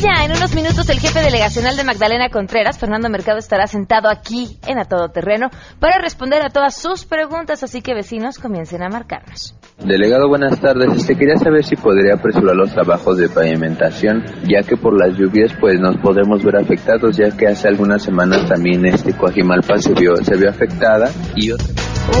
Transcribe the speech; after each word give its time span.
maravilla! 0.00 0.24
En 0.24 0.36
unos 0.36 0.54
minutos 0.54 0.88
el 0.88 0.98
jefe 0.98 1.20
delegacional 1.20 1.76
de 1.76 1.84
Magdalena 1.84 2.28
Contreras, 2.30 2.78
Fernando 2.78 3.08
Mercado, 3.08 3.38
estará 3.38 3.66
sentado 3.66 4.08
aquí 4.08 4.58
en 4.66 4.78
A 4.78 4.84
Todo 4.84 5.08
Terreno 5.08 5.48
para 5.78 5.98
responder 5.98 6.42
a 6.42 6.50
todas 6.50 6.80
sus 6.80 7.04
preguntas, 7.04 7.62
así 7.62 7.82
que 7.82 7.94
vecinos 7.94 8.38
comiencen 8.38 8.82
a 8.82 8.88
marcarnos. 8.88 9.54
Delegado, 9.78 10.28
buenas 10.28 10.60
tardes. 10.60 10.90
Este 10.94 11.16
quería 11.16 11.36
saber 11.36 11.64
si 11.64 11.76
podría 11.76 12.14
apresurar 12.14 12.54
los 12.54 12.72
trabajos 12.72 13.16
de 13.16 13.28
pavimentación, 13.28 14.24
ya 14.44 14.62
que 14.62 14.76
por 14.76 14.98
las 14.98 15.16
lluvias 15.16 15.52
pues 15.60 15.80
nos 15.80 15.96
podemos 15.98 16.42
ver 16.44 16.56
afectados, 16.56 17.16
ya 17.16 17.30
que 17.36 17.48
hace 17.48 17.68
algunas 17.68 18.02
semanas 18.02 18.46
también 18.46 18.84
este 18.86 19.14
Coajimalpa 19.14 19.78
se 19.78 19.94
vio 19.94 20.16
se 20.16 20.36
vio 20.36 20.50
afectada 20.50 21.10
y 21.34 21.52
otra 21.52 21.68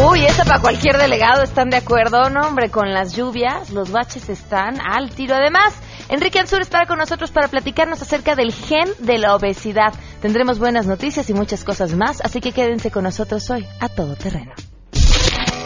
Uy, 0.08 0.24
esa 0.24 0.44
para 0.44 0.60
cualquier 0.60 0.98
delegado, 0.98 1.42
¿están 1.42 1.68
de 1.68 1.78
acuerdo? 1.78 2.30
No, 2.30 2.46
hombre, 2.46 2.70
con 2.70 2.92
las 2.92 3.16
lluvias, 3.16 3.70
los 3.70 3.90
baches 3.90 4.28
están 4.28 4.76
al 4.80 5.10
tiro. 5.10 5.34
Además, 5.34 5.74
Enrique 6.10 6.40
Ansur 6.40 6.60
estará 6.60 6.86
con 6.86 6.98
nosotros 6.98 7.30
para 7.30 7.46
platicarnos 7.46 8.02
acerca 8.02 8.34
del 8.34 8.52
gen 8.52 8.88
de 8.98 9.18
la 9.18 9.36
obesidad. 9.36 9.94
Tendremos 10.20 10.58
buenas 10.58 10.86
noticias 10.86 11.30
y 11.30 11.34
muchas 11.34 11.62
cosas 11.62 11.94
más, 11.94 12.20
así 12.22 12.40
que 12.40 12.50
quédense 12.50 12.90
con 12.90 13.04
nosotros 13.04 13.48
hoy 13.48 13.64
a 13.78 13.88
todo 13.88 14.16
terreno. 14.16 14.52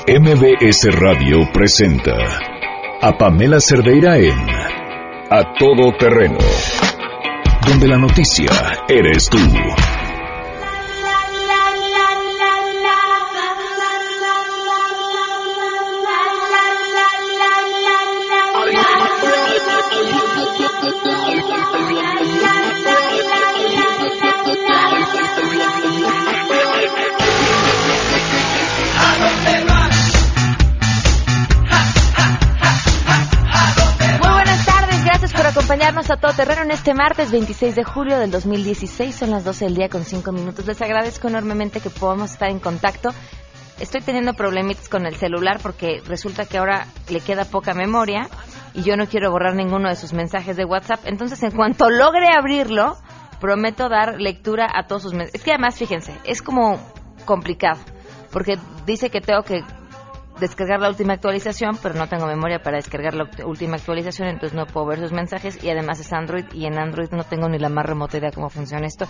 MBS 0.07 1.01
Radio 1.01 1.51
presenta 1.51 2.13
a 3.01 3.17
Pamela 3.17 3.59
Cerdeira 3.59 4.19
en 4.19 4.39
A 5.31 5.55
Todo 5.59 5.97
Terreno, 5.99 6.37
donde 7.67 7.89
la 7.89 7.97
noticia 7.97 8.51
eres 8.87 9.31
tú. 9.31 9.39
Acompañarnos 35.65 36.11
a 36.11 36.17
todo 36.19 36.31
terreno 36.35 36.61
en 36.61 36.73
este 36.73 36.93
martes 36.93 37.31
26 37.31 37.75
de 37.75 37.85
julio 37.85 38.19
del 38.19 38.31
2016. 38.31 39.15
Son 39.15 39.31
las 39.31 39.45
12 39.45 39.65
del 39.65 39.75
día 39.75 39.89
con 39.89 40.05
5 40.05 40.31
minutos. 40.31 40.67
Les 40.67 40.83
agradezco 40.83 41.29
enormemente 41.29 41.81
que 41.81 41.89
podamos 41.89 42.33
estar 42.33 42.51
en 42.51 42.61
contacto. 42.61 43.15
Estoy 43.81 44.03
teniendo 44.03 44.35
problemitas 44.35 44.91
con 44.91 45.07
el 45.07 45.17
celular 45.17 45.61
porque 45.63 46.03
resulta 46.07 46.45
que 46.45 46.59
ahora 46.59 46.87
le 47.09 47.21
queda 47.21 47.47
poca 47.47 47.73
memoria 47.73 48.29
y 48.75 48.83
yo 48.83 48.99
no 48.99 49.07
quiero 49.07 49.31
borrar 49.31 49.55
ninguno 49.55 49.89
de 49.89 49.97
sus 49.97 50.13
mensajes 50.13 50.55
de 50.59 50.67
WhatsApp. 50.67 51.01
Entonces, 51.07 51.43
en 51.43 51.53
cuanto 51.53 51.89
logre 51.89 52.29
abrirlo, 52.39 52.99
prometo 53.41 53.89
dar 53.89 54.21
lectura 54.21 54.69
a 54.71 54.87
todos 54.87 55.01
sus 55.01 55.15
mensajes. 55.15 55.41
Es 55.41 55.45
que 55.45 55.53
además, 55.53 55.79
fíjense, 55.79 56.13
es 56.25 56.43
como 56.43 56.79
complicado 57.25 57.81
porque 58.35 58.59
dice 58.85 59.09
que 59.09 59.23
tengo 59.23 59.45
que 59.45 59.63
descargar 60.41 60.81
la 60.81 60.89
última 60.89 61.15
actualización, 61.15 61.79
pero 61.83 61.95
no 61.95 62.09
tengo 62.09 62.27
memoria 62.27 62.59
para 62.61 62.77
descargar 62.77 63.15
la 63.15 63.29
última 63.45 63.77
actualización, 63.77 64.29
entonces 64.29 64.55
no 64.55 64.67
puedo 64.67 64.87
ver 64.87 64.99
sus 64.99 65.13
mensajes 65.13 65.63
y 65.63 65.71
además 65.71 66.01
es 66.01 66.13
Android 66.13 66.45
y 66.53 66.67
en 66.67 66.79
Android 66.79 67.11
no 67.13 67.25
tengo 67.25 67.49
ni 67.49 67.59
la 67.59 67.69
más 67.69 67.87
remota 67.87 68.19
idea 68.19 68.31
cómo 68.33 68.51
funciona 68.51 68.87
esto, 68.87 69.07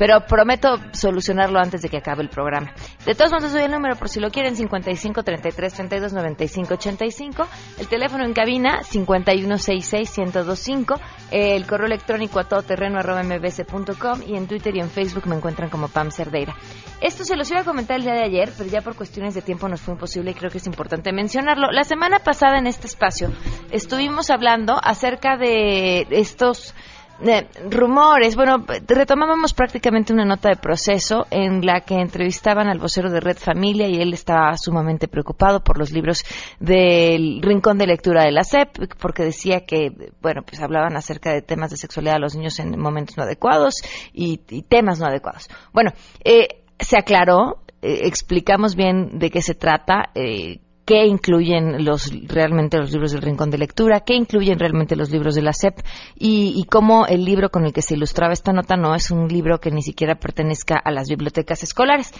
pero 0.00 0.24
prometo 0.26 0.78
solucionarlo 0.92 1.58
antes 1.58 1.82
de 1.82 1.90
que 1.90 1.98
acabe 1.98 2.22
el 2.22 2.30
programa. 2.30 2.72
De 3.04 3.14
todos 3.14 3.32
modos, 3.32 3.52
doy 3.52 3.64
el 3.64 3.70
número 3.70 3.96
por 3.96 4.08
si 4.08 4.18
lo 4.18 4.30
quieren, 4.30 4.56
55 4.56 5.22
33 5.22 5.74
32 5.74 6.14
95 6.14 6.72
85, 6.72 7.48
el 7.80 7.86
teléfono 7.86 8.24
en 8.24 8.32
cabina 8.32 8.82
5166 8.82 10.18
1025, 10.18 10.98
el 11.32 11.66
correo 11.66 11.86
electrónico 11.86 12.40
a 12.40 12.44
todoterreno 12.44 12.98
arroba 12.98 13.20
y 13.22 14.36
en 14.36 14.46
Twitter 14.46 14.74
y 14.74 14.80
en 14.80 14.88
Facebook 14.88 15.26
me 15.26 15.36
encuentran 15.36 15.68
como 15.68 15.88
Pam 15.88 16.10
Cerdeira. 16.10 16.56
Esto 17.02 17.22
se 17.22 17.36
los 17.36 17.50
iba 17.50 17.60
a 17.60 17.64
comentar 17.64 17.98
el 17.98 18.04
día 18.04 18.14
de 18.14 18.24
ayer, 18.24 18.50
pero 18.56 18.70
ya 18.70 18.80
por 18.80 18.96
cuestiones 18.96 19.34
de 19.34 19.42
tiempo 19.42 19.68
nos 19.68 19.82
fue 19.82 19.92
imposible 19.92 20.30
y 20.30 20.34
creo 20.34 20.50
que 20.50 20.58
es 20.58 20.66
importante 20.66 21.12
mencionarlo. 21.12 21.70
La 21.72 21.84
semana 21.84 22.20
pasada 22.20 22.58
en 22.58 22.66
este 22.66 22.86
espacio 22.86 23.30
estuvimos 23.70 24.30
hablando 24.30 24.80
acerca 24.82 25.36
de 25.36 26.06
estos 26.10 26.74
eh, 27.22 27.48
rumores. 27.68 28.36
Bueno, 28.36 28.64
retomábamos 28.86 29.54
prácticamente 29.54 30.12
una 30.12 30.24
nota 30.24 30.48
de 30.48 30.56
proceso 30.56 31.26
en 31.30 31.64
la 31.64 31.80
que 31.80 31.94
entrevistaban 31.94 32.68
al 32.68 32.78
vocero 32.78 33.10
de 33.10 33.20
Red 33.20 33.38
Familia 33.38 33.88
y 33.88 34.00
él 34.00 34.12
estaba 34.12 34.56
sumamente 34.56 35.08
preocupado 35.08 35.62
por 35.62 35.78
los 35.78 35.90
libros 35.92 36.24
del 36.58 37.40
Rincón 37.42 37.78
de 37.78 37.86
Lectura 37.86 38.24
de 38.24 38.32
la 38.32 38.44
SEP, 38.44 38.94
porque 39.00 39.24
decía 39.24 39.66
que, 39.66 40.12
bueno, 40.20 40.42
pues 40.42 40.60
hablaban 40.60 40.96
acerca 40.96 41.32
de 41.32 41.42
temas 41.42 41.70
de 41.70 41.76
sexualidad 41.76 42.16
a 42.16 42.20
los 42.20 42.34
niños 42.34 42.58
en 42.58 42.78
momentos 42.78 43.16
no 43.16 43.24
adecuados 43.24 43.82
y, 44.12 44.38
temas 44.68 45.00
no 45.00 45.06
adecuados. 45.06 45.48
Bueno, 45.72 45.92
eh, 46.24 46.62
se 46.78 46.96
aclaró, 46.96 47.62
eh, 47.82 48.00
explicamos 48.04 48.76
bien 48.76 49.18
de 49.18 49.30
qué 49.30 49.42
se 49.42 49.54
trata, 49.54 50.10
eh, 50.14 50.60
qué 50.90 51.06
incluyen 51.06 51.84
los 51.84 52.10
realmente 52.26 52.76
los 52.76 52.90
libros 52.90 53.12
del 53.12 53.22
Rincón 53.22 53.48
de 53.48 53.58
Lectura, 53.58 54.00
qué 54.00 54.14
incluyen 54.14 54.58
realmente 54.58 54.96
los 54.96 55.08
libros 55.12 55.36
de 55.36 55.42
la 55.42 55.52
SEP 55.52 55.78
y, 56.16 56.52
y 56.56 56.64
cómo 56.64 57.06
el 57.06 57.24
libro 57.24 57.50
con 57.50 57.64
el 57.64 57.72
que 57.72 57.80
se 57.80 57.94
ilustraba 57.94 58.32
esta 58.32 58.52
nota 58.52 58.76
no 58.76 58.96
es 58.96 59.12
un 59.12 59.28
libro 59.28 59.60
que 59.60 59.70
ni 59.70 59.82
siquiera 59.82 60.16
pertenezca 60.16 60.74
a 60.84 60.90
las 60.90 61.08
bibliotecas 61.08 61.62
escolares. 61.62 62.12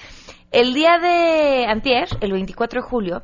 El 0.52 0.72
día 0.72 0.98
de 1.02 1.66
antier, 1.66 2.06
el 2.20 2.30
24 2.30 2.80
de 2.80 2.88
julio, 2.88 3.22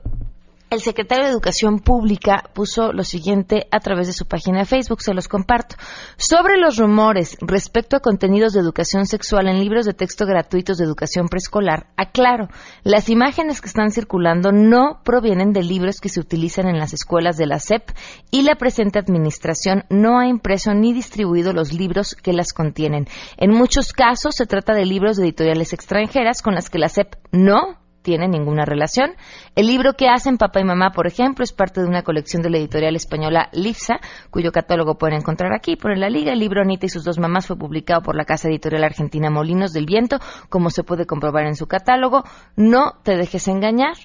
el 0.69 0.81
secretario 0.81 1.25
de 1.25 1.31
Educación 1.31 1.79
Pública 1.79 2.43
puso 2.53 2.93
lo 2.93 3.05
siguiente 3.05 3.69
a 3.71 3.79
través 3.79 4.09
de 4.09 4.13
su 4.13 4.27
página 4.27 4.61
de 4.61 4.65
Facebook, 4.65 5.01
se 5.01 5.15
los 5.15 5.29
comparto. 5.29 5.77
Sobre 6.17 6.57
los 6.57 6.77
rumores 6.77 7.37
respecto 7.41 7.97
a 7.97 8.01
contenidos 8.01 8.53
de 8.53 8.61
educación 8.61 9.07
sexual 9.07 9.47
en 9.47 9.61
libros 9.61 9.87
de 9.87 9.95
texto 9.95 10.27
gratuitos 10.27 10.79
de 10.79 10.85
educación 10.85 11.29
preescolar, 11.29 11.87
aclaro, 11.97 12.49
las 12.83 13.09
imágenes 13.09 13.61
que 13.61 13.69
están 13.69 13.91
circulando 13.91 14.51
no 14.51 15.01
provienen 15.05 15.53
de 15.53 15.63
libros 15.63 16.01
que 16.01 16.09
se 16.09 16.21
utilizan 16.21 16.67
en 16.67 16.79
las 16.79 16.93
escuelas 16.93 17.37
de 17.37 17.47
la 17.47 17.61
SEP 17.61 17.91
y 18.31 18.43
la 18.43 18.57
presente 18.57 18.99
administración 18.99 19.85
no 19.89 20.19
ha 20.19 20.27
impreso 20.27 20.75
ni 20.75 20.93
distribuido 20.93 21.53
los 21.53 21.73
libros 21.73 22.17
que 22.17 22.33
las 22.33 22.53
contienen. 22.53 23.07
En 23.37 23.51
muchos 23.53 23.93
casos 23.93 24.35
se 24.35 24.47
trata 24.47 24.75
de 24.75 24.85
libros 24.85 25.17
de 25.17 25.25
editoriales 25.25 25.73
extranjeras 25.73 26.43
con 26.43 26.55
las 26.55 26.71
que 26.71 26.79
la 26.79 26.89
SEP 26.89 27.15
no 27.31 27.86
tiene 28.07 28.29
ninguna 28.29 28.65
relación. 28.65 29.17
El 29.57 29.67
libro 29.67 29.95
que 29.95 30.07
hacen 30.09 30.39
papá 30.39 30.61
y 30.61 30.65
mamá, 30.65 30.93
por 30.93 31.09
ejemplo, 31.09 31.43
es 31.43 31.53
parte 31.53 31.81
de 31.81 31.89
una 31.89 32.05
colección 32.05 32.41
de 32.41 32.51
la 32.51 32.59
editorial 32.59 32.95
española 32.95 33.49
Lifsa, 33.53 33.99
cuyo 34.31 34.53
catálogo 34.53 34.95
pueden 34.97 35.19
encontrar 35.19 35.53
aquí 35.53 35.75
por 35.75 35.91
en 35.91 35.99
la 35.99 36.09
liga. 36.09 36.33
El 36.33 36.39
libro 36.39 36.63
Anita 36.63 36.87
y 36.87 36.89
sus 36.89 37.03
dos 37.03 37.19
mamás 37.19 37.49
fue 37.49 37.59
publicado 37.59 38.03
por 38.03 38.15
la 38.15 38.25
casa 38.25 38.49
editorial 38.49 38.85
argentina 38.85 39.29
Molinos 39.29 39.73
del 39.73 39.87
Viento, 39.87 40.19
como 40.49 40.71
se 40.71 40.85
puede 40.85 41.05
comprobar 41.05 41.47
en 41.47 41.57
su 41.57 41.67
catálogo. 41.67 42.23
No 42.55 42.93
te 43.03 43.17
dejes 43.17 43.49
engañar. 43.49 43.97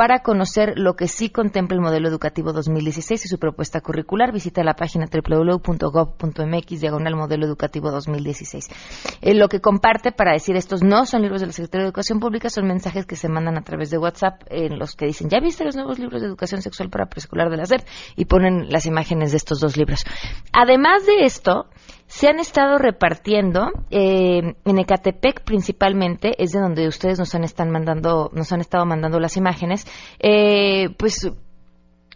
Para 0.00 0.20
conocer 0.20 0.78
lo 0.78 0.96
que 0.96 1.08
sí 1.08 1.28
contempla 1.28 1.74
el 1.74 1.82
modelo 1.82 2.08
educativo 2.08 2.54
2016 2.54 3.26
y 3.26 3.28
su 3.28 3.38
propuesta 3.38 3.82
curricular, 3.82 4.32
visita 4.32 4.64
la 4.64 4.72
página 4.72 5.04
www.gov.mx 5.12 6.80
diagonal 6.80 7.16
modelo 7.16 7.44
educativo 7.44 7.90
2016. 7.90 8.68
Eh, 9.20 9.34
lo 9.34 9.48
que 9.48 9.60
comparte 9.60 10.10
para 10.10 10.32
decir 10.32 10.56
estos 10.56 10.82
no 10.82 11.04
son 11.04 11.20
libros 11.20 11.42
del 11.42 11.52
Secretario 11.52 11.82
de 11.82 11.88
Educación 11.88 12.18
Pública, 12.18 12.48
son 12.48 12.66
mensajes 12.66 13.04
que 13.04 13.14
se 13.14 13.28
mandan 13.28 13.58
a 13.58 13.60
través 13.60 13.90
de 13.90 13.98
WhatsApp 13.98 14.40
en 14.48 14.78
los 14.78 14.96
que 14.96 15.04
dicen, 15.04 15.28
¿ya 15.28 15.38
viste 15.38 15.66
los 15.66 15.76
nuevos 15.76 15.98
libros 15.98 16.22
de 16.22 16.28
educación 16.28 16.62
sexual 16.62 16.88
para 16.88 17.04
preescolar 17.04 17.50
de 17.50 17.58
la 17.58 17.66
SEP? 17.66 17.82
Y 18.16 18.24
ponen 18.24 18.70
las 18.70 18.86
imágenes 18.86 19.32
de 19.32 19.36
estos 19.36 19.60
dos 19.60 19.76
libros. 19.76 20.06
Además 20.54 21.04
de 21.04 21.26
esto, 21.26 21.66
se 22.20 22.28
han 22.28 22.38
estado 22.38 22.76
repartiendo 22.76 23.70
eh, 23.90 24.54
en 24.66 24.78
Ecatepec 24.78 25.42
principalmente 25.42 26.34
es 26.36 26.52
de 26.52 26.60
donde 26.60 26.86
ustedes 26.86 27.18
nos 27.18 27.34
han 27.34 27.44
están 27.44 27.70
mandando 27.70 28.30
nos 28.34 28.52
han 28.52 28.60
estado 28.60 28.84
mandando 28.84 29.18
las 29.18 29.38
imágenes 29.38 29.86
eh, 30.18 30.90
pues 30.98 31.32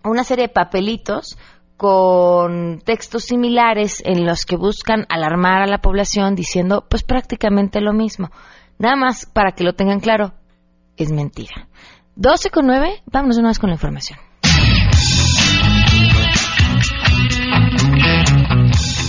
una 0.05 0.23
serie 0.25 0.49
de 0.49 0.53
papelitos 0.53 1.39
con 1.79 2.83
textos 2.85 3.25
similares 3.25 4.03
en 4.05 4.27
los 4.27 4.45
que 4.45 4.59
buscan 4.59 5.07
alarmar 5.09 5.63
a 5.63 5.67
la 5.67 5.79
población 5.79 6.35
diciendo 6.35 6.85
pues 6.87 7.03
prácticamente 7.03 7.81
lo 7.81 7.95
mismo. 7.95 8.31
Nada 8.79 8.97
más 8.97 9.25
para 9.25 9.53
que 9.53 9.65
lo 9.65 9.73
tengan 9.73 10.01
claro 10.01 10.35
es 10.99 11.13
mentira. 11.13 11.67
12 12.17 12.51
con 12.51 12.67
9 12.67 13.03
vámonos 13.07 13.39
una 13.39 13.49
vez 13.49 13.59
con 13.59 13.71
la 13.71 13.77
información 13.77 14.19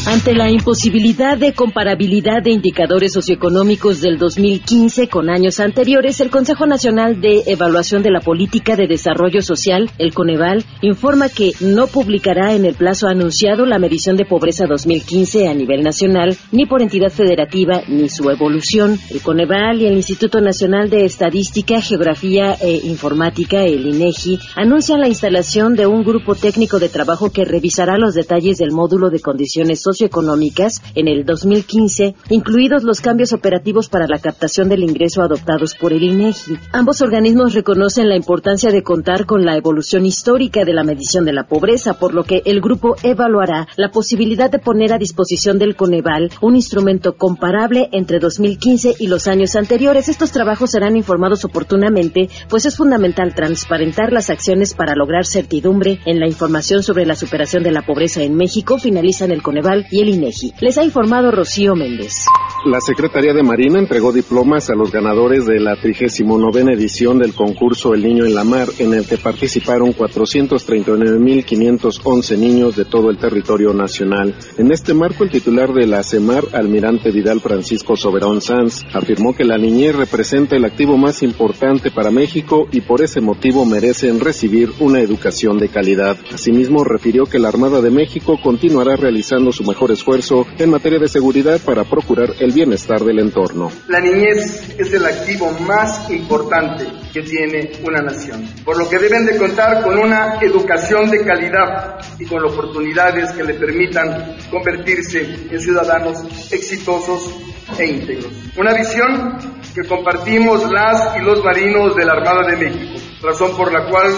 Ante 0.07 0.35
la 0.35 0.51
imposibilidad 0.51 1.35
de 1.35 1.53
comparabilidad 1.53 2.43
de 2.43 2.51
indicadores 2.51 3.11
socioeconómicos 3.11 4.01
del 4.01 4.19
2015 4.19 5.09
con 5.09 5.31
años 5.31 5.59
anteriores, 5.59 6.21
el 6.21 6.29
Consejo 6.29 6.67
Nacional 6.67 7.21
de 7.21 7.41
Evaluación 7.47 8.03
de 8.03 8.11
la 8.11 8.19
Política 8.19 8.75
de 8.75 8.85
Desarrollo 8.85 9.41
Social, 9.41 9.89
el 9.97 10.13
Coneval, 10.13 10.63
informa 10.81 11.27
que 11.29 11.53
no 11.59 11.87
publicará 11.87 12.53
en 12.53 12.65
el 12.65 12.75
plazo 12.75 13.07
anunciado 13.07 13.65
la 13.65 13.79
medición 13.79 14.15
de 14.15 14.25
pobreza 14.25 14.67
2015 14.67 15.47
a 15.47 15.55
nivel 15.55 15.81
nacional, 15.81 16.37
ni 16.51 16.67
por 16.67 16.83
entidad 16.83 17.09
federativa, 17.09 17.81
ni 17.87 18.07
su 18.07 18.29
evolución. 18.29 18.99
El 19.09 19.21
Coneval 19.21 19.81
y 19.81 19.87
el 19.87 19.95
Instituto 19.95 20.39
Nacional 20.39 20.91
de 20.91 21.05
Estadística, 21.05 21.81
Geografía 21.81 22.55
e 22.61 22.79
Informática, 22.83 23.63
el 23.63 23.87
INEGI, 23.87 24.37
anuncian 24.55 25.01
la 25.01 25.07
instalación 25.07 25.75
de 25.75 25.87
un 25.87 26.03
grupo 26.03 26.35
técnico 26.35 26.77
de 26.77 26.89
trabajo 26.89 27.31
que 27.31 27.43
revisará 27.43 27.97
los 27.97 28.13
detalles 28.13 28.59
del 28.59 28.71
módulo 28.71 29.09
de 29.09 29.19
condiciones 29.19 29.81
sociales 29.81 29.94
socioeconómicas 29.95 30.81
en 30.95 31.07
el 31.07 31.25
2015, 31.25 32.15
incluidos 32.29 32.83
los 32.83 32.99
cambios 32.99 33.31
operativos 33.33 33.87
para 33.87 34.07
la 34.07 34.19
captación 34.19 34.67
del 34.67 34.83
ingreso 34.83 35.21
adoptados 35.21 35.75
por 35.75 35.93
el 35.93 36.03
INEGI. 36.03 36.57
Ambos 36.73 37.01
organismos 37.01 37.53
reconocen 37.53 38.09
la 38.09 38.17
importancia 38.17 38.71
de 38.71 38.83
contar 38.83 39.25
con 39.25 39.45
la 39.45 39.55
evolución 39.55 40.05
histórica 40.05 40.65
de 40.65 40.73
la 40.73 40.83
medición 40.83 41.23
de 41.25 41.33
la 41.33 41.47
pobreza, 41.47 41.93
por 41.93 42.13
lo 42.13 42.25
que 42.25 42.41
el 42.45 42.59
grupo 42.59 42.95
evaluará 43.03 43.67
la 43.77 43.91
posibilidad 43.91 44.51
de 44.51 44.59
poner 44.59 44.91
a 44.91 44.97
disposición 44.97 45.57
del 45.59 45.75
Coneval 45.75 46.29
un 46.41 46.55
instrumento 46.55 47.15
comparable 47.15 47.89
entre 47.93 48.19
2015 48.19 48.95
y 48.99 49.07
los 49.07 49.27
años 49.27 49.55
anteriores. 49.55 50.09
Estos 50.09 50.31
trabajos 50.31 50.71
serán 50.71 50.97
informados 50.97 51.45
oportunamente, 51.45 52.29
pues 52.49 52.65
es 52.65 52.75
fundamental 52.75 53.33
transparentar 53.33 54.11
las 54.11 54.29
acciones 54.29 54.73
para 54.73 54.95
lograr 54.95 55.25
certidumbre 55.25 55.99
en 56.05 56.19
la 56.19 56.27
información 56.27 56.83
sobre 56.83 57.05
la 57.05 57.15
superación 57.15 57.63
de 57.63 57.71
la 57.71 57.85
pobreza 57.85 58.23
en 58.23 58.35
México, 58.35 58.77
finalizan 58.77 59.31
el 59.31 59.41
Coneval 59.41 59.84
y 59.91 60.01
el 60.01 60.09
INEGI. 60.09 60.53
Les 60.59 60.77
ha 60.77 60.83
informado 60.83 61.31
Rocío 61.31 61.75
Méndez. 61.75 62.25
La 62.65 62.81
Secretaría 62.81 63.31
de 63.31 63.43
Marina 63.43 63.77
entregó 63.77 64.11
diplomas 64.11 64.71
a 64.71 64.75
los 64.75 64.91
ganadores 64.91 65.45
de 65.45 65.59
la 65.59 65.75
39 65.75 66.73
edición 66.73 67.19
del 67.19 67.35
concurso 67.35 67.93
El 67.93 68.01
Niño 68.01 68.25
en 68.25 68.33
la 68.33 68.43
Mar, 68.43 68.67
en 68.79 68.95
el 68.95 69.05
que 69.05 69.17
participaron 69.17 69.93
439.511 69.93 72.39
niños 72.39 72.75
de 72.75 72.85
todo 72.85 73.11
el 73.11 73.19
territorio 73.19 73.71
nacional. 73.71 74.33
En 74.57 74.71
este 74.71 74.95
marco, 74.95 75.23
el 75.23 75.29
titular 75.29 75.73
de 75.73 75.85
la 75.85 76.01
CEMAR, 76.01 76.45
almirante 76.53 77.11
Vidal 77.11 77.39
Francisco 77.39 77.95
Soberón 77.95 78.41
Sanz, 78.41 78.81
afirmó 78.95 79.35
que 79.35 79.43
la 79.43 79.59
niñez 79.59 79.95
representa 79.95 80.55
el 80.55 80.65
activo 80.65 80.97
más 80.97 81.21
importante 81.21 81.91
para 81.91 82.09
México 82.09 82.67
y 82.71 82.81
por 82.81 83.03
ese 83.03 83.21
motivo 83.21 83.63
merecen 83.65 84.19
recibir 84.19 84.71
una 84.79 85.01
educación 85.01 85.59
de 85.59 85.69
calidad. 85.69 86.17
Asimismo, 86.33 86.83
refirió 86.83 87.27
que 87.27 87.37
la 87.37 87.49
Armada 87.49 87.79
de 87.81 87.91
México 87.91 88.39
continuará 88.41 88.95
realizando 88.95 89.51
su 89.51 89.63
mejor 89.65 89.91
esfuerzo 89.91 90.47
en 90.57 90.71
materia 90.71 90.97
de 90.97 91.09
seguridad 91.09 91.61
para 91.63 91.83
procurar 91.83 92.33
el 92.39 92.54
bienestar 92.55 93.03
del 93.03 93.19
entorno. 93.19 93.69
La 93.89 93.99
niñez 93.99 94.79
es 94.79 94.93
el 94.93 95.05
activo 95.05 95.51
más 95.59 96.09
importante 96.09 96.87
que 97.11 97.21
tiene 97.21 97.73
una 97.83 97.99
nación, 97.99 98.47
por 98.63 98.77
lo 98.77 98.89
que 98.89 98.97
deben 98.97 99.25
de 99.25 99.37
contar 99.37 99.83
con 99.83 99.97
una 99.97 100.39
educación 100.41 101.11
de 101.11 101.23
calidad 101.23 101.99
y 102.17 102.25
con 102.25 102.43
oportunidades 102.45 103.31
que 103.33 103.43
le 103.43 103.55
permitan 103.55 104.37
convertirse 104.49 105.47
en 105.51 105.59
ciudadanos 105.59 106.23
exitosos 106.49 107.29
e 107.77 107.85
íntegros. 107.85 108.31
Una 108.57 108.73
visión 108.73 109.37
que 109.73 109.83
compartimos 109.83 110.71
las 110.71 111.17
y 111.17 111.21
los 111.21 111.43
marinos 111.43 111.93
de 111.93 112.05
la 112.05 112.13
Armada 112.13 112.47
de 112.47 112.55
México, 112.55 113.01
razón 113.21 113.55
por 113.57 113.73
la 113.73 113.89
cual 113.89 114.13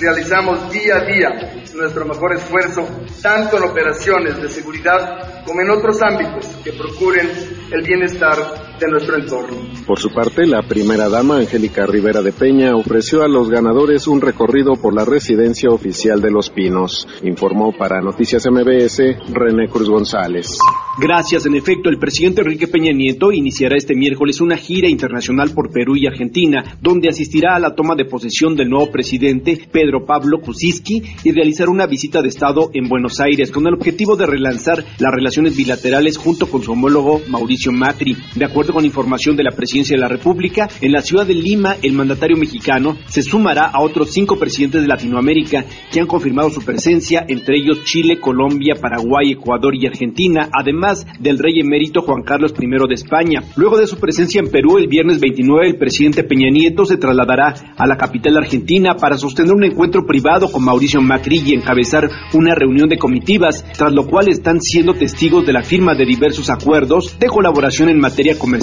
realizamos 0.00 0.70
día 0.72 0.96
a 0.96 1.04
día 1.04 1.62
nuestro 1.74 2.04
mejor 2.04 2.34
esfuerzo, 2.34 2.88
tanto 3.22 3.58
en 3.58 3.64
operaciones 3.64 4.40
de 4.40 4.48
seguridad 4.48 5.44
como 5.44 5.60
en 5.60 5.70
otros 5.70 6.00
ámbitos 6.02 6.46
que 6.64 6.72
procuren 6.72 7.28
el 7.70 7.82
bienestar 7.82 8.69
de 8.80 8.88
nuestro 8.88 9.16
entorno. 9.16 9.56
Por 9.86 9.98
su 9.98 10.10
parte, 10.10 10.46
la 10.46 10.62
primera 10.62 11.08
dama, 11.08 11.36
Angélica 11.36 11.84
Rivera 11.84 12.22
de 12.22 12.32
Peña, 12.32 12.74
ofreció 12.74 13.22
a 13.22 13.28
los 13.28 13.50
ganadores 13.50 14.06
un 14.06 14.20
recorrido 14.20 14.76
por 14.76 14.94
la 14.94 15.04
residencia 15.04 15.70
oficial 15.70 16.20
de 16.22 16.30
Los 16.30 16.48
Pinos. 16.48 17.06
Informó 17.22 17.72
para 17.76 18.00
Noticias 18.00 18.46
MBS 18.50 18.98
René 19.32 19.68
Cruz 19.68 19.88
González. 19.88 20.58
Gracias. 20.98 21.46
En 21.46 21.54
efecto, 21.54 21.90
el 21.90 21.98
presidente 21.98 22.40
Enrique 22.40 22.68
Peña 22.68 22.92
Nieto 22.92 23.32
iniciará 23.32 23.76
este 23.76 23.94
miércoles 23.94 24.40
una 24.40 24.56
gira 24.56 24.88
internacional 24.88 25.50
por 25.50 25.70
Perú 25.70 25.96
y 25.96 26.06
Argentina, 26.06 26.78
donde 26.80 27.08
asistirá 27.08 27.56
a 27.56 27.60
la 27.60 27.74
toma 27.74 27.94
de 27.94 28.06
posesión 28.06 28.56
del 28.56 28.70
nuevo 28.70 28.90
presidente 28.90 29.60
Pedro 29.70 30.04
Pablo 30.06 30.40
Kuczynski 30.40 31.02
y 31.24 31.32
realizar 31.32 31.68
una 31.68 31.86
visita 31.86 32.22
de 32.22 32.28
Estado 32.28 32.70
en 32.72 32.88
Buenos 32.88 33.20
Aires 33.20 33.50
con 33.50 33.66
el 33.66 33.74
objetivo 33.74 34.16
de 34.16 34.26
relanzar 34.26 34.84
las 34.98 35.14
relaciones 35.14 35.56
bilaterales 35.56 36.16
junto 36.16 36.46
con 36.46 36.62
su 36.62 36.72
homólogo 36.72 37.20
Mauricio 37.28 37.72
Macri. 37.72 38.16
De 38.34 38.44
acuerdo 38.44 38.69
con 38.72 38.84
información 38.84 39.36
de 39.36 39.44
la 39.44 39.50
Presidencia 39.50 39.96
de 39.96 40.00
la 40.00 40.08
República, 40.08 40.68
en 40.80 40.92
la 40.92 41.02
ciudad 41.02 41.26
de 41.26 41.34
Lima, 41.34 41.76
el 41.82 41.92
mandatario 41.92 42.36
mexicano 42.36 42.96
se 43.06 43.22
sumará 43.22 43.66
a 43.66 43.82
otros 43.82 44.12
cinco 44.12 44.38
presidentes 44.38 44.82
de 44.82 44.88
Latinoamérica 44.88 45.64
que 45.90 46.00
han 46.00 46.06
confirmado 46.06 46.50
su 46.50 46.62
presencia, 46.62 47.24
entre 47.28 47.58
ellos 47.58 47.84
Chile, 47.84 48.20
Colombia, 48.20 48.74
Paraguay, 48.80 49.32
Ecuador 49.32 49.74
y 49.74 49.86
Argentina, 49.86 50.48
además 50.52 51.06
del 51.18 51.38
rey 51.38 51.60
emérito 51.60 52.02
Juan 52.02 52.22
Carlos 52.22 52.54
I 52.58 52.66
de 52.88 52.94
España. 52.94 53.42
Luego 53.56 53.78
de 53.78 53.86
su 53.86 53.98
presencia 53.98 54.40
en 54.40 54.50
Perú, 54.50 54.78
el 54.78 54.88
viernes 54.88 55.20
29, 55.20 55.68
el 55.68 55.78
presidente 55.78 56.24
Peña 56.24 56.50
Nieto 56.50 56.84
se 56.84 56.96
trasladará 56.96 57.54
a 57.76 57.86
la 57.86 57.96
capital 57.96 58.36
argentina 58.36 58.94
para 58.94 59.16
sostener 59.16 59.52
un 59.52 59.64
encuentro 59.64 60.06
privado 60.06 60.50
con 60.50 60.64
Mauricio 60.64 61.00
Macri 61.00 61.42
y 61.44 61.54
encabezar 61.54 62.08
una 62.34 62.54
reunión 62.54 62.88
de 62.88 62.98
comitivas, 62.98 63.64
tras 63.76 63.92
lo 63.92 64.06
cual 64.06 64.28
están 64.28 64.60
siendo 64.60 64.94
testigos 64.94 65.46
de 65.46 65.52
la 65.52 65.62
firma 65.62 65.94
de 65.94 66.04
diversos 66.04 66.50
acuerdos 66.50 67.18
de 67.18 67.26
colaboración 67.26 67.88
en 67.88 67.98
materia 67.98 68.38
comercial, 68.38 68.59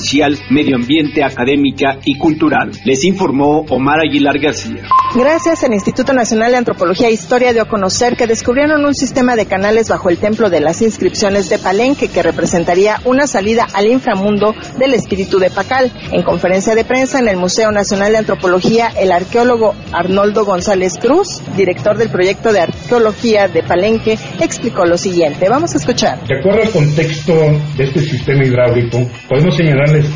medio 0.50 0.76
ambiente, 0.76 1.24
académica 1.24 2.00
y 2.06 2.18
cultural. 2.18 2.72
Les 2.86 3.04
informó 3.04 3.66
Omar 3.70 4.00
Aguilar 4.00 4.40
García. 4.40 4.84
Gracias, 5.16 5.64
el 5.64 5.74
Instituto 5.74 6.14
Nacional 6.14 6.52
de 6.52 6.58
Antropología 6.58 7.08
e 7.08 7.14
Historia 7.14 7.54
dio 7.54 7.64
a 7.64 7.68
conocer 7.68 8.16
que 8.16 8.28
descubrieron 8.28 8.86
un 8.86 8.94
sistema 8.94 9.36
de 9.36 9.46
canales 9.46 9.90
bajo 9.90 10.10
el 10.10 10.18
templo 10.18 10.50
de 10.50 10.60
las 10.60 10.82
inscripciones 10.82 11.50
de 11.50 11.58
Palenque 11.58 12.10
que 12.10 12.24
representaría 12.24 13.00
una 13.06 13.26
salida 13.26 13.68
al 13.74 13.88
inframundo 13.88 14.54
del 14.78 14.94
espíritu 14.94 15.40
de 15.40 15.50
Pacal. 15.50 15.92
En 16.12 16.24
conferencia 16.24 16.76
de 16.76 16.84
prensa 16.86 17.20
en 17.20 17.30
el 17.30 17.38
Museo 17.38 17.72
Nacional 17.72 18.12
de 18.12 18.20
Antropología, 18.20 18.92
el 19.00 19.12
arqueólogo 19.12 19.76
Arnoldo 19.92 20.46
González 20.46 20.94
Cruz, 21.00 21.42
director 21.56 21.98
del 21.98 22.10
proyecto 22.10 22.52
de 22.52 22.62
arqueología 22.62 23.48
de 23.48 23.64
Palenque, 23.64 24.18
explicó 24.42 24.86
lo 24.86 24.98
siguiente. 24.98 25.50
Vamos 25.50 25.74
a 25.74 25.78
escuchar. 25.78 26.20
De 26.28 26.40
acuerdo 26.40 26.64
al 26.64 26.72
contexto 26.72 27.34
de 27.78 27.84
este 27.84 28.00
sistema 28.02 28.44
hidráulico, 28.44 29.00
podemos 29.28 29.60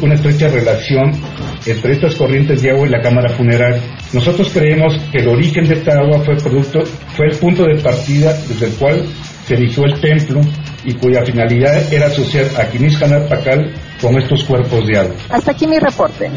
una 0.01 0.15
estrecha 0.15 0.47
relación 0.47 1.12
entre 1.65 1.94
estas 1.94 2.15
corrientes 2.15 2.62
de 2.62 2.71
agua 2.71 2.88
y 2.88 2.91
la 2.91 3.01
cámara 3.01 3.29
funeral. 3.35 3.81
Nosotros 4.13 4.50
creemos 4.53 4.97
que 5.12 5.19
el 5.19 5.27
origen 5.27 5.68
de 5.68 5.75
esta 5.75 5.94
agua 5.94 6.19
fue 6.25 6.35
producto, 6.35 6.79
fue 7.15 7.27
el 7.27 7.38
punto 7.38 7.63
de 7.63 7.75
partida 7.81 8.33
desde 8.47 8.68
el 8.68 8.73
cual 8.73 9.06
se 9.45 9.56
erigió 9.56 9.85
el 9.85 10.00
templo 10.00 10.41
y 10.83 10.94
cuya 10.94 11.23
finalidad 11.25 11.91
era 11.94 12.07
asociar 12.07 12.45
a 12.57 12.69
Quiniscanar 12.69 13.27
Pacal 13.27 13.73
con 14.01 14.18
estos 14.18 14.44
cuerpos 14.44 14.85
de 14.88 14.97
agua. 14.97 15.15
Hasta 15.29 15.51
aquí 15.51 15.68
mi 15.68 15.79
reporte. 15.79 16.29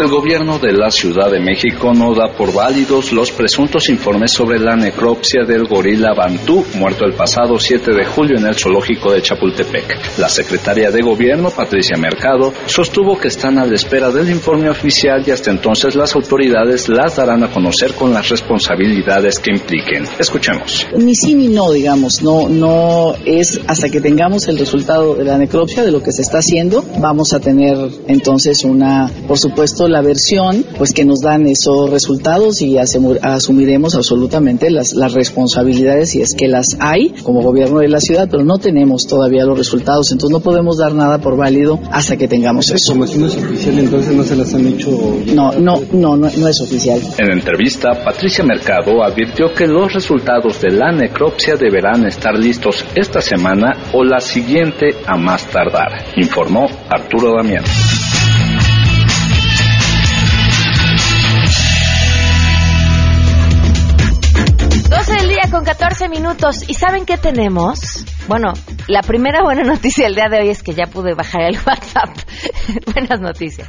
El 0.00 0.08
gobierno 0.08 0.58
de 0.58 0.72
la 0.72 0.90
Ciudad 0.90 1.30
de 1.30 1.40
México 1.40 1.92
no 1.92 2.14
da 2.14 2.32
por 2.32 2.54
válidos 2.54 3.12
los 3.12 3.30
presuntos 3.32 3.90
informes 3.90 4.32
sobre 4.32 4.58
la 4.58 4.74
necropsia 4.74 5.44
del 5.44 5.66
gorila 5.66 6.14
Bantú, 6.14 6.64
muerto 6.76 7.04
el 7.04 7.12
pasado 7.12 7.58
7 7.58 7.92
de 7.92 8.06
julio 8.06 8.38
en 8.38 8.46
el 8.46 8.54
zoológico 8.54 9.12
de 9.12 9.20
Chapultepec. 9.20 10.18
La 10.18 10.30
secretaria 10.30 10.90
de 10.90 11.02
gobierno, 11.02 11.50
Patricia 11.50 11.98
Mercado, 11.98 12.54
sostuvo 12.64 13.18
que 13.18 13.28
están 13.28 13.58
a 13.58 13.66
la 13.66 13.74
espera 13.74 14.10
del 14.10 14.30
informe 14.30 14.70
oficial 14.70 15.22
y 15.26 15.32
hasta 15.32 15.50
entonces 15.50 15.94
las 15.94 16.16
autoridades 16.16 16.88
las 16.88 17.16
darán 17.16 17.44
a 17.44 17.52
conocer 17.52 17.92
con 17.92 18.14
las 18.14 18.30
responsabilidades 18.30 19.38
que 19.38 19.50
impliquen. 19.50 20.04
Escuchemos. 20.18 20.86
Ni 20.96 21.14
sí 21.14 21.34
ni 21.34 21.48
no, 21.48 21.72
digamos, 21.72 22.22
no, 22.22 22.48
no 22.48 23.16
es 23.26 23.60
hasta 23.66 23.90
que 23.90 24.00
tengamos 24.00 24.48
el 24.48 24.58
resultado 24.58 25.14
de 25.16 25.24
la 25.24 25.36
necropsia 25.36 25.84
de 25.84 25.92
lo 25.92 26.02
que 26.02 26.10
se 26.10 26.22
está 26.22 26.38
haciendo, 26.38 26.82
vamos 26.98 27.34
a 27.34 27.40
tener 27.40 27.76
entonces 28.08 28.64
una, 28.64 29.10
por 29.28 29.38
supuesto, 29.38 29.89
la 29.90 30.02
versión, 30.02 30.64
pues 30.78 30.92
que 30.92 31.04
nos 31.04 31.20
dan 31.20 31.46
esos 31.46 31.90
resultados 31.90 32.62
y 32.62 32.78
asumiremos 32.78 33.94
absolutamente 33.94 34.70
las, 34.70 34.94
las 34.94 35.12
responsabilidades 35.12 36.10
si 36.10 36.22
es 36.22 36.34
que 36.34 36.48
las 36.48 36.76
hay 36.78 37.10
como 37.22 37.42
gobierno 37.42 37.80
de 37.80 37.88
la 37.88 38.00
ciudad, 38.00 38.28
pero 38.30 38.44
no 38.44 38.58
tenemos 38.58 39.06
todavía 39.06 39.44
los 39.44 39.58
resultados, 39.58 40.10
entonces 40.12 40.32
no 40.32 40.40
podemos 40.40 40.78
dar 40.78 40.94
nada 40.94 41.18
por 41.18 41.36
válido 41.36 41.78
hasta 41.90 42.16
que 42.16 42.28
tengamos 42.28 42.70
eso. 42.70 42.92
Como 42.92 43.06
si 43.06 43.18
no 43.18 43.26
es 43.26 43.36
oficial, 43.36 43.78
entonces 43.78 44.14
no 44.14 44.24
se 44.24 44.36
las 44.36 44.54
han 44.54 44.66
hecho. 44.66 44.90
No, 45.34 45.52
no, 45.52 45.82
no, 45.92 46.16
no, 46.16 46.30
no 46.30 46.48
es 46.48 46.60
oficial. 46.60 47.00
En 47.18 47.30
entrevista, 47.30 47.90
Patricia 48.04 48.44
Mercado 48.44 49.02
advirtió 49.02 49.52
que 49.52 49.66
los 49.66 49.92
resultados 49.92 50.60
de 50.60 50.70
la 50.70 50.92
necropsia 50.92 51.56
deberán 51.56 52.06
estar 52.06 52.34
listos 52.34 52.84
esta 52.94 53.20
semana 53.20 53.76
o 53.92 54.04
la 54.04 54.20
siguiente 54.20 54.96
a 55.06 55.16
más 55.16 55.46
tardar, 55.46 56.04
informó 56.16 56.68
Arturo 56.88 57.34
Damián. 57.36 57.64
Con 65.50 65.64
14 65.64 66.08
minutos. 66.08 66.68
¿Y 66.68 66.74
saben 66.74 67.04
qué 67.04 67.16
tenemos? 67.16 68.04
Bueno, 68.28 68.52
la 68.88 69.02
primera 69.02 69.42
buena 69.42 69.62
noticia 69.64 70.04
del 70.04 70.14
día 70.14 70.28
de 70.30 70.40
hoy 70.40 70.48
es 70.50 70.62
que 70.62 70.74
ya 70.74 70.86
pude 70.86 71.14
bajar 71.14 71.42
el 71.42 71.58
WhatsApp. 71.66 72.10
Buenas 72.92 73.20
noticias. 73.20 73.68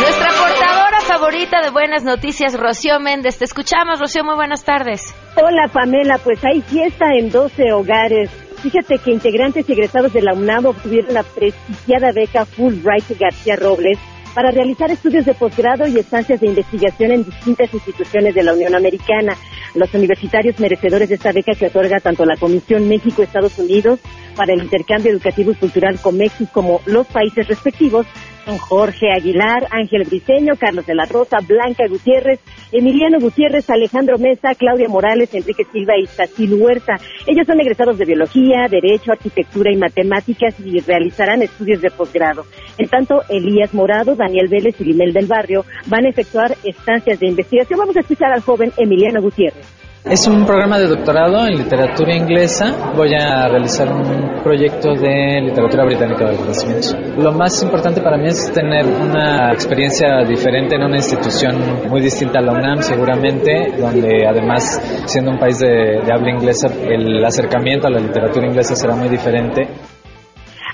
Nuestra 0.00 0.30
portadora 0.30 1.00
favorita 1.06 1.60
de 1.62 1.70
buenas 1.70 2.02
noticias, 2.02 2.58
Rocío 2.58 2.98
Méndez. 2.98 3.38
Te 3.38 3.44
escuchamos, 3.44 4.00
Rocío. 4.00 4.24
Muy 4.24 4.34
buenas 4.34 4.64
tardes. 4.64 5.14
Hola, 5.36 5.68
Pamela. 5.72 6.18
Pues 6.18 6.44
hay 6.44 6.60
fiesta 6.60 7.06
en 7.16 7.30
12 7.30 7.72
hogares. 7.72 8.30
Fíjate 8.62 8.98
que 8.98 9.10
integrantes 9.10 9.68
y 9.68 9.72
egresados 9.72 10.12
de 10.12 10.22
la 10.22 10.34
UNAM 10.34 10.66
obtuvieron 10.66 11.14
la 11.14 11.24
prestigiada 11.24 12.12
beca 12.12 12.44
Fulbright 12.44 13.18
García 13.18 13.56
Robles 13.56 13.98
para 14.34 14.50
realizar 14.50 14.90
estudios 14.90 15.24
de 15.24 15.34
posgrado 15.34 15.86
y 15.86 15.98
estancias 15.98 16.40
de 16.40 16.46
investigación 16.46 17.12
en 17.12 17.24
distintas 17.24 17.72
instituciones 17.72 18.34
de 18.34 18.42
la 18.42 18.54
Unión 18.54 18.74
Americana. 18.74 19.36
Los 19.74 19.92
universitarios 19.94 20.58
merecedores 20.58 21.08
de 21.08 21.16
esta 21.16 21.32
beca 21.32 21.54
que 21.54 21.66
otorga 21.66 22.00
tanto 22.00 22.24
la 22.24 22.36
Comisión 22.36 22.88
México-Estados 22.88 23.58
Unidos 23.58 24.00
para 24.36 24.54
el 24.54 24.62
intercambio 24.62 25.12
educativo 25.12 25.52
y 25.52 25.56
cultural 25.56 25.98
con 26.00 26.16
México 26.16 26.50
como 26.52 26.80
los 26.86 27.06
países 27.06 27.46
respectivos 27.48 28.06
son 28.44 28.58
Jorge 28.58 29.12
Aguilar, 29.12 29.66
Ángel 29.70 30.04
Briceño, 30.04 30.54
Carlos 30.58 30.86
de 30.86 30.94
la 30.94 31.04
Rosa, 31.04 31.38
Blanca 31.46 31.84
Gutiérrez, 31.88 32.40
Emiliano 32.72 33.18
Gutiérrez, 33.20 33.68
Alejandro 33.70 34.18
Mesa, 34.18 34.54
Claudia 34.54 34.88
Morales, 34.88 35.34
Enrique 35.34 35.64
Silva 35.70 35.94
y 35.98 36.06
Tacil 36.06 36.54
Huerta. 36.54 36.94
Ellos 37.26 37.46
son 37.46 37.60
egresados 37.60 37.98
de 37.98 38.04
Biología, 38.04 38.68
Derecho, 38.68 39.12
Arquitectura 39.12 39.72
y 39.72 39.76
Matemáticas 39.76 40.54
y 40.60 40.80
realizarán 40.80 41.42
estudios 41.42 41.80
de 41.80 41.90
posgrado. 41.90 42.44
En 42.78 42.88
tanto, 42.88 43.22
Elías 43.28 43.74
Morado, 43.74 44.14
Daniel 44.16 44.48
Vélez 44.48 44.80
y 44.80 44.84
Limel 44.84 45.12
del 45.12 45.26
Barrio 45.26 45.64
van 45.86 46.06
a 46.06 46.10
efectuar 46.10 46.56
estancias 46.64 47.20
de 47.20 47.28
investigación. 47.28 47.78
Vamos 47.78 47.96
a 47.96 48.00
escuchar 48.00 48.32
al 48.32 48.40
joven 48.40 48.72
Emiliano 48.76 49.20
Gutiérrez. 49.20 49.81
Es 50.04 50.26
un 50.26 50.44
programa 50.44 50.80
de 50.80 50.88
doctorado 50.88 51.46
en 51.46 51.58
literatura 51.58 52.12
inglesa. 52.12 52.92
Voy 52.96 53.14
a 53.14 53.46
realizar 53.46 53.88
un 53.88 54.42
proyecto 54.42 54.94
de 54.94 55.40
literatura 55.42 55.84
británica 55.84 56.24
del 56.24 56.38
Renacimiento. 56.38 57.22
Lo 57.22 57.30
más 57.30 57.62
importante 57.62 58.00
para 58.00 58.16
mí 58.16 58.26
es 58.26 58.50
tener 58.52 58.84
una 58.84 59.52
experiencia 59.52 60.24
diferente 60.26 60.74
en 60.74 60.82
una 60.82 60.96
institución 60.96 61.88
muy 61.88 62.00
distinta 62.00 62.40
a 62.40 62.42
la 62.42 62.52
UNAM, 62.52 62.82
seguramente, 62.82 63.74
donde 63.78 64.26
además, 64.26 64.82
siendo 65.06 65.30
un 65.30 65.38
país 65.38 65.60
de, 65.60 66.00
de 66.04 66.12
habla 66.12 66.32
inglesa, 66.32 66.66
el 66.84 67.24
acercamiento 67.24 67.86
a 67.86 67.90
la 67.90 68.00
literatura 68.00 68.48
inglesa 68.48 68.74
será 68.74 68.96
muy 68.96 69.08
diferente. 69.08 69.68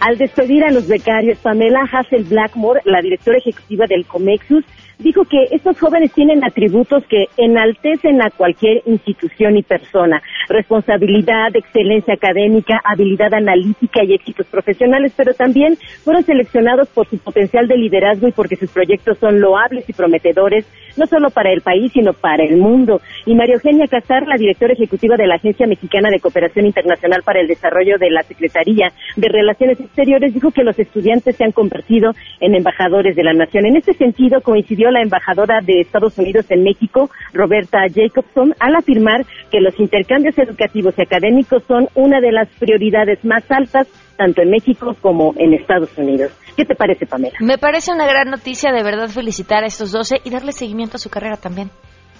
Al 0.00 0.16
despedir 0.16 0.64
a 0.64 0.70
los 0.70 0.88
becarios, 0.88 1.38
Pamela 1.38 1.80
Hassel 1.92 2.24
Blackmore, 2.24 2.80
la 2.84 3.02
directora 3.02 3.36
ejecutiva 3.36 3.84
del 3.86 4.06
Comexus, 4.06 4.64
dijo 4.98 5.24
que 5.24 5.48
estos 5.50 5.78
jóvenes 5.78 6.12
tienen 6.12 6.44
atributos 6.44 7.04
que 7.06 7.26
enaltecen 7.36 8.20
a 8.22 8.30
cualquier 8.30 8.82
institución 8.86 9.56
y 9.56 9.62
persona. 9.62 10.22
Responsabilidad, 10.48 11.54
excelencia 11.54 12.14
académica, 12.14 12.80
habilidad 12.84 13.32
analítica 13.34 14.04
y 14.04 14.14
éxitos 14.14 14.46
profesionales, 14.46 15.12
pero 15.16 15.34
también 15.34 15.76
fueron 16.04 16.24
seleccionados 16.24 16.88
por 16.88 17.08
su 17.08 17.18
potencial 17.18 17.68
de 17.68 17.76
liderazgo 17.76 18.28
y 18.28 18.32
porque 18.32 18.56
sus 18.56 18.70
proyectos 18.70 19.18
son 19.18 19.40
loables 19.40 19.88
y 19.88 19.92
prometedores, 19.92 20.66
no 20.98 21.06
solo 21.06 21.30
para 21.30 21.52
el 21.52 21.60
país, 21.60 21.92
sino 21.92 22.12
para 22.12 22.44
el 22.44 22.56
mundo. 22.56 23.00
Y 23.26 23.34
María 23.34 23.54
Eugenia 23.54 23.86
Casar, 23.86 24.26
la 24.26 24.36
directora 24.36 24.72
ejecutiva 24.72 25.16
de 25.16 25.26
la 25.26 25.36
Agencia 25.36 25.66
Mexicana 25.66 26.10
de 26.10 26.20
Cooperación 26.20 26.66
Internacional 26.66 27.22
para 27.22 27.40
el 27.40 27.48
Desarrollo 27.48 27.98
de 27.98 28.10
la 28.10 28.22
Secretaría 28.22 28.92
de 29.16 29.28
Relaciones 29.28 29.80
Exteriores, 29.80 30.34
dijo 30.34 30.50
que 30.50 30.64
los 30.64 30.78
estudiantes 30.78 31.36
se 31.36 31.44
han 31.44 31.52
convertido 31.52 32.12
en 32.40 32.54
embajadores 32.54 33.16
de 33.16 33.24
la 33.24 33.32
nación. 33.32 33.66
En 33.66 33.76
este 33.76 33.94
sentido, 33.94 34.40
coincidió 34.40 34.90
la 34.90 35.02
embajadora 35.02 35.60
de 35.60 35.80
Estados 35.80 36.18
Unidos 36.18 36.50
en 36.50 36.64
México, 36.64 37.10
Roberta 37.32 37.80
Jacobson, 37.94 38.54
al 38.58 38.76
afirmar 38.76 39.24
que 39.50 39.60
los 39.60 39.78
intercambios 39.78 40.38
educativos 40.38 40.94
y 40.98 41.02
académicos 41.02 41.62
son 41.64 41.88
una 41.94 42.20
de 42.20 42.32
las 42.32 42.48
prioridades 42.58 43.24
más 43.24 43.48
altas 43.50 43.88
tanto 44.18 44.42
en 44.42 44.50
México 44.50 44.96
como 45.00 45.32
en 45.38 45.54
Estados 45.54 45.96
Unidos. 45.96 46.32
¿Qué 46.58 46.64
te 46.64 46.74
parece, 46.74 47.06
Pamela? 47.06 47.36
Me 47.38 47.56
parece 47.56 47.92
una 47.92 48.04
gran 48.04 48.30
noticia, 48.30 48.72
de 48.72 48.82
verdad, 48.82 49.06
felicitar 49.06 49.62
a 49.62 49.68
estos 49.68 49.92
12 49.92 50.22
y 50.24 50.30
darle 50.30 50.50
seguimiento 50.50 50.96
a 50.96 50.98
su 50.98 51.08
carrera 51.08 51.36
también. 51.36 51.70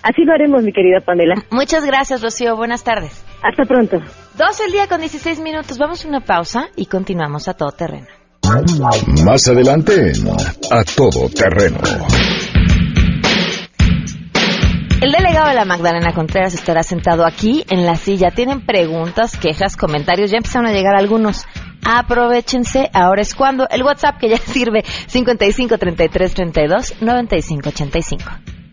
Así 0.00 0.22
lo 0.24 0.32
haremos, 0.32 0.62
mi 0.62 0.72
querida 0.72 1.00
Pamela. 1.04 1.34
Muchas 1.50 1.84
gracias, 1.84 2.22
Rocío. 2.22 2.54
Buenas 2.54 2.84
tardes. 2.84 3.24
Hasta 3.42 3.64
pronto. 3.64 3.96
12 4.36 4.64
el 4.66 4.70
día 4.70 4.86
con 4.86 5.00
16 5.00 5.40
minutos. 5.40 5.76
Vamos 5.76 6.04
a 6.04 6.08
una 6.08 6.20
pausa 6.20 6.68
y 6.76 6.86
continuamos 6.86 7.48
a 7.48 7.54
todo 7.54 7.72
terreno. 7.72 8.06
Más 9.24 9.48
adelante, 9.48 10.12
a 10.70 10.84
todo 10.84 11.28
terreno. 11.30 11.78
El 15.00 15.10
delegado 15.10 15.48
de 15.48 15.54
la 15.54 15.64
Magdalena 15.64 16.12
Contreras 16.14 16.54
estará 16.54 16.84
sentado 16.84 17.26
aquí 17.26 17.64
en 17.70 17.84
la 17.84 17.96
silla. 17.96 18.30
Tienen 18.30 18.64
preguntas, 18.64 19.36
quejas, 19.36 19.76
comentarios. 19.76 20.30
Ya 20.30 20.36
empezaron 20.36 20.68
a 20.68 20.72
llegar 20.72 20.94
algunos. 20.94 21.44
Aprovechense, 21.84 22.90
ahora 22.92 23.22
es 23.22 23.34
cuando. 23.34 23.66
El 23.68 23.82
WhatsApp 23.82 24.18
que 24.18 24.28
ya 24.28 24.36
sirve 24.46 24.84
55 25.06 25.78
33 25.78 26.34
32 26.34 26.94
95 27.00 27.68
85. 27.68 28.24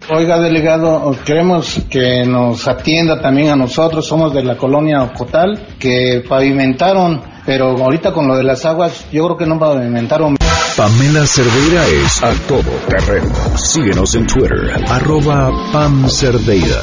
Oiga, 0.07 0.39
delegado, 0.39 1.15
queremos 1.25 1.81
que 1.89 2.25
nos 2.27 2.67
atienda 2.67 3.21
también 3.21 3.49
a 3.49 3.55
nosotros, 3.55 4.07
somos 4.07 4.33
de 4.33 4.43
la 4.43 4.55
colonia 4.55 5.01
Ocotal, 5.01 5.65
que 5.79 6.23
pavimentaron, 6.29 7.23
pero 7.43 7.69
ahorita 7.71 8.13
con 8.13 8.27
lo 8.27 8.37
de 8.37 8.43
las 8.43 8.65
aguas, 8.65 9.07
yo 9.11 9.25
creo 9.25 9.37
que 9.37 9.47
no 9.47 9.57
pavimentaron. 9.57 10.35
Pamela 10.77 11.25
Cerdeira 11.25 11.87
es 11.87 12.23
a 12.23 12.31
todo 12.47 12.69
terreno. 12.87 13.33
Síguenos 13.57 14.13
en 14.13 14.27
Twitter, 14.27 14.73
arroba 14.87 15.49
Pam 15.71 16.07
Cerdeira. 16.07 16.81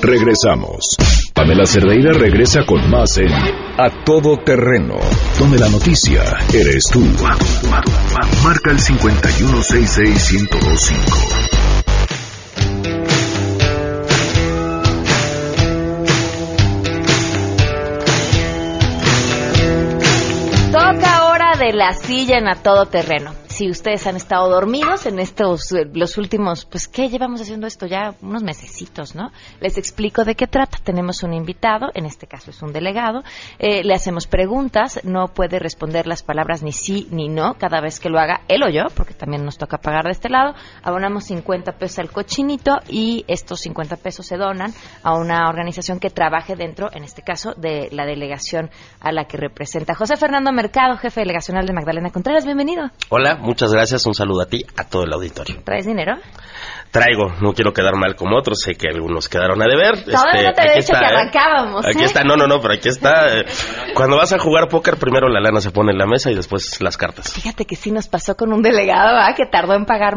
Regresamos. 0.00 0.96
Pamela 1.34 1.66
Cerdeira 1.66 2.12
regresa 2.12 2.64
con 2.64 2.88
más 2.90 3.18
en 3.18 3.32
A 3.32 4.04
Todo 4.04 4.36
Terreno, 4.44 4.94
donde 5.38 5.58
la 5.58 5.68
noticia 5.68 6.22
eres 6.52 6.84
tú. 6.92 7.00
Marca 8.44 8.70
el 8.70 8.78
5166125. 8.78 11.48
Toca 20.72 21.16
ahora 21.16 21.56
de 21.58 21.72
la 21.72 21.92
silla 21.92 22.38
en 22.38 22.46
a 22.48 22.54
todo 22.54 22.86
terreno. 22.86 23.47
Si 23.58 23.68
ustedes 23.68 24.06
han 24.06 24.14
estado 24.14 24.48
dormidos 24.48 25.06
en 25.06 25.18
estos, 25.18 25.72
eh, 25.72 25.84
los 25.92 26.16
últimos, 26.16 26.64
pues, 26.64 26.86
¿qué 26.86 27.08
llevamos 27.08 27.40
haciendo 27.40 27.66
esto 27.66 27.86
ya? 27.86 28.14
Unos 28.22 28.44
mesecitos, 28.44 29.16
¿no? 29.16 29.32
Les 29.60 29.76
explico 29.78 30.22
de 30.22 30.36
qué 30.36 30.46
trata. 30.46 30.78
Tenemos 30.80 31.24
un 31.24 31.34
invitado, 31.34 31.88
en 31.94 32.06
este 32.06 32.28
caso 32.28 32.52
es 32.52 32.62
un 32.62 32.72
delegado, 32.72 33.24
eh, 33.58 33.82
le 33.82 33.94
hacemos 33.94 34.28
preguntas, 34.28 35.00
no 35.02 35.34
puede 35.34 35.58
responder 35.58 36.06
las 36.06 36.22
palabras 36.22 36.62
ni 36.62 36.70
sí 36.70 37.08
ni 37.10 37.28
no 37.28 37.54
cada 37.54 37.80
vez 37.80 37.98
que 37.98 38.10
lo 38.10 38.20
haga 38.20 38.42
él 38.46 38.62
o 38.62 38.68
yo, 38.68 38.84
porque 38.94 39.12
también 39.12 39.44
nos 39.44 39.58
toca 39.58 39.78
pagar 39.78 40.04
de 40.04 40.12
este 40.12 40.28
lado. 40.28 40.54
Abonamos 40.84 41.24
50 41.24 41.72
pesos 41.78 41.98
al 41.98 42.12
cochinito 42.12 42.76
y 42.88 43.24
estos 43.26 43.62
50 43.62 43.96
pesos 43.96 44.24
se 44.24 44.36
donan 44.36 44.72
a 45.02 45.14
una 45.14 45.48
organización 45.48 45.98
que 45.98 46.10
trabaje 46.10 46.54
dentro, 46.54 46.90
en 46.92 47.02
este 47.02 47.22
caso, 47.22 47.54
de 47.56 47.88
la 47.90 48.06
delegación 48.06 48.70
a 49.00 49.10
la 49.10 49.24
que 49.24 49.36
representa. 49.36 49.96
José 49.96 50.16
Fernando 50.16 50.52
Mercado, 50.52 50.96
jefe 50.96 51.22
delegacional 51.22 51.66
de 51.66 51.72
Magdalena 51.72 52.10
Contreras, 52.10 52.44
bienvenido. 52.44 52.92
Hola, 53.08 53.47
muchas 53.48 53.72
gracias. 53.72 54.06
Un 54.06 54.14
saludo 54.14 54.42
a 54.42 54.46
ti, 54.46 54.64
a 54.76 54.84
todo 54.84 55.02
el 55.04 55.12
auditorio. 55.12 55.62
¿Traes 55.64 55.86
dinero? 55.86 56.16
Traigo, 56.90 57.32
no 57.42 57.52
quiero 57.52 57.72
quedar 57.72 57.96
mal 57.96 58.16
como 58.16 58.38
otros, 58.38 58.60
sé 58.60 58.74
que 58.74 58.88
algunos 58.88 59.28
quedaron 59.28 59.60
a 59.60 59.66
deber. 59.66 60.04
Todavía 60.04 60.48
no 60.48 60.54
te 60.54 60.62
aquí 60.62 60.70
he 60.70 60.74
dicho 60.80 60.92
está, 60.94 60.98
que 61.00 61.04
¿eh? 61.04 61.16
arrancábamos. 61.16 61.86
Aquí 61.86 62.00
¿eh? 62.02 62.04
está, 62.04 62.22
no, 62.24 62.36
no, 62.36 62.46
no, 62.46 62.60
pero 62.62 62.74
aquí 62.74 62.88
está. 62.88 63.40
eh, 63.40 63.44
Cuando 63.94 64.16
vas 64.16 64.32
a 64.32 64.38
jugar 64.38 64.68
póker, 64.68 64.96
primero 64.96 65.28
la 65.28 65.40
lana 65.40 65.60
se 65.60 65.70
pone 65.70 65.92
en 65.92 65.98
la 65.98 66.06
mesa 66.06 66.30
y 66.30 66.34
después 66.34 66.80
las 66.80 66.96
cartas. 66.96 67.32
Fíjate 67.32 67.66
que 67.66 67.76
sí 67.76 67.90
nos 67.90 68.08
pasó 68.08 68.36
con 68.36 68.52
un 68.54 68.62
delegado 68.62 69.14
¿verdad? 69.16 69.36
que 69.36 69.44
tardó 69.46 69.74
en 69.74 69.84
pagar 69.84 70.14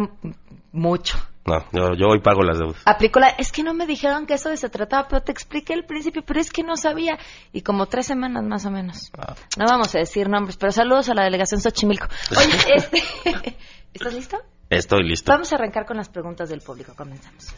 mucho. 0.72 1.18
No, 1.46 1.66
yo, 1.72 1.94
yo 1.96 2.08
hoy 2.08 2.20
pago 2.20 2.44
las 2.44 2.60
deudas. 2.60 2.82
Aplicó 2.86 3.20
la, 3.20 3.30
es 3.30 3.52
que 3.52 3.64
no 3.64 3.74
me 3.74 3.88
dijeron 3.88 4.28
que 4.28 4.36
eso 4.36 4.50
de 4.50 4.58
se 4.58 4.70
trataba, 4.70 5.08
pero 5.08 5.22
te 5.22 5.32
expliqué 5.32 5.74
al 5.74 5.86
principio, 5.86 6.22
pero 6.24 6.40
es 6.40 6.52
que 6.52 6.64
no 6.64 6.78
sabía. 6.78 7.18
Y 7.52 7.62
como 7.62 7.88
tres 7.88 8.06
semanas 8.06 8.44
más 8.44 8.66
o 8.66 8.72
menos. 8.72 9.12
Ah. 9.18 9.36
No 9.58 9.66
vamos 9.66 9.94
a 9.96 10.00
decir 10.00 10.30
nombres, 10.30 10.58
pero 10.58 10.72
saludos 10.72 11.10
a 11.10 11.16
la 11.16 11.24
delegación 11.24 11.60
Xochimilco. 11.60 12.08
Oye, 12.32 12.76
este, 12.76 13.04
¿estás 13.94 14.14
listo? 14.14 14.38
Estoy 14.70 15.04
listo. 15.04 15.32
Vamos 15.32 15.52
a 15.52 15.56
arrancar 15.56 15.86
con 15.86 15.98
las 15.98 16.10
preguntas 16.10 16.50
del 16.50 16.62
público. 16.62 16.94
Comenzamos. 16.96 17.54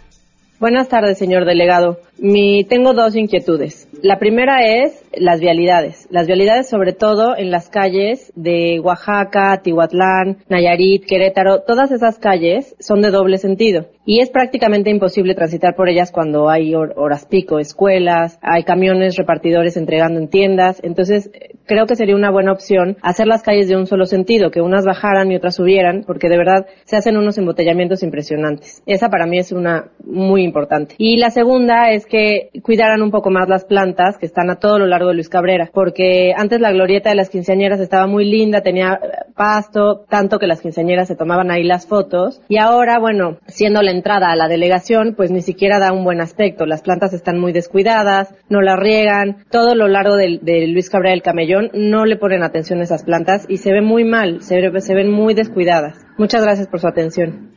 Buenas 0.60 0.88
tardes, 0.88 1.18
señor 1.18 1.46
delegado. 1.46 2.00
Mi, 2.18 2.64
tengo 2.64 2.94
dos 2.94 3.16
inquietudes. 3.18 3.90
La 4.04 4.20
primera 4.20 4.58
es 4.68 5.02
las 5.16 5.40
vialidades. 5.40 6.10
Las 6.12 6.28
vialidades 6.28 6.68
sobre 6.68 6.92
todo 6.92 7.38
en 7.38 7.52
las 7.52 7.70
calles 7.70 8.34
de 8.36 8.82
Oaxaca, 8.82 9.62
Tihuatlán, 9.64 10.40
Nayarit, 10.50 11.06
Querétaro. 11.06 11.62
Todas 11.62 11.90
esas 11.90 12.20
calles 12.20 12.76
son 12.80 13.00
de 13.02 13.12
doble 13.12 13.38
sentido. 13.38 13.86
Y 14.06 14.20
es 14.20 14.30
prácticamente 14.30 14.90
imposible 14.90 15.36
transitar 15.36 15.76
por 15.76 15.88
ellas 15.88 16.12
cuando 16.12 16.50
hay 16.50 16.74
hor- 16.74 16.92
horas 16.98 17.26
pico, 17.26 17.60
escuelas, 17.60 18.38
hay 18.42 18.64
camiones 18.64 19.16
repartidores 19.16 19.78
entregando 19.78 20.20
en 20.20 20.28
tiendas. 20.28 20.82
Entonces, 20.84 21.32
creo 21.66 21.86
que 21.86 21.96
sería 21.96 22.18
una 22.18 22.30
buena 22.30 22.52
opción 22.52 22.98
hacer 23.02 23.28
las 23.28 23.42
calles 23.42 23.70
de 23.70 23.78
un 23.78 23.86
solo 23.88 24.06
sentido, 24.06 24.52
que 24.52 24.60
unas 24.60 24.84
bajaran 24.84 25.32
y 25.32 25.38
otras 25.38 25.56
subieran, 25.56 26.04
porque 26.06 26.28
de 26.28 26.38
verdad 26.38 26.66
se 26.84 26.98
hacen 26.98 27.16
unos 27.16 27.38
embotellamientos 27.38 28.04
impresionantes. 28.04 28.84
Esa 28.86 29.08
para 29.08 29.26
mí 29.28 29.38
es 29.38 29.54
una 29.54 29.92
muy 30.04 30.44
importante. 30.44 30.96
Y 30.98 31.16
la 31.16 31.30
segunda 31.30 31.92
es 31.92 32.06
que 32.06 32.50
cuidaran 32.62 33.02
un 33.02 33.10
poco 33.12 33.30
más 33.30 33.48
las 33.48 33.64
plantas 33.64 33.93
que 34.20 34.26
están 34.26 34.50
a 34.50 34.56
todo 34.56 34.80
lo 34.80 34.88
largo 34.88 35.10
de 35.10 35.16
Luis 35.16 35.30
Cabrera, 35.30 35.70
porque 35.74 36.34
antes 36.36 36.60
la 36.60 36.72
glorieta 36.72 37.10
de 37.10 37.16
las 37.16 37.30
quinceañeras 37.30 37.80
estaba 37.80 38.08
muy 38.08 38.26
linda, 38.26 38.62
tenía 38.62 39.00
eh, 39.02 39.32
pasto, 39.36 40.06
tanto 40.10 40.40
que 40.40 40.48
las 40.48 40.62
quinceañeras 40.62 41.08
se 41.08 41.16
tomaban 41.16 41.52
ahí 41.52 41.64
las 41.64 41.88
fotos. 41.88 42.42
Y 42.50 42.58
ahora, 42.58 43.00
bueno, 43.00 43.38
siendo 43.48 43.82
la 43.82 43.92
entrada 43.92 44.32
a 44.32 44.36
la 44.36 44.48
delegación, 44.48 45.14
pues 45.16 45.32
ni 45.32 45.42
siquiera 45.42 45.80
da 45.80 45.94
un 45.94 46.04
buen 46.04 46.22
aspecto. 46.22 46.66
Las 46.66 46.82
plantas 46.82 47.14
están 47.14 47.40
muy 47.40 47.54
descuidadas, 47.54 48.34
no 48.50 48.62
las 48.62 48.80
riegan. 48.80 49.46
Todo 49.50 49.76
lo 49.76 49.88
largo 49.88 50.16
de, 50.16 50.40
Luis 50.68 50.90
Cabrera 50.90 51.12
del 51.12 51.22
Camellón 51.22 51.70
no 51.74 52.06
le 52.06 52.18
ponen 52.18 52.44
atención 52.44 52.80
a 52.80 52.84
esas 52.84 53.04
plantas 53.04 53.46
y 53.48 53.58
se 53.58 53.72
ve 53.72 53.82
muy 53.82 54.04
mal, 54.04 54.42
se, 54.42 54.62
se 54.82 54.94
ven 54.94 55.12
muy 55.12 55.34
descuidadas. 55.34 55.98
Muchas 56.18 56.44
gracias 56.44 56.68
por 56.68 56.80
su 56.80 56.88
atención. 56.88 57.52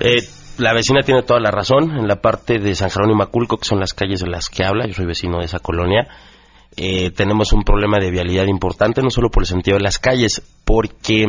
Eh, 0.00 0.22
la 0.60 0.72
vecina 0.72 1.00
tiene 1.02 1.22
toda 1.22 1.40
la 1.40 1.50
razón. 1.50 1.98
En 1.98 2.06
la 2.06 2.20
parte 2.20 2.58
de 2.58 2.74
San 2.74 2.90
Jerónimo 2.90 3.22
Aculco, 3.22 3.56
que 3.56 3.68
son 3.68 3.80
las 3.80 3.94
calles 3.94 4.20
de 4.20 4.28
las 4.28 4.48
que 4.48 4.64
habla, 4.64 4.86
yo 4.86 4.94
soy 4.94 5.06
vecino 5.06 5.38
de 5.38 5.46
esa 5.46 5.58
colonia, 5.58 6.08
eh, 6.76 7.10
tenemos 7.10 7.52
un 7.52 7.62
problema 7.62 7.98
de 7.98 8.10
vialidad 8.10 8.46
importante, 8.46 9.02
no 9.02 9.10
solo 9.10 9.30
por 9.30 9.42
el 9.42 9.48
sentido 9.48 9.76
de 9.76 9.82
las 9.82 9.98
calles, 9.98 10.42
porque 10.64 11.26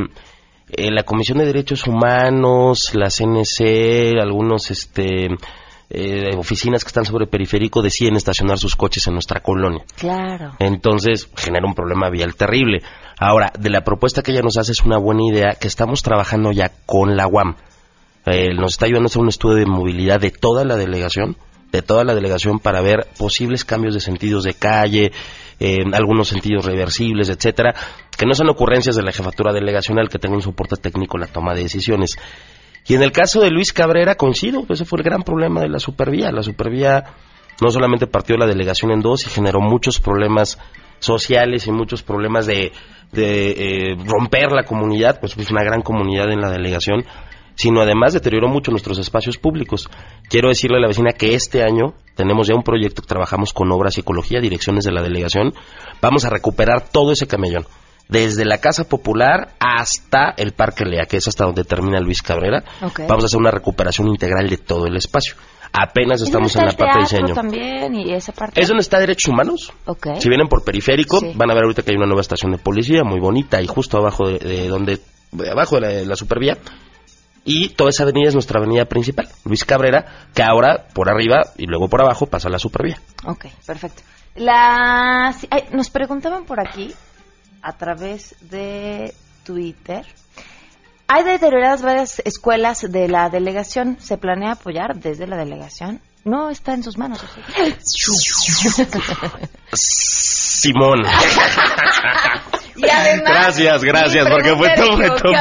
eh, 0.69 0.91
la 0.91 1.03
Comisión 1.03 1.39
de 1.39 1.45
Derechos 1.45 1.88
Humanos, 1.88 2.93
la 2.93 3.09
CNC, 3.09 4.19
algunos 4.21 4.69
este, 4.71 5.27
eh, 5.89 6.35
oficinas 6.38 6.83
que 6.83 6.89
están 6.89 7.05
sobre 7.05 7.27
periférico 7.27 7.81
deciden 7.81 8.15
estacionar 8.15 8.57
sus 8.57 8.75
coches 8.75 9.07
en 9.07 9.13
nuestra 9.13 9.41
colonia. 9.41 9.83
Claro. 9.97 10.53
Entonces 10.59 11.29
genera 11.35 11.67
un 11.67 11.73
problema 11.73 12.09
vial 12.09 12.35
terrible. 12.35 12.81
Ahora, 13.19 13.51
de 13.59 13.69
la 13.69 13.81
propuesta 13.81 14.21
que 14.21 14.31
ella 14.31 14.41
nos 14.41 14.57
hace 14.57 14.71
es 14.71 14.81
una 14.81 14.97
buena 14.97 15.23
idea 15.23 15.55
que 15.59 15.67
estamos 15.67 16.01
trabajando 16.01 16.51
ya 16.51 16.71
con 16.85 17.17
la 17.17 17.27
UAM. 17.27 17.55
Nos 18.25 18.73
está 18.73 18.85
ayudando 18.85 19.07
a 19.07 19.09
hacer 19.09 19.21
un 19.21 19.29
estudio 19.29 19.55
de 19.55 19.65
movilidad 19.65 20.19
de 20.19 20.31
toda 20.31 20.63
la 20.63 20.75
delegación 20.75 21.35
de 21.71 21.81
toda 21.81 22.03
la 22.03 22.13
delegación 22.13 22.59
para 22.59 22.81
ver 22.81 23.07
posibles 23.17 23.65
cambios 23.65 23.93
de 23.93 24.01
sentidos 24.01 24.43
de 24.43 24.53
calle, 24.53 25.11
eh, 25.59 25.83
algunos 25.93 26.27
sentidos 26.27 26.65
reversibles, 26.65 27.29
etcétera, 27.29 27.73
que 28.17 28.25
no 28.25 28.33
son 28.33 28.49
ocurrencias 28.49 28.95
de 28.95 29.03
la 29.03 29.11
jefatura 29.11 29.53
delegacional 29.53 30.09
que 30.09 30.19
tenga 30.19 30.35
un 30.35 30.41
soporte 30.41 30.75
técnico 30.75 31.17
en 31.17 31.21
la 31.21 31.27
toma 31.27 31.53
de 31.53 31.63
decisiones. 31.63 32.17
Y 32.87 32.95
en 32.95 33.03
el 33.03 33.11
caso 33.11 33.41
de 33.41 33.51
Luis 33.51 33.73
Cabrera, 33.73 34.15
coincido, 34.15 34.65
ese 34.69 34.85
fue 34.85 34.99
el 34.99 35.05
gran 35.05 35.21
problema 35.21 35.61
de 35.61 35.69
la 35.69 35.79
supervía. 35.79 36.31
La 36.31 36.43
supervía 36.43 37.03
no 37.61 37.69
solamente 37.69 38.07
partió 38.07 38.37
la 38.37 38.47
delegación 38.47 38.91
en 38.91 39.01
dos 39.01 39.25
y 39.25 39.29
generó 39.29 39.61
muchos 39.61 39.99
problemas 39.99 40.57
sociales 40.99 41.67
y 41.67 41.71
muchos 41.71 42.01
problemas 42.01 42.47
de, 42.47 42.71
de 43.11 43.51
eh, 43.51 43.95
romper 44.05 44.51
la 44.51 44.63
comunidad, 44.63 45.19
pues 45.19 45.37
es 45.37 45.51
una 45.51 45.63
gran 45.63 45.81
comunidad 45.81 46.31
en 46.31 46.41
la 46.41 46.49
delegación 46.49 47.05
sino 47.55 47.81
además 47.81 48.13
deterioró 48.13 48.48
mucho 48.48 48.72
nuestros 48.72 48.98
espacios 49.00 49.38
públicos. 49.38 49.89
Quiero 50.29 50.50
decirle 50.50 50.77
a 50.77 50.81
la 50.81 50.88
vecina 50.88 51.12
que 51.12 51.36
este 51.36 51.63
año 51.63 51.93
tenemos 52.15 52.48
ya 52.48 52.55
un 52.55 52.63
proyecto 52.63 53.01
que 53.01 53.08
trabajamos 53.08 53.53
con 53.53 53.72
Obras 53.72 53.98
y 53.98 54.01
Ecología, 54.01 54.39
direcciones 54.39 54.84
de 54.84 54.91
la 54.91 55.01
delegación. 55.01 55.53
Vamos 56.01 56.25
a 56.25 56.29
recuperar 56.29 56.89
todo 56.89 57.12
ese 57.12 57.27
camellón, 57.27 57.65
desde 58.08 58.46
la 58.46 58.60
Casa 58.60 58.84
Popular 58.84 59.53
hasta 59.60 60.34
el 60.38 60.51
Parque 60.51 60.86
Lea, 60.86 61.05
que 61.05 61.17
es 61.17 61.27
hasta 61.27 61.46
donde 61.46 61.63
termina 61.63 62.00
Luis 62.00 62.22
Cabrera. 62.22 62.63
Vamos 63.08 63.24
a 63.24 63.27
hacer 63.27 63.39
una 63.39 63.51
recuperación 63.51 64.08
integral 64.08 64.50
de 64.50 64.58
todo 64.58 64.86
el 64.86 64.96
espacio. 64.98 65.36
Apenas 65.74 66.22
estamos 66.22 66.53
en 66.58 66.65
la 66.65 66.74
parte 66.74 66.98
de 66.98 67.03
diseño. 67.03 67.34
También, 67.34 67.96
y 67.96 68.13
esa 68.13 68.34
parte? 68.34 68.60
Es 68.60 68.67
donde 68.67 68.81
está 68.81 69.00
Derechos 69.00 69.29
Humanos. 69.29 69.72
Si 70.20 70.27
vienen 70.27 70.50
por 70.50 70.65
periférico, 70.65 71.22
van 71.36 71.50
a 71.50 71.53
ver 71.53 71.63
ahorita 71.63 71.84
que 71.84 71.91
hay 71.91 71.98
una 71.98 72.08
nueva 72.08 72.22
estación 72.22 72.51
de 72.51 72.58
policía 72.58 73.03
muy 73.05 73.22
bonita 73.22 73.62
y 73.62 73.67
justo 73.67 73.98
abajo 73.98 74.27
de, 74.27 74.67
donde, 74.67 75.00
abajo 75.50 75.79
de 75.79 76.05
la 76.05 76.15
supervía 76.17 76.58
y 77.43 77.69
toda 77.69 77.89
esa 77.89 78.03
avenida 78.03 78.27
es 78.29 78.33
nuestra 78.33 78.60
avenida 78.60 78.86
principal, 78.86 79.27
Luis 79.45 79.65
Cabrera, 79.65 80.27
que 80.33 80.43
ahora 80.43 80.88
por 80.93 81.10
arriba 81.10 81.48
y 81.57 81.65
luego 81.65 81.89
por 81.89 82.01
abajo 82.01 82.27
pasa 82.27 82.50
la 82.50 82.60
supervía. 82.60 83.00
Ok, 83.25 83.48
perfecto. 83.65 84.03
La, 84.36 85.36
nos 85.71 85.89
preguntaban 85.89 86.45
por 86.45 86.60
aquí, 86.60 86.93
a 87.62 87.74
través 87.74 88.36
de 88.41 89.13
Twitter, 89.43 90.05
hay 91.07 91.24
deterioradas 91.24 91.81
varias 91.81 92.19
escuelas 92.24 92.89
de 92.89 93.07
la 93.10 93.29
delegación. 93.29 93.98
¿Se 94.00 94.17
planea 94.17 94.53
apoyar 94.53 94.95
desde 94.95 95.27
la 95.27 95.36
delegación? 95.36 96.00
No 96.24 96.50
está 96.50 96.74
en 96.74 96.83
sus 96.83 96.98
manos. 96.98 97.19
Simón. 99.74 101.01
gracias, 102.75 103.83
gracias, 103.83 104.29
porque 104.29 104.55
fue 104.55 104.75
todo, 104.75 104.95
fue 104.95 105.10
todo. 105.10 105.35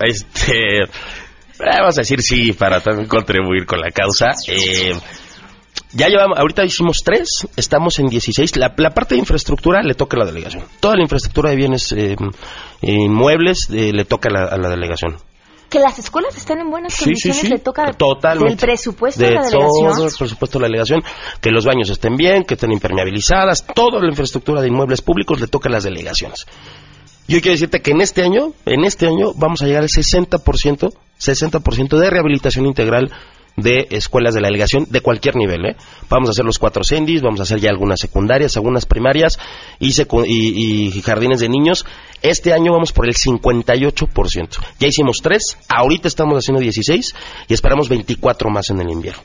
Este, 0.00 0.82
eh, 0.82 0.88
vamos 1.58 1.96
a 1.98 2.00
decir 2.00 2.20
sí 2.20 2.52
para 2.52 2.80
también 2.80 3.08
contribuir 3.08 3.66
con 3.66 3.80
la 3.80 3.90
causa. 3.90 4.32
Eh, 4.48 4.92
ya 5.92 6.08
llevamos, 6.08 6.38
ahorita 6.38 6.64
hicimos 6.64 7.02
tres, 7.04 7.46
estamos 7.56 7.98
en 7.98 8.06
16. 8.06 8.56
La, 8.56 8.74
parte 8.74 9.14
de 9.14 9.20
infraestructura 9.20 9.82
le 9.82 9.94
toca 9.94 10.16
a 10.16 10.20
la 10.20 10.26
delegación. 10.26 10.64
Toda 10.80 10.96
la 10.96 11.02
infraestructura 11.02 11.50
de 11.50 11.56
bienes 11.56 11.92
eh, 11.92 12.16
inmuebles 12.82 13.68
le 13.70 14.04
toca 14.04 14.28
a 14.28 14.56
la, 14.58 14.68
delegación. 14.68 15.16
Que 15.70 15.78
las 15.78 15.98
escuelas 15.98 16.36
estén 16.36 16.60
en 16.60 16.70
buenas 16.70 16.96
condiciones 16.96 17.48
le 17.48 17.58
toca 17.58 17.92
Totalmente. 17.92 18.50
del 18.50 18.58
presupuesto 18.58 19.20
de, 19.20 19.30
la 19.30 19.42
delegación. 19.42 19.94
Todo 19.94 20.06
el 20.06 20.14
presupuesto 20.16 20.58
de 20.58 20.62
la 20.62 20.66
delegación, 20.68 21.02
que 21.40 21.50
los 21.50 21.64
baños 21.64 21.90
estén 21.90 22.16
bien, 22.16 22.44
que 22.44 22.54
estén 22.54 22.72
impermeabilizadas, 22.72 23.64
toda 23.66 24.00
la 24.00 24.08
infraestructura 24.08 24.60
de 24.60 24.68
inmuebles 24.68 25.00
públicos 25.00 25.40
le 25.40 25.46
toca 25.46 25.68
a 25.68 25.72
las 25.72 25.84
delegaciones. 25.84 26.46
Yo 27.26 27.40
quiero 27.40 27.52
decirte 27.52 27.80
que 27.80 27.92
en 27.92 28.02
este 28.02 28.22
año, 28.22 28.52
en 28.66 28.84
este 28.84 29.06
año 29.06 29.32
vamos 29.34 29.62
a 29.62 29.66
llegar 29.66 29.82
al 29.82 29.88
60%, 29.88 30.92
60% 31.18 31.98
de 31.98 32.10
rehabilitación 32.10 32.66
integral 32.66 33.10
de 33.56 33.86
escuelas 33.90 34.34
de 34.34 34.40
la 34.40 34.48
delegación 34.48 34.86
de 34.90 35.00
cualquier 35.00 35.36
nivel. 35.36 35.64
¿eh? 35.64 35.76
Vamos 36.10 36.28
a 36.28 36.32
hacer 36.32 36.44
los 36.44 36.58
cuatro 36.58 36.82
CENDIs, 36.84 37.22
vamos 37.22 37.40
a 37.40 37.44
hacer 37.44 37.60
ya 37.60 37.70
algunas 37.70 38.00
secundarias, 38.00 38.56
algunas 38.56 38.84
primarias 38.84 39.38
y, 39.78 39.88
y, 39.88 41.02
jardines 41.02 41.40
de 41.40 41.48
niños. 41.48 41.86
Este 42.20 42.52
año 42.52 42.72
vamos 42.72 42.92
por 42.92 43.06
el 43.06 43.14
58%. 43.14 44.48
Ya 44.78 44.88
hicimos 44.88 45.18
tres, 45.22 45.56
ahorita 45.68 46.08
estamos 46.08 46.36
haciendo 46.36 46.60
16 46.60 47.14
y 47.48 47.54
esperamos 47.54 47.88
24 47.88 48.50
más 48.50 48.70
en 48.70 48.80
el 48.80 48.90
invierno. 48.90 49.22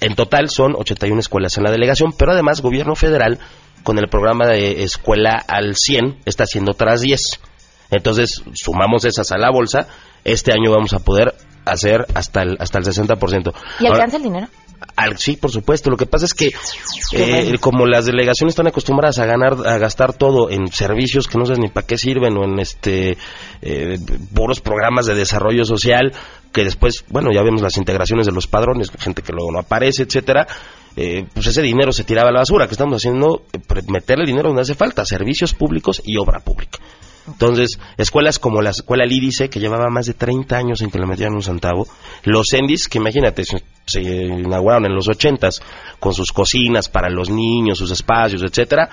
En 0.00 0.14
total 0.14 0.48
son 0.48 0.74
81 0.76 1.20
escuelas 1.20 1.56
en 1.58 1.64
la 1.64 1.70
delegación, 1.70 2.12
pero 2.16 2.32
además 2.32 2.60
gobierno 2.60 2.94
federal 2.94 3.38
con 3.82 3.98
el 3.98 4.08
programa 4.08 4.46
de 4.46 4.82
escuela 4.82 5.42
al 5.46 5.74
100 5.76 6.20
está 6.24 6.44
haciendo 6.44 6.72
otras 6.72 7.00
10. 7.00 7.20
Entonces, 7.90 8.42
sumamos 8.54 9.04
esas 9.04 9.32
a 9.32 9.38
la 9.38 9.50
bolsa, 9.50 9.88
este 10.24 10.52
año 10.52 10.70
vamos 10.70 10.92
a 10.92 11.00
poder 11.00 11.34
hacer 11.64 12.06
hasta 12.14 12.42
el, 12.42 12.56
hasta 12.60 12.78
el 12.78 12.84
60%. 12.84 13.52
¿Y 13.80 13.86
alcanza 13.86 14.16
el 14.16 14.22
dinero? 14.22 14.48
sí, 15.16 15.36
por 15.36 15.50
supuesto. 15.50 15.90
Lo 15.90 15.96
que 15.96 16.06
pasa 16.06 16.24
es 16.24 16.34
que 16.34 16.52
eh, 17.12 17.58
como 17.60 17.86
las 17.86 18.06
delegaciones 18.06 18.52
están 18.52 18.68
acostumbradas 18.68 19.18
a 19.18 19.26
ganar, 19.26 19.56
a 19.66 19.78
gastar 19.78 20.14
todo 20.14 20.50
en 20.50 20.68
servicios 20.68 21.26
que 21.26 21.38
no 21.38 21.44
sabes 21.44 21.58
ni 21.58 21.68
para 21.68 21.86
qué 21.86 21.98
sirven 21.98 22.36
o 22.36 22.44
en 22.44 22.58
este 22.58 23.16
eh, 23.62 23.98
puros 24.34 24.60
programas 24.60 25.06
de 25.06 25.14
desarrollo 25.14 25.64
social 25.64 26.12
que 26.52 26.64
después, 26.64 27.04
bueno, 27.08 27.30
ya 27.32 27.42
vemos 27.42 27.62
las 27.62 27.76
integraciones 27.76 28.26
de 28.26 28.32
los 28.32 28.46
padrones, 28.46 28.90
gente 28.98 29.22
que 29.22 29.32
luego 29.32 29.52
no 29.52 29.58
aparece, 29.60 30.02
etcétera. 30.02 30.46
Eh, 30.96 31.24
pues 31.32 31.46
ese 31.46 31.62
dinero 31.62 31.92
se 31.92 32.04
tiraba 32.04 32.30
a 32.30 32.32
la 32.32 32.40
basura. 32.40 32.66
que 32.66 32.74
estamos 32.74 32.96
haciendo? 32.96 33.42
meterle 33.88 34.26
dinero 34.26 34.48
donde 34.48 34.62
hace 34.62 34.74
falta, 34.74 35.04
servicios 35.04 35.54
públicos 35.54 36.02
y 36.04 36.16
obra 36.16 36.40
pública. 36.40 36.78
Entonces, 37.26 37.78
escuelas 37.96 38.38
como 38.38 38.60
la 38.60 38.70
escuela 38.70 39.04
Lídice, 39.04 39.48
que 39.48 39.60
llevaba 39.60 39.88
más 39.88 40.06
de 40.06 40.14
30 40.14 40.56
años 40.56 40.80
en 40.82 40.90
que 40.90 40.98
le 40.98 41.06
metieran 41.06 41.34
un 41.34 41.42
centavo, 41.42 41.86
los 42.24 42.52
Endis, 42.52 42.88
que 42.88 42.98
imagínate, 42.98 43.44
se, 43.44 44.02
inauguraron 44.02 44.86
en 44.86 44.94
los 44.94 45.08
80 45.08 45.48
con 46.00 46.12
sus 46.12 46.32
cocinas 46.32 46.88
para 46.88 47.08
los 47.08 47.30
niños, 47.30 47.78
sus 47.78 47.92
espacios, 47.92 48.42
etcétera. 48.42 48.88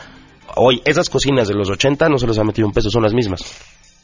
Hoy, 0.56 0.82
esas 0.86 1.10
cocinas 1.10 1.48
de 1.48 1.56
los 1.56 1.70
80 1.70 2.10
no 2.10 2.18
se 2.20 2.28
les 2.28 2.38
ha 2.38 2.44
metido 2.44 2.68
un 2.68 2.74
peso, 2.74 2.92
son 2.92 3.04
las 3.04 3.14
mismas 3.14 3.42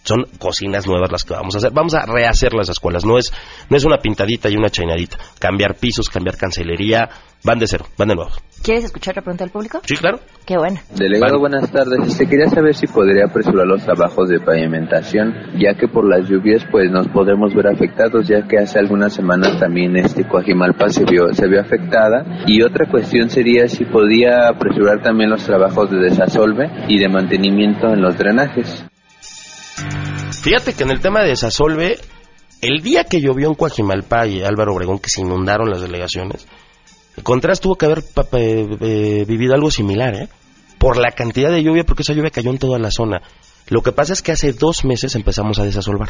son 0.04 0.26
cocinas 0.38 0.86
nuevas 0.88 1.12
las 1.12 1.24
que 1.24 1.34
vamos 1.34 1.56
a 1.56 1.58
hacer. 1.58 1.72
Vamos 1.74 1.94
a 1.96 2.06
rehacer 2.06 2.54
las 2.54 2.70
escuelas, 2.70 3.06
no 3.06 3.18
es, 3.18 3.32
no 3.70 3.78
es 3.78 3.86
una 3.86 3.98
pintadita 3.98 4.50
y 4.50 4.56
una 4.56 4.70
chainadita. 4.70 5.18
Cambiar 5.39 5.76
pisos, 5.76 6.10
cambiar 6.10 6.38
cancelería, 6.38 7.10
van 7.44 7.60
de 7.60 7.68
cero, 7.68 7.86
van 7.98 8.10
de 8.10 8.16
nuevo. 8.16 8.32
¿Quieres 8.63 8.86
escuchar 8.86 9.16
la 9.18 9.22
pregunta 9.22 9.44
del 9.44 9.52
público? 9.52 9.82
Sí, 9.84 9.96
claro. 9.96 10.20
Qué 10.46 10.58
bueno. 10.58 10.80
Delegado, 10.96 11.39
buenas 11.39 11.70
tardes. 11.70 12.00
Este, 12.08 12.28
quería 12.28 12.50
saber 12.50 12.76
si 12.76 12.88
podría 12.88 13.26
apresurar 13.26 13.68
los 13.68 13.84
trabajos 13.84 14.30
de 14.30 14.39
pavimentación, 14.39 15.34
ya 15.60 15.74
que 15.74 15.88
por 15.88 16.08
las 16.08 16.30
lluvias 16.30 16.63
pues 16.72 16.89
nos 16.89 17.08
podemos 17.10 17.54
ver 17.54 17.68
afectados, 17.68 18.28
ya 18.28 18.48
que 18.48 18.60
hace 18.60 18.80
algunas 18.80 19.13
semanas 19.13 19.60
también 19.60 19.98
este 19.98 20.26
Coajimalpa 20.26 20.89
se 20.89 21.04
vio, 21.04 21.34
se 21.34 21.48
vio 21.48 21.60
afectada. 21.60 22.44
Y 22.48 22.62
otra 22.62 22.89
cuestión 22.89 23.30
sería 23.30 23.68
si 23.68 23.84
podía 23.84 24.48
apresurar 24.48 25.02
también 25.02 25.30
los 25.30 25.44
trabajos 25.44 25.92
de 25.92 25.98
desasolve 25.98 26.70
y 26.88 27.00
de 27.00 27.10
mantenimiento 27.10 27.88
en 27.88 28.02
los 28.02 28.18
drenajes. 28.18 28.86
Fíjate 30.41 30.73
que 30.73 30.83
en 30.83 30.91
el 30.91 30.99
tema 30.99 31.21
de 31.21 31.29
Desasolve, 31.29 31.97
el 32.62 32.81
día 32.81 33.05
que 33.05 33.21
llovió 33.21 33.47
en 33.47 33.55
Coajimalpa 33.55 34.27
y 34.27 34.43
Álvaro 34.43 34.73
Obregón, 34.73 34.99
que 34.99 35.09
se 35.09 35.21
inundaron 35.21 35.69
las 35.69 35.81
delegaciones, 35.81 36.47
Contreras 37.21 37.59
tuvo 37.59 37.75
que 37.75 37.86
haber 37.86 38.03
eh, 38.31 39.25
vivido 39.27 39.53
algo 39.53 39.69
similar, 39.69 40.15
¿eh? 40.15 40.29
Por 40.79 40.97
la 40.97 41.12
cantidad 41.12 41.51
de 41.51 41.62
lluvia, 41.62 41.83
porque 41.83 42.01
esa 42.01 42.13
lluvia 42.13 42.31
cayó 42.31 42.49
en 42.49 42.57
toda 42.57 42.79
la 42.79 42.89
zona. 42.89 43.21
Lo 43.69 43.81
que 43.81 43.91
pasa 43.91 44.13
es 44.13 44.21
que 44.21 44.31
hace 44.31 44.51
dos 44.53 44.83
meses 44.83 45.15
empezamos 45.15 45.59
a 45.59 45.63
desasolvar. 45.63 46.09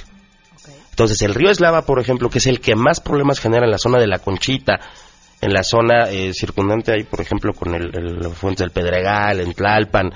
Entonces, 0.89 1.21
el 1.21 1.35
río 1.35 1.49
Eslava, 1.49 1.85
por 1.85 1.99
ejemplo, 1.99 2.29
que 2.29 2.37
es 2.37 2.47
el 2.47 2.61
que 2.61 2.75
más 2.75 2.99
problemas 2.99 3.39
genera 3.39 3.65
en 3.65 3.71
la 3.71 3.77
zona 3.77 3.99
de 3.99 4.07
la 4.07 4.19
Conchita, 4.19 4.79
en 5.41 5.53
la 5.53 5.63
zona 5.63 6.09
eh, 6.09 6.33
circundante 6.33 6.93
ahí, 6.93 7.03
por 7.03 7.19
ejemplo, 7.19 7.51
con 7.53 7.75
el, 7.75 7.91
el 7.93 8.31
Fuente 8.31 8.63
del 8.63 8.71
Pedregal, 8.71 9.41
en 9.41 9.53
Tlalpan, 9.53 10.11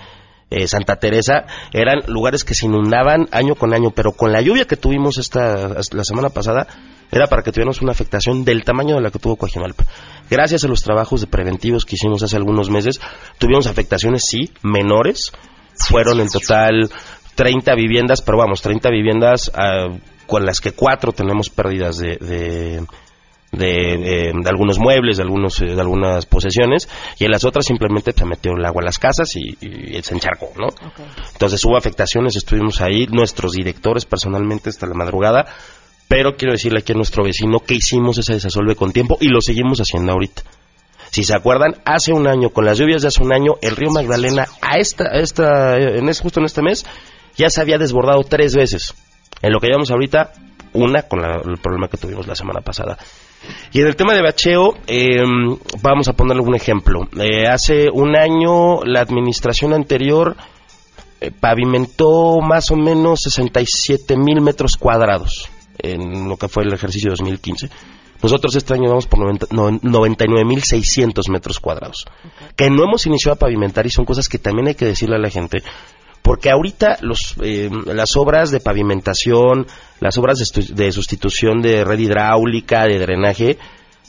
eh, 0.49 0.67
Santa 0.67 0.95
Teresa, 0.95 1.45
eran 1.73 2.03
lugares 2.07 2.43
que 2.43 2.55
se 2.55 2.65
inundaban 2.65 3.27
año 3.31 3.55
con 3.55 3.73
año, 3.73 3.91
pero 3.91 4.13
con 4.13 4.31
la 4.31 4.41
lluvia 4.41 4.65
que 4.65 4.77
tuvimos 4.77 5.17
esta 5.17 5.75
la 5.91 6.03
semana 6.03 6.29
pasada, 6.29 6.67
era 7.11 7.27
para 7.27 7.41
que 7.41 7.51
tuviéramos 7.51 7.81
una 7.81 7.91
afectación 7.91 8.43
del 8.43 8.63
tamaño 8.63 8.95
de 8.95 9.01
la 9.01 9.11
que 9.11 9.19
tuvo 9.19 9.35
Coajimalpa. 9.35 9.85
Gracias 10.29 10.63
a 10.63 10.67
los 10.67 10.83
trabajos 10.83 11.21
de 11.21 11.27
preventivos 11.27 11.85
que 11.85 11.95
hicimos 11.95 12.23
hace 12.23 12.35
algunos 12.35 12.69
meses, 12.69 12.99
tuvimos 13.37 13.67
afectaciones, 13.67 14.23
sí, 14.29 14.51
menores, 14.61 15.31
fueron 15.75 16.19
en 16.19 16.29
total 16.29 16.89
30 17.35 17.75
viviendas, 17.75 18.21
pero 18.21 18.37
vamos, 18.37 18.61
30 18.61 18.89
viviendas 18.89 19.51
ah, 19.53 19.87
con 20.25 20.45
las 20.45 20.59
que 20.59 20.73
cuatro 20.73 21.13
tenemos 21.13 21.49
pérdidas 21.49 21.97
de, 21.97 22.17
de 22.17 22.85
de, 23.51 24.33
algunos 24.45 24.79
muebles, 24.79 25.17
de, 25.17 25.23
algunos, 25.23 25.61
eh, 25.61 25.73
de 25.73 25.81
algunas 25.81 26.25
posesiones, 26.25 26.89
y 27.17 27.25
en 27.25 27.31
las 27.31 27.45
otras 27.45 27.65
simplemente 27.65 28.11
se 28.11 28.25
metió 28.25 28.53
el 28.57 28.65
agua 28.65 28.81
a 28.81 28.85
las 28.85 28.99
casas 28.99 29.35
y, 29.35 29.57
se 30.01 30.13
encharcó, 30.13 30.51
¿no? 30.57 30.67
Entonces 31.33 31.63
hubo 31.65 31.77
afectaciones, 31.77 32.35
estuvimos 32.35 32.81
ahí, 32.81 33.07
nuestros 33.07 33.53
directores 33.53 34.05
personalmente 34.05 34.69
hasta 34.69 34.85
la 34.85 34.93
madrugada, 34.93 35.45
pero 36.07 36.35
quiero 36.35 36.53
decirle 36.53 36.79
aquí 36.79 36.93
a 36.93 36.95
nuestro 36.95 37.23
vecino 37.23 37.59
que 37.59 37.75
hicimos 37.75 38.17
ese 38.17 38.33
desasolve 38.33 38.75
con 38.75 38.91
tiempo 38.91 39.17
y 39.19 39.27
lo 39.27 39.41
seguimos 39.41 39.79
haciendo 39.79 40.13
ahorita. 40.13 40.43
Si 41.11 41.23
se 41.23 41.35
acuerdan, 41.35 41.75
hace 41.85 42.13
un 42.13 42.27
año, 42.27 42.49
con 42.49 42.65
las 42.65 42.77
lluvias 42.77 43.01
de 43.01 43.07
hace 43.07 43.23
un 43.23 43.33
año, 43.33 43.53
el 43.61 43.75
río 43.75 43.91
Magdalena, 43.91 44.45
a 44.61 44.77
esta, 44.77 45.05
esta, 45.19 45.77
en 45.77 46.09
es, 46.09 46.19
justo 46.19 46.39
en 46.39 46.45
este 46.45 46.61
mes, 46.61 46.85
ya 47.37 47.49
se 47.49 47.61
había 47.61 47.77
desbordado 47.77 48.23
tres 48.23 48.55
veces. 48.55 48.93
En 49.41 49.53
lo 49.53 49.59
que 49.59 49.67
llevamos 49.67 49.91
ahorita, 49.91 50.31
una 50.73 51.03
con 51.03 51.23
el 51.23 51.57
problema 51.61 51.87
que 51.87 51.97
tuvimos 51.97 52.27
la 52.27 52.35
semana 52.35 52.61
pasada. 52.61 52.97
Y 53.73 53.81
en 53.81 53.87
el 53.87 53.95
tema 53.95 54.13
de 54.13 54.21
bacheo, 54.21 54.75
em, 54.87 55.57
vamos 55.81 56.07
a 56.07 56.13
ponerle 56.13 56.41
un 56.41 56.55
ejemplo. 56.55 57.07
Eh, 57.19 57.47
hace 57.47 57.89
un 57.91 58.15
año 58.15 58.83
la 58.83 59.01
administración 59.01 59.73
anterior 59.73 60.35
eh, 61.19 61.31
pavimentó 61.31 62.39
más 62.41 62.71
o 62.71 62.75
menos 62.75 63.21
67 63.23 64.15
mil 64.17 64.41
metros 64.41 64.77
cuadrados 64.77 65.49
en 65.79 66.29
lo 66.29 66.37
que 66.37 66.47
fue 66.47 66.63
el 66.63 66.73
ejercicio 66.73 67.11
2015. 67.11 67.69
Nosotros 68.21 68.55
este 68.55 68.73
año 68.73 68.89
vamos 68.89 69.05
por 69.05 69.19
99.600 69.19 71.29
metros 71.29 71.59
cuadrados. 71.59 72.05
Que 72.55 72.69
no 72.69 72.83
hemos 72.83 73.05
iniciado 73.05 73.35
a 73.35 73.39
pavimentar 73.39 73.85
y 73.85 73.91
son 73.91 74.05
cosas 74.05 74.27
que 74.27 74.39
también 74.39 74.69
hay 74.69 74.75
que 74.75 74.85
decirle 74.85 75.17
a 75.17 75.19
la 75.19 75.29
gente 75.29 75.59
porque 76.27 76.49
ahorita 76.49 76.97
los, 76.99 77.35
eh, 77.41 77.69
las 77.85 78.17
obras 78.17 78.51
de 78.51 78.59
pavimentación, 78.59 79.65
las 80.01 80.17
obras 80.17 80.37
de, 80.37 80.91
sustitución 80.91 81.61
de 81.61 81.85
red 81.85 81.97
hidráulica, 81.97 82.83
de 82.83 82.99
drenaje, 82.99 83.57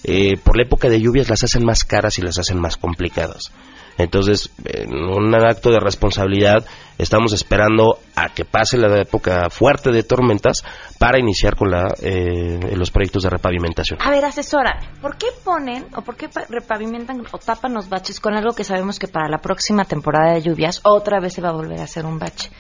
eh, 0.03 0.37
por 0.43 0.57
la 0.57 0.65
época 0.65 0.89
de 0.89 1.01
lluvias 1.01 1.29
las 1.29 1.45
hacen 1.45 1.65
más 1.65 1.85
caras 1.85 2.19
y 2.19 2.23
las 2.23 2.37
hacen 2.37 2.61
más 2.61 2.77
complicadas. 2.77 3.53
Entonces, 3.99 4.51
en 4.65 4.95
un 4.95 5.35
acto 5.35 5.71
de 5.71 5.81
responsabilidad, 5.81 6.65
estamos 6.99 7.33
esperando 7.33 7.99
a 8.15 8.29
que 8.33 8.45
pase 8.45 8.79
la 8.79 8.97
época 9.01 9.51
fuerte 9.51 9.91
de 9.91 10.05
tormentas 10.05 10.65
para 10.99 11.19
iniciar 11.19 11.57
con 11.57 11.71
la, 11.71 11.95
eh, 12.01 12.61
los 12.77 12.93
proyectos 12.93 13.25
de 13.25 13.31
repavimentación. 13.31 13.99
A 14.01 14.11
ver, 14.11 14.25
asesora, 14.25 14.79
¿por 15.03 15.19
qué 15.19 15.27
ponen 15.45 15.87
o 15.97 16.03
por 16.03 16.17
qué 16.17 16.29
repavimentan 16.49 17.21
o 17.31 17.39
tapan 17.39 17.75
los 17.75 17.89
baches 17.89 18.21
con 18.21 18.35
algo 18.35 18.55
que 18.55 18.63
sabemos 18.63 19.01
que 19.01 19.09
para 19.09 19.29
la 19.29 19.39
próxima 19.39 19.85
temporada 19.85 20.35
de 20.35 20.43
lluvias 20.43 20.81
otra 20.85 21.19
vez 21.19 21.35
se 21.35 21.43
va 21.43 21.49
a 21.49 21.53
volver 21.53 21.81
a 21.81 21.85
hacer 21.85 22.07
un 22.07 22.21
bache? 22.21 22.51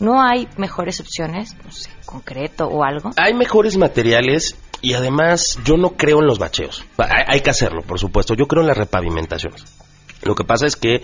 ¿No 0.00 0.22
hay 0.22 0.48
mejores 0.56 1.00
opciones, 1.00 1.56
no 1.62 1.70
sé, 1.72 1.90
concreto 2.04 2.66
o 2.66 2.84
algo? 2.84 3.10
Hay 3.16 3.34
mejores 3.34 3.76
materiales 3.76 4.56
y 4.82 4.94
además 4.94 5.58
yo 5.64 5.76
no 5.76 5.90
creo 5.90 6.20
en 6.20 6.26
los 6.26 6.38
bacheos. 6.38 6.84
Hay, 6.98 7.24
hay 7.26 7.40
que 7.40 7.50
hacerlo, 7.50 7.82
por 7.82 7.98
supuesto. 7.98 8.34
Yo 8.34 8.46
creo 8.46 8.62
en 8.62 8.68
las 8.68 8.76
repavimentaciones. 8.76 9.75
Lo 10.22 10.34
que 10.34 10.44
pasa 10.44 10.66
es 10.66 10.76
que 10.76 11.02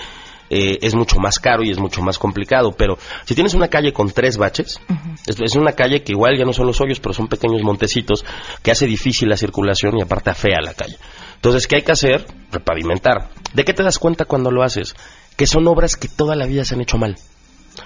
eh, 0.54 0.78
es 0.82 0.94
mucho 0.94 1.18
más 1.18 1.38
caro 1.38 1.62
y 1.64 1.70
es 1.70 1.78
mucho 1.78 2.02
más 2.02 2.18
complicado, 2.18 2.72
pero 2.72 2.98
si 3.24 3.34
tienes 3.34 3.54
una 3.54 3.68
calle 3.68 3.94
con 3.94 4.10
tres 4.10 4.36
baches, 4.36 4.80
es, 5.26 5.56
una 5.56 5.72
calle 5.72 6.02
que 6.02 6.12
igual 6.12 6.36
ya 6.36 6.44
no 6.44 6.52
son 6.52 6.66
los 6.66 6.78
hoyos, 6.82 7.00
pero 7.00 7.14
son 7.14 7.26
pequeños 7.28 7.62
montecitos 7.62 8.22
que 8.62 8.70
hace 8.70 8.86
difícil 8.86 9.30
la 9.30 9.38
circulación 9.38 9.96
y 9.96 10.02
aparte 10.02 10.34
fea 10.34 10.60
la 10.62 10.74
calle. 10.74 10.98
Entonces, 11.36 11.66
¿qué 11.66 11.76
hay 11.76 11.82
que 11.82 11.92
hacer? 11.92 12.26
Repavimentar. 12.50 13.30
¿De 13.54 13.64
qué 13.64 13.72
te 13.72 13.82
das 13.82 13.98
cuenta 13.98 14.26
cuando 14.26 14.50
lo 14.50 14.62
haces? 14.62 14.94
Que 15.38 15.46
son 15.46 15.66
obras 15.68 15.96
que 15.96 16.08
toda 16.08 16.36
la 16.36 16.44
vida 16.44 16.66
se 16.66 16.74
han 16.74 16.82
hecho 16.82 16.98
mal. 16.98 17.16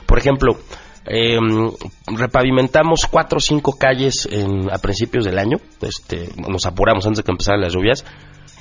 Por 0.04 0.18
ejemplo, 0.18 0.58
em, 1.04 1.70
repavimentamos 2.08 3.06
cuatro 3.08 3.36
o 3.36 3.40
cinco 3.40 3.78
calles 3.78 4.28
a 4.72 4.78
principios 4.78 5.24
del 5.24 5.38
año, 5.38 5.58
este, 5.82 6.30
nos 6.36 6.66
apuramos 6.66 7.06
antes 7.06 7.18
de 7.18 7.22
que 7.22 7.30
empezaran 7.30 7.60
las 7.60 7.72
lluvias, 7.72 8.04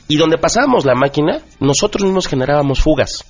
y 0.08 0.18
donde 0.18 0.38
pasábamos 0.38 0.86
la 0.86 0.96
máquina, 0.96 1.42
nosotros 1.60 2.04
mismos 2.04 2.28
generábamos 2.28 2.80
fugas. 2.80 3.26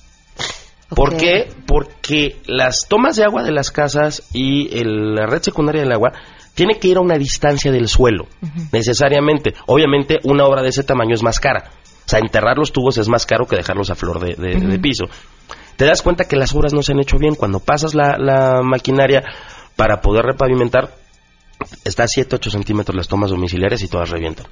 ¿Por 0.88 1.16
qué? 1.16 1.48
Porque 1.66 2.36
las 2.46 2.86
tomas 2.88 3.16
de 3.16 3.24
agua 3.24 3.42
de 3.42 3.50
las 3.50 3.70
casas 3.70 4.28
y 4.32 4.68
la 4.84 5.26
red 5.26 5.42
secundaria 5.42 5.82
del 5.82 5.92
agua 5.92 6.12
tiene 6.54 6.78
que 6.78 6.88
ir 6.88 6.98
a 6.98 7.00
una 7.00 7.18
distancia 7.18 7.72
del 7.72 7.88
suelo, 7.88 8.26
necesariamente. 8.72 9.54
Obviamente, 9.66 10.18
una 10.22 10.44
obra 10.44 10.62
de 10.62 10.68
ese 10.68 10.84
tamaño 10.84 11.14
es 11.14 11.22
más 11.22 11.40
cara. 11.40 11.70
O 12.06 12.08
sea, 12.08 12.20
enterrar 12.20 12.56
los 12.56 12.72
tubos 12.72 12.98
es 12.98 13.08
más 13.08 13.26
caro 13.26 13.46
que 13.46 13.56
dejarlos 13.56 13.90
a 13.90 13.96
flor 13.96 14.20
de, 14.20 14.78
piso. 14.78 15.06
Te 15.76 15.86
das 15.86 16.02
cuenta 16.02 16.24
que 16.24 16.36
las 16.36 16.54
obras 16.54 16.72
no 16.72 16.82
se 16.82 16.92
han 16.92 17.00
hecho 17.00 17.18
bien. 17.18 17.34
Cuando 17.34 17.58
pasas 17.58 17.94
la 17.94 18.60
maquinaria 18.62 19.24
para 19.74 20.00
poder 20.00 20.24
repavimentar, 20.24 20.94
está 21.84 22.04
a 22.04 22.08
7, 22.08 22.36
8 22.36 22.50
centímetros 22.50 22.96
las 22.96 23.08
tomas 23.08 23.30
domiciliarias 23.30 23.82
y 23.82 23.88
todas 23.88 24.10
revientan. 24.10 24.46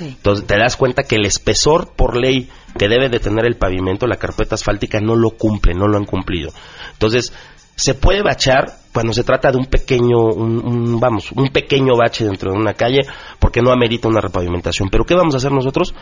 Entonces 0.00 0.46
te 0.46 0.58
das 0.58 0.76
cuenta 0.76 1.04
que 1.04 1.16
el 1.16 1.26
espesor 1.26 1.92
por 1.94 2.16
ley 2.16 2.48
que 2.78 2.88
debe 2.88 3.08
de 3.08 3.20
tener 3.20 3.46
el 3.46 3.56
pavimento, 3.56 4.06
la 4.06 4.16
carpeta 4.16 4.54
asfáltica, 4.54 5.00
no 5.00 5.14
lo 5.14 5.30
cumple, 5.30 5.74
no 5.74 5.88
lo 5.88 5.96
han 5.96 6.04
cumplido. 6.04 6.52
Entonces, 6.92 7.32
se 7.76 7.94
puede 7.94 8.22
bachar 8.22 8.72
cuando 8.92 9.12
se 9.12 9.24
trata 9.24 9.52
de 9.52 9.58
un 9.58 9.66
pequeño, 9.66 10.18
un, 10.18 10.98
vamos, 10.98 11.30
un 11.32 11.48
pequeño 11.48 11.96
bache 11.96 12.24
dentro 12.24 12.50
de 12.50 12.58
una 12.58 12.72
calle, 12.72 13.02
porque 13.38 13.60
no 13.60 13.70
amerita 13.70 14.08
una 14.08 14.22
repavimentación. 14.22 14.88
Pero 14.88 15.04
¿qué 15.04 15.14
vamos 15.14 15.34
a 15.34 15.36
hacer 15.36 15.52
nosotros? 15.52 15.94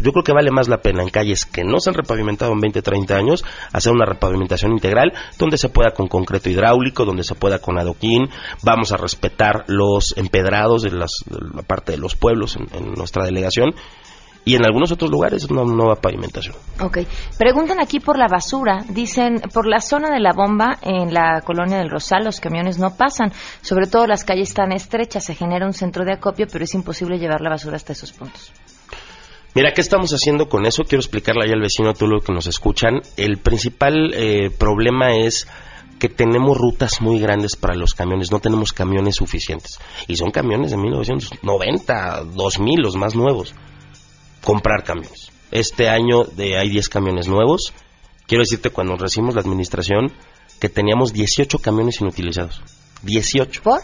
Yo 0.00 0.12
creo 0.12 0.24
que 0.24 0.32
vale 0.32 0.50
más 0.50 0.68
la 0.68 0.78
pena 0.78 1.02
en 1.02 1.10
calles 1.10 1.44
que 1.44 1.64
no 1.64 1.78
se 1.78 1.90
han 1.90 1.94
repavimentado 1.94 2.52
en 2.52 2.60
20, 2.60 2.82
30 2.82 3.16
años, 3.16 3.44
hacer 3.72 3.92
una 3.92 4.04
repavimentación 4.04 4.72
integral, 4.72 5.12
donde 5.38 5.58
se 5.58 5.68
pueda 5.68 5.92
con 5.92 6.08
concreto 6.08 6.50
hidráulico, 6.50 7.04
donde 7.04 7.24
se 7.24 7.34
pueda 7.34 7.58
con 7.60 7.78
adoquín, 7.78 8.28
vamos 8.62 8.92
a 8.92 8.96
respetar 8.96 9.64
los 9.68 10.16
empedrados 10.16 10.82
de, 10.82 10.90
la 10.90 11.06
parte 11.66 11.92
de 11.92 11.98
los 11.98 12.16
pueblos 12.16 12.56
en 12.56 12.94
nuestra 12.94 13.24
delegación, 13.24 13.74
y 14.44 14.56
en 14.56 14.64
algunos 14.64 14.90
otros 14.90 15.10
lugares 15.10 15.50
no, 15.50 15.64
no 15.64 15.86
va 15.86 15.96
pavimentación. 15.96 16.56
Ok. 16.80 16.98
Preguntan 17.38 17.80
aquí 17.80 18.00
por 18.00 18.18
la 18.18 18.26
basura. 18.26 18.84
Dicen, 18.88 19.40
por 19.52 19.66
la 19.66 19.80
zona 19.80 20.10
de 20.10 20.20
la 20.20 20.32
bomba 20.32 20.78
en 20.82 21.14
la 21.14 21.42
colonia 21.42 21.78
del 21.78 21.90
Rosal, 21.90 22.24
los 22.24 22.40
camiones 22.40 22.78
no 22.78 22.96
pasan. 22.96 23.32
Sobre 23.60 23.86
todo 23.86 24.06
las 24.06 24.24
calles 24.24 24.48
están 24.48 24.72
estrechas. 24.72 25.24
Se 25.24 25.34
genera 25.34 25.66
un 25.66 25.72
centro 25.72 26.04
de 26.04 26.14
acopio, 26.14 26.46
pero 26.50 26.64
es 26.64 26.74
imposible 26.74 27.18
llevar 27.18 27.40
la 27.40 27.50
basura 27.50 27.76
hasta 27.76 27.92
esos 27.92 28.12
puntos. 28.12 28.52
Mira, 29.54 29.72
¿qué 29.74 29.80
estamos 29.80 30.12
haciendo 30.12 30.48
con 30.48 30.66
eso? 30.66 30.84
Quiero 30.84 31.00
explicarle 31.00 31.44
ahí 31.44 31.52
al 31.52 31.60
vecino, 31.60 31.94
tú 31.94 32.06
lo 32.06 32.20
que 32.20 32.32
nos 32.32 32.46
escuchan. 32.46 33.02
El 33.16 33.38
principal 33.38 34.12
eh, 34.14 34.50
problema 34.50 35.14
es 35.16 35.46
que 35.98 36.08
tenemos 36.08 36.56
rutas 36.56 37.00
muy 37.00 37.20
grandes 37.20 37.56
para 37.56 37.74
los 37.74 37.94
camiones, 37.94 38.32
no 38.32 38.40
tenemos 38.40 38.72
camiones 38.72 39.16
suficientes. 39.16 39.78
Y 40.08 40.16
son 40.16 40.30
camiones 40.30 40.70
de 40.70 40.78
1990, 40.78 42.24
2000, 42.34 42.80
los 42.80 42.96
más 42.96 43.14
nuevos 43.14 43.54
comprar 44.42 44.84
camiones. 44.84 45.30
Este 45.50 45.88
año 45.88 46.24
de, 46.24 46.58
hay 46.58 46.68
10 46.68 46.88
camiones 46.88 47.28
nuevos. 47.28 47.72
Quiero 48.26 48.42
decirte, 48.42 48.70
cuando 48.70 48.96
recibimos 48.96 49.34
la 49.34 49.40
administración, 49.40 50.12
que 50.60 50.68
teníamos 50.68 51.12
18 51.12 51.58
camiones 51.58 52.00
inutilizados. 52.00 52.62
18. 53.02 53.62
¿Por? 53.62 53.80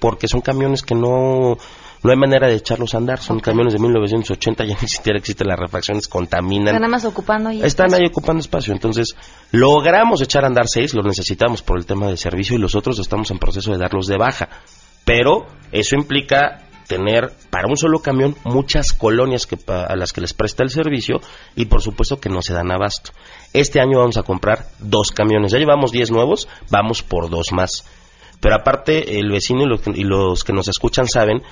Porque 0.00 0.28
son 0.28 0.40
camiones 0.40 0.82
que 0.82 0.94
no, 0.94 1.56
no 2.02 2.10
hay 2.10 2.16
manera 2.16 2.48
de 2.48 2.54
echarlos 2.54 2.94
a 2.94 2.98
andar. 2.98 3.20
Son 3.20 3.40
camiones 3.40 3.72
de 3.72 3.78
1980, 3.78 4.64
ya 4.64 4.76
ni 4.82 4.88
siquiera 4.88 5.18
existen 5.18 5.48
las 5.48 5.58
refacciones, 5.58 6.08
contaminan. 6.08 6.68
Están 6.68 6.82
nada 6.82 6.90
más 6.90 7.04
ocupando 7.04 7.48
ahí 7.50 7.62
Están 7.62 7.94
ahí 7.94 8.06
ocupando 8.06 8.40
espacio. 8.40 8.72
Entonces, 8.72 9.14
logramos 9.52 10.20
echar 10.22 10.44
a 10.44 10.48
andar 10.48 10.68
seis, 10.68 10.94
los 10.94 11.04
necesitamos 11.04 11.62
por 11.62 11.78
el 11.78 11.86
tema 11.86 12.08
de 12.08 12.16
servicio 12.16 12.56
y 12.56 12.60
los 12.60 12.74
otros 12.74 12.98
estamos 12.98 13.30
en 13.30 13.38
proceso 13.38 13.72
de 13.72 13.78
darlos 13.78 14.06
de 14.06 14.16
baja. 14.16 14.48
Pero 15.04 15.46
eso 15.72 15.96
implica 15.96 16.66
tener 16.86 17.32
para 17.50 17.68
un 17.68 17.76
solo 17.76 18.00
camión 18.00 18.36
muchas 18.44 18.92
colonias 18.92 19.46
que, 19.46 19.58
a 19.68 19.96
las 19.96 20.12
que 20.12 20.20
les 20.20 20.34
presta 20.34 20.62
el 20.62 20.70
servicio 20.70 21.20
y 21.54 21.66
por 21.66 21.82
supuesto 21.82 22.18
que 22.18 22.28
no 22.28 22.42
se 22.42 22.54
dan 22.54 22.70
abasto. 22.70 23.12
Este 23.52 23.80
año 23.80 23.98
vamos 23.98 24.16
a 24.16 24.22
comprar 24.22 24.66
dos 24.78 25.10
camiones, 25.10 25.52
ya 25.52 25.58
llevamos 25.58 25.92
diez 25.92 26.10
nuevos, 26.10 26.48
vamos 26.70 27.02
por 27.02 27.28
dos 27.28 27.52
más. 27.52 27.84
Pero 28.40 28.54
aparte 28.54 29.18
el 29.18 29.30
vecino 29.30 29.62
y 29.94 30.04
los, 30.04 30.44
que 30.44 30.52
nos 30.52 30.68
escuchan 30.68 31.06
saben 31.08 31.42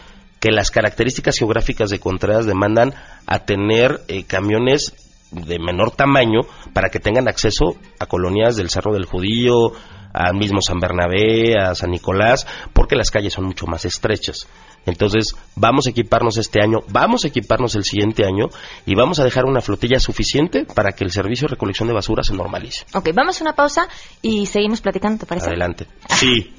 que 0.44 0.50
las 0.50 0.70
características 0.70 1.38
geográficas 1.38 1.88
de 1.88 1.98
Contreras 1.98 2.44
demandan 2.44 2.92
a 3.26 3.46
tener 3.46 4.02
eh, 4.08 4.24
camiones 4.24 4.92
de 5.30 5.58
menor 5.58 5.92
tamaño 5.92 6.40
para 6.74 6.90
que 6.90 7.00
tengan 7.00 7.28
acceso 7.28 7.78
a 7.98 8.04
colonias 8.04 8.54
del 8.54 8.68
Cerro 8.68 8.92
del 8.92 9.06
Judío, 9.06 9.72
al 10.12 10.34
mismo 10.34 10.60
San 10.60 10.80
Bernabé, 10.80 11.54
a 11.58 11.74
San 11.74 11.92
Nicolás, 11.92 12.46
porque 12.74 12.94
las 12.94 13.10
calles 13.10 13.32
son 13.32 13.46
mucho 13.46 13.64
más 13.66 13.86
estrechas. 13.86 14.46
Entonces, 14.86 15.34
vamos 15.56 15.86
a 15.86 15.90
equiparnos 15.90 16.36
este 16.36 16.62
año, 16.62 16.80
vamos 16.88 17.24
a 17.24 17.28
equiparnos 17.28 17.74
el 17.74 17.84
siguiente 17.84 18.24
año 18.24 18.48
y 18.86 18.94
vamos 18.94 19.18
a 19.20 19.24
dejar 19.24 19.44
una 19.44 19.60
flotilla 19.60 19.98
suficiente 19.98 20.66
para 20.66 20.92
que 20.92 21.04
el 21.04 21.10
servicio 21.10 21.46
de 21.46 21.52
recolección 21.52 21.88
de 21.88 21.94
basura 21.94 22.22
se 22.22 22.34
normalice. 22.34 22.84
Ok, 22.94 23.10
vamos 23.14 23.40
a 23.40 23.44
una 23.44 23.54
pausa 23.54 23.88
y 24.22 24.46
seguimos 24.46 24.80
platicando, 24.80 25.18
¿te 25.18 25.26
parece? 25.26 25.48
Adelante. 25.48 25.86
Sí. 26.14 26.54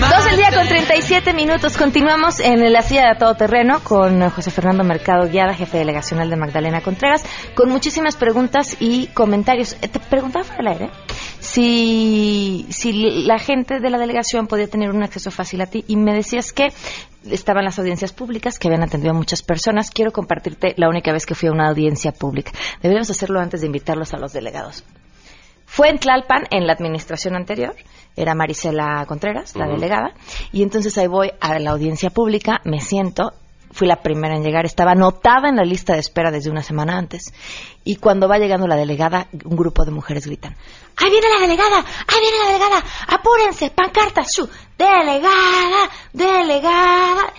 Dos 0.00 0.24
del 0.24 0.36
día 0.36 0.50
con 0.52 0.66
37 0.66 1.32
minutos. 1.34 1.76
Continuamos 1.76 2.40
en 2.40 2.72
la 2.72 2.82
silla 2.82 3.10
de 3.10 3.14
todo 3.16 3.36
terreno 3.36 3.78
con 3.84 4.28
José 4.30 4.50
Fernando 4.50 4.82
Mercado 4.82 5.28
Guiada, 5.28 5.54
jefe 5.54 5.78
delegacional 5.78 6.28
de 6.28 6.34
Magdalena 6.34 6.80
Contreras, 6.80 7.22
con 7.54 7.68
muchísimas 7.68 8.16
preguntas 8.16 8.76
y 8.80 9.06
comentarios. 9.08 9.76
Eh, 9.82 9.88
Te 9.88 10.00
preguntaba 10.00 10.44
fuera 10.44 10.64
del 10.64 10.80
aire 10.80 10.90
si, 11.38 12.66
si 12.70 12.92
la 13.24 13.38
gente 13.38 13.78
de 13.80 13.90
la 13.90 13.98
delegación 13.98 14.46
podía 14.46 14.68
tener 14.68 14.90
un 14.90 15.02
acceso 15.02 15.30
fácil 15.30 15.60
a 15.60 15.66
ti 15.66 15.84
y 15.86 15.96
me 15.96 16.14
decías 16.14 16.52
que 16.52 16.72
estaban 17.30 17.64
las 17.64 17.78
audiencias 17.78 18.12
públicas, 18.12 18.58
que 18.58 18.68
habían 18.68 18.82
atendido 18.82 19.12
a 19.12 19.16
muchas 19.16 19.42
personas. 19.42 19.90
Quiero 19.90 20.12
compartirte 20.12 20.74
la 20.76 20.88
única 20.88 21.12
vez 21.12 21.26
que 21.26 21.34
fui 21.34 21.48
a 21.48 21.52
una 21.52 21.68
audiencia 21.68 22.12
pública. 22.12 22.52
Deberíamos 22.82 23.10
hacerlo 23.10 23.40
antes 23.40 23.60
de 23.60 23.66
invitarlos 23.66 24.14
a 24.14 24.18
los 24.18 24.32
delegados. 24.32 24.84
Fue 25.66 25.88
en 25.88 25.98
Tlalpan, 25.98 26.44
en 26.50 26.66
la 26.66 26.74
administración 26.74 27.34
anterior, 27.34 27.74
era 28.14 28.34
Marisela 28.34 29.06
Contreras, 29.06 29.56
la 29.56 29.66
delegada, 29.66 30.12
y 30.52 30.62
entonces 30.62 30.98
ahí 30.98 31.06
voy 31.06 31.30
a 31.40 31.58
la 31.58 31.70
audiencia 31.70 32.10
pública, 32.10 32.60
me 32.64 32.80
siento, 32.80 33.32
fui 33.72 33.88
la 33.88 33.96
primera 34.02 34.36
en 34.36 34.42
llegar, 34.44 34.64
estaba 34.66 34.92
anotada 34.92 35.48
en 35.48 35.56
la 35.56 35.64
lista 35.64 35.94
de 35.94 36.00
espera 36.00 36.30
desde 36.30 36.50
una 36.50 36.62
semana 36.62 36.96
antes, 36.96 37.32
y 37.84 37.96
cuando 37.96 38.28
va 38.28 38.38
llegando 38.38 38.66
la 38.66 38.76
delegada, 38.76 39.28
un 39.44 39.56
grupo 39.56 39.84
de 39.84 39.90
mujeres 39.90 40.26
gritan, 40.26 40.56
¡ahí 40.96 41.10
viene 41.10 41.26
la 41.34 41.40
delegada! 41.40 41.78
¡ahí 41.78 42.20
viene 42.20 42.38
la 42.38 42.46
delegada! 42.52 42.84
¡apúrense! 43.08 43.70
¡pancartas! 43.70 44.26
¡Su! 44.30 44.48
¡delegada! 44.78 45.88
¡delegada! 46.12 47.32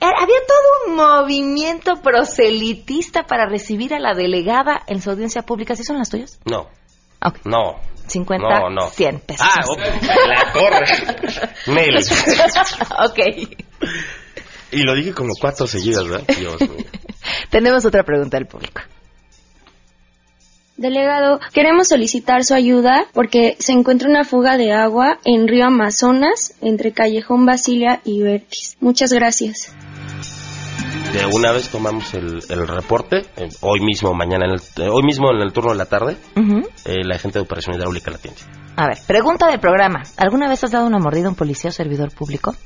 Era- 0.00 0.18
Había 0.20 0.36
todo 0.48 0.88
un 0.88 0.96
movimiento 0.96 2.02
proselitista 2.02 3.22
para 3.24 3.46
recibir 3.46 3.94
a 3.94 4.00
la 4.00 4.14
delegada 4.14 4.82
en 4.88 5.00
su 5.00 5.10
audiencia 5.10 5.42
pública. 5.42 5.76
¿Sí 5.76 5.84
son 5.84 5.96
las 5.98 6.10
tuyas? 6.10 6.40
No. 6.44 6.66
No. 7.44 7.76
50, 8.08 8.48
No, 8.48 8.68
no. 8.68 8.88
100 8.88 9.20
pesos. 9.20 9.46
Ah, 9.48 9.60
ok. 9.64 9.78
La 10.26 10.52
torre. 10.52 10.86
Mel. 11.68 11.96
ok. 13.06 13.18
Y 14.72 14.82
lo 14.84 14.94
dije 14.94 15.12
como 15.12 15.34
cuatro 15.38 15.66
seguidas, 15.66 16.08
¿verdad? 16.08 16.26
Dios 16.38 16.60
mío. 16.60 16.84
Tenemos 17.50 17.84
otra 17.84 18.02
pregunta 18.02 18.38
del 18.38 18.46
público. 18.46 18.80
Delegado, 20.76 21.38
queremos 21.52 21.88
solicitar 21.88 22.44
su 22.44 22.54
ayuda 22.54 23.04
porque 23.12 23.56
se 23.60 23.72
encuentra 23.72 24.08
una 24.08 24.24
fuga 24.24 24.56
de 24.56 24.72
agua 24.72 25.18
en 25.24 25.46
Río 25.46 25.66
Amazonas 25.66 26.54
entre 26.62 26.92
Callejón 26.92 27.44
Basilia 27.46 28.00
y 28.04 28.22
Vertis. 28.22 28.78
Muchas 28.80 29.12
gracias. 29.12 29.72
De 31.12 31.26
una 31.26 31.52
vez 31.52 31.68
tomamos 31.68 32.14
el, 32.14 32.42
el 32.48 32.66
reporte, 32.66 33.18
eh, 33.36 33.48
hoy 33.60 33.80
mismo, 33.80 34.14
mañana, 34.14 34.46
en 34.46 34.52
el, 34.52 34.60
eh, 34.82 34.88
hoy 34.88 35.02
mismo 35.02 35.30
en 35.30 35.42
el 35.42 35.52
turno 35.52 35.72
de 35.72 35.76
la 35.76 35.84
tarde, 35.84 36.16
eh, 36.86 37.04
la 37.04 37.18
gente 37.18 37.38
de 37.38 37.44
operación 37.44 37.76
hidráulica 37.76 38.10
la 38.10 38.16
atiende. 38.16 38.40
A 38.76 38.86
ver, 38.86 38.96
pregunta 39.06 39.48
del 39.48 39.60
programa. 39.60 40.02
¿Alguna 40.16 40.48
vez 40.48 40.64
has 40.64 40.70
dado 40.70 40.86
una 40.86 40.98
mordida 40.98 41.26
a 41.26 41.28
un 41.28 41.34
policía 41.36 41.68
o 41.68 41.72
servidor 41.72 42.14
público? 42.14 42.56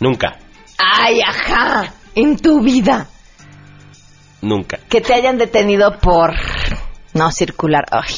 Nunca, 0.00 0.36
¡Ay, 0.78 1.20
ajá! 1.20 1.92
En 2.14 2.38
tu 2.38 2.60
vida. 2.60 3.08
nunca. 4.40 4.78
Que 4.88 5.00
te 5.00 5.14
hayan 5.14 5.36
detenido 5.38 5.98
por 5.98 6.34
no 7.14 7.30
circular. 7.32 7.84
Ay. 7.90 8.14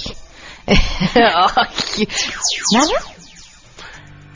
Ay. 0.66 0.76
¿Nada? 2.72 2.92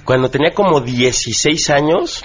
Cuando 0.04 0.30
tenía 0.30 0.52
como 0.52 0.80
16 0.80 1.70
años, 1.70 2.24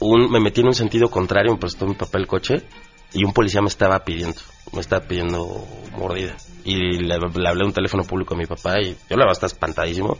un, 0.00 0.30
me 0.30 0.40
metí 0.40 0.60
en 0.60 0.68
un 0.68 0.74
sentido 0.74 1.10
contrario, 1.10 1.52
me 1.52 1.58
prestó 1.58 1.86
mi 1.86 1.94
papá 1.94 2.18
el 2.18 2.26
coche 2.26 2.66
y 3.12 3.24
un 3.24 3.32
policía 3.32 3.60
me 3.60 3.68
estaba 3.68 4.04
pidiendo, 4.04 4.40
me 4.72 4.80
estaba 4.80 5.06
pidiendo 5.06 5.66
mordida. 5.96 6.36
Y 6.64 6.76
le, 6.76 7.18
le 7.18 7.48
hablé 7.48 7.62
a 7.62 7.66
un 7.66 7.72
teléfono 7.72 8.04
público 8.04 8.34
a 8.34 8.38
mi 8.38 8.46
papá 8.46 8.80
y 8.80 8.96
yo 9.08 9.16
la 9.16 9.24
verdad 9.24 9.32
estaba 9.32 9.52
espantadísimo. 9.52 10.16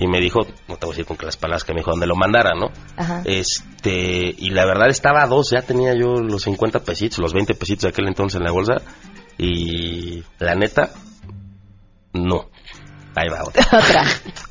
Y 0.00 0.06
me 0.06 0.20
dijo, 0.20 0.40
no 0.68 0.76
te 0.76 0.86
voy 0.86 0.92
a 0.92 0.94
decir 0.94 1.06
con 1.06 1.16
que 1.16 1.26
las 1.26 1.36
palabras 1.36 1.64
que 1.64 1.72
me 1.74 1.80
dijo, 1.80 1.90
donde 1.90 2.06
lo 2.06 2.14
mandara, 2.14 2.54
¿no? 2.54 2.70
Ajá. 2.96 3.20
Este, 3.24 4.32
y 4.38 4.50
la 4.50 4.64
verdad 4.64 4.88
estaba 4.88 5.24
a 5.24 5.26
dos, 5.26 5.50
ya 5.50 5.62
tenía 5.62 5.92
yo 5.92 6.22
los 6.22 6.42
50 6.42 6.84
pesitos, 6.84 7.18
los 7.18 7.32
20 7.32 7.54
pesitos 7.54 7.82
de 7.82 7.88
aquel 7.88 8.06
entonces 8.06 8.38
en 8.38 8.44
la 8.44 8.52
bolsa. 8.52 8.74
Y 9.38 10.22
la 10.38 10.54
neta, 10.54 10.92
no. 12.12 12.48
Ahí 13.20 13.28
va 13.28 13.42
otra. 13.44 13.62
Otra. 13.78 14.02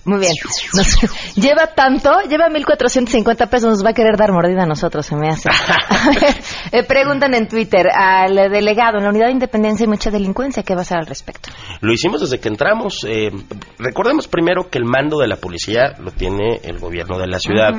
Muy 0.06 0.20
bien. 0.20 0.34
Nos- 0.74 0.98
lleva 1.36 1.68
tanto, 1.68 2.12
lleva 2.30 2.48
1.450 2.50 3.50
pesos, 3.50 3.70
nos 3.70 3.86
va 3.86 3.90
a 3.92 3.94
querer 3.94 4.18
dar 4.18 4.32
mordida 4.32 4.64
a 4.64 4.66
nosotros, 4.66 5.06
se 5.06 5.16
me 5.16 5.30
hace. 5.30 5.50
A 5.90 6.10
ver, 6.10 6.36
eh, 6.72 6.84
preguntan 6.84 7.34
en 7.34 7.48
Twitter 7.48 7.88
al 7.94 8.36
delegado, 8.52 8.98
en 8.98 9.04
la 9.04 9.10
unidad 9.10 9.26
de 9.28 9.34
independencia 9.34 9.84
hay 9.86 9.90
mucha 9.90 10.12
delincuencia, 10.12 10.64
¿qué 10.64 10.74
va 10.76 10.82
a 10.82 10.84
hacer 10.84 10.98
al 10.98 11.06
respecto? 11.08 11.50
Lo 11.82 11.94
hicimos 11.94 12.22
desde 12.22 12.40
que 12.40 12.48
entramos. 12.50 13.06
eh, 13.08 13.32
recordemos 13.78 14.28
primero 14.28 14.70
que 14.70 14.78
el 14.78 14.86
mando 14.86 15.20
de 15.20 15.28
la 15.28 15.36
policía 15.38 15.94
lo 16.00 16.12
tiene 16.12 16.62
el 16.64 16.80
gobierno 16.80 17.18
de 17.20 17.28
la 17.28 17.40
ciudad. 17.40 17.72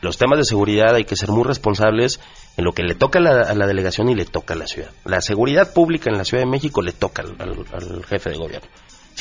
Los 0.00 0.18
temas 0.18 0.38
de 0.38 0.44
seguridad 0.44 0.94
hay 0.96 1.04
que 1.04 1.14
ser 1.14 1.28
muy 1.30 1.44
responsables 1.44 2.18
en 2.56 2.64
lo 2.64 2.72
que 2.72 2.82
le 2.82 2.96
toca 2.96 3.20
a 3.20 3.22
la, 3.22 3.40
a 3.42 3.54
la 3.54 3.66
delegación 3.68 4.08
y 4.08 4.16
le 4.16 4.24
toca 4.24 4.54
a 4.54 4.56
la 4.56 4.66
ciudad. 4.66 4.90
La 5.04 5.20
seguridad 5.20 5.72
pública 5.72 6.10
en 6.10 6.18
la 6.18 6.24
Ciudad 6.24 6.42
de 6.42 6.50
México 6.50 6.82
le 6.82 6.90
toca 6.92 7.22
al, 7.22 7.36
al- 7.38 7.64
al 7.72 8.04
jefe 8.06 8.30
de 8.30 8.36
gobierno. 8.36 8.68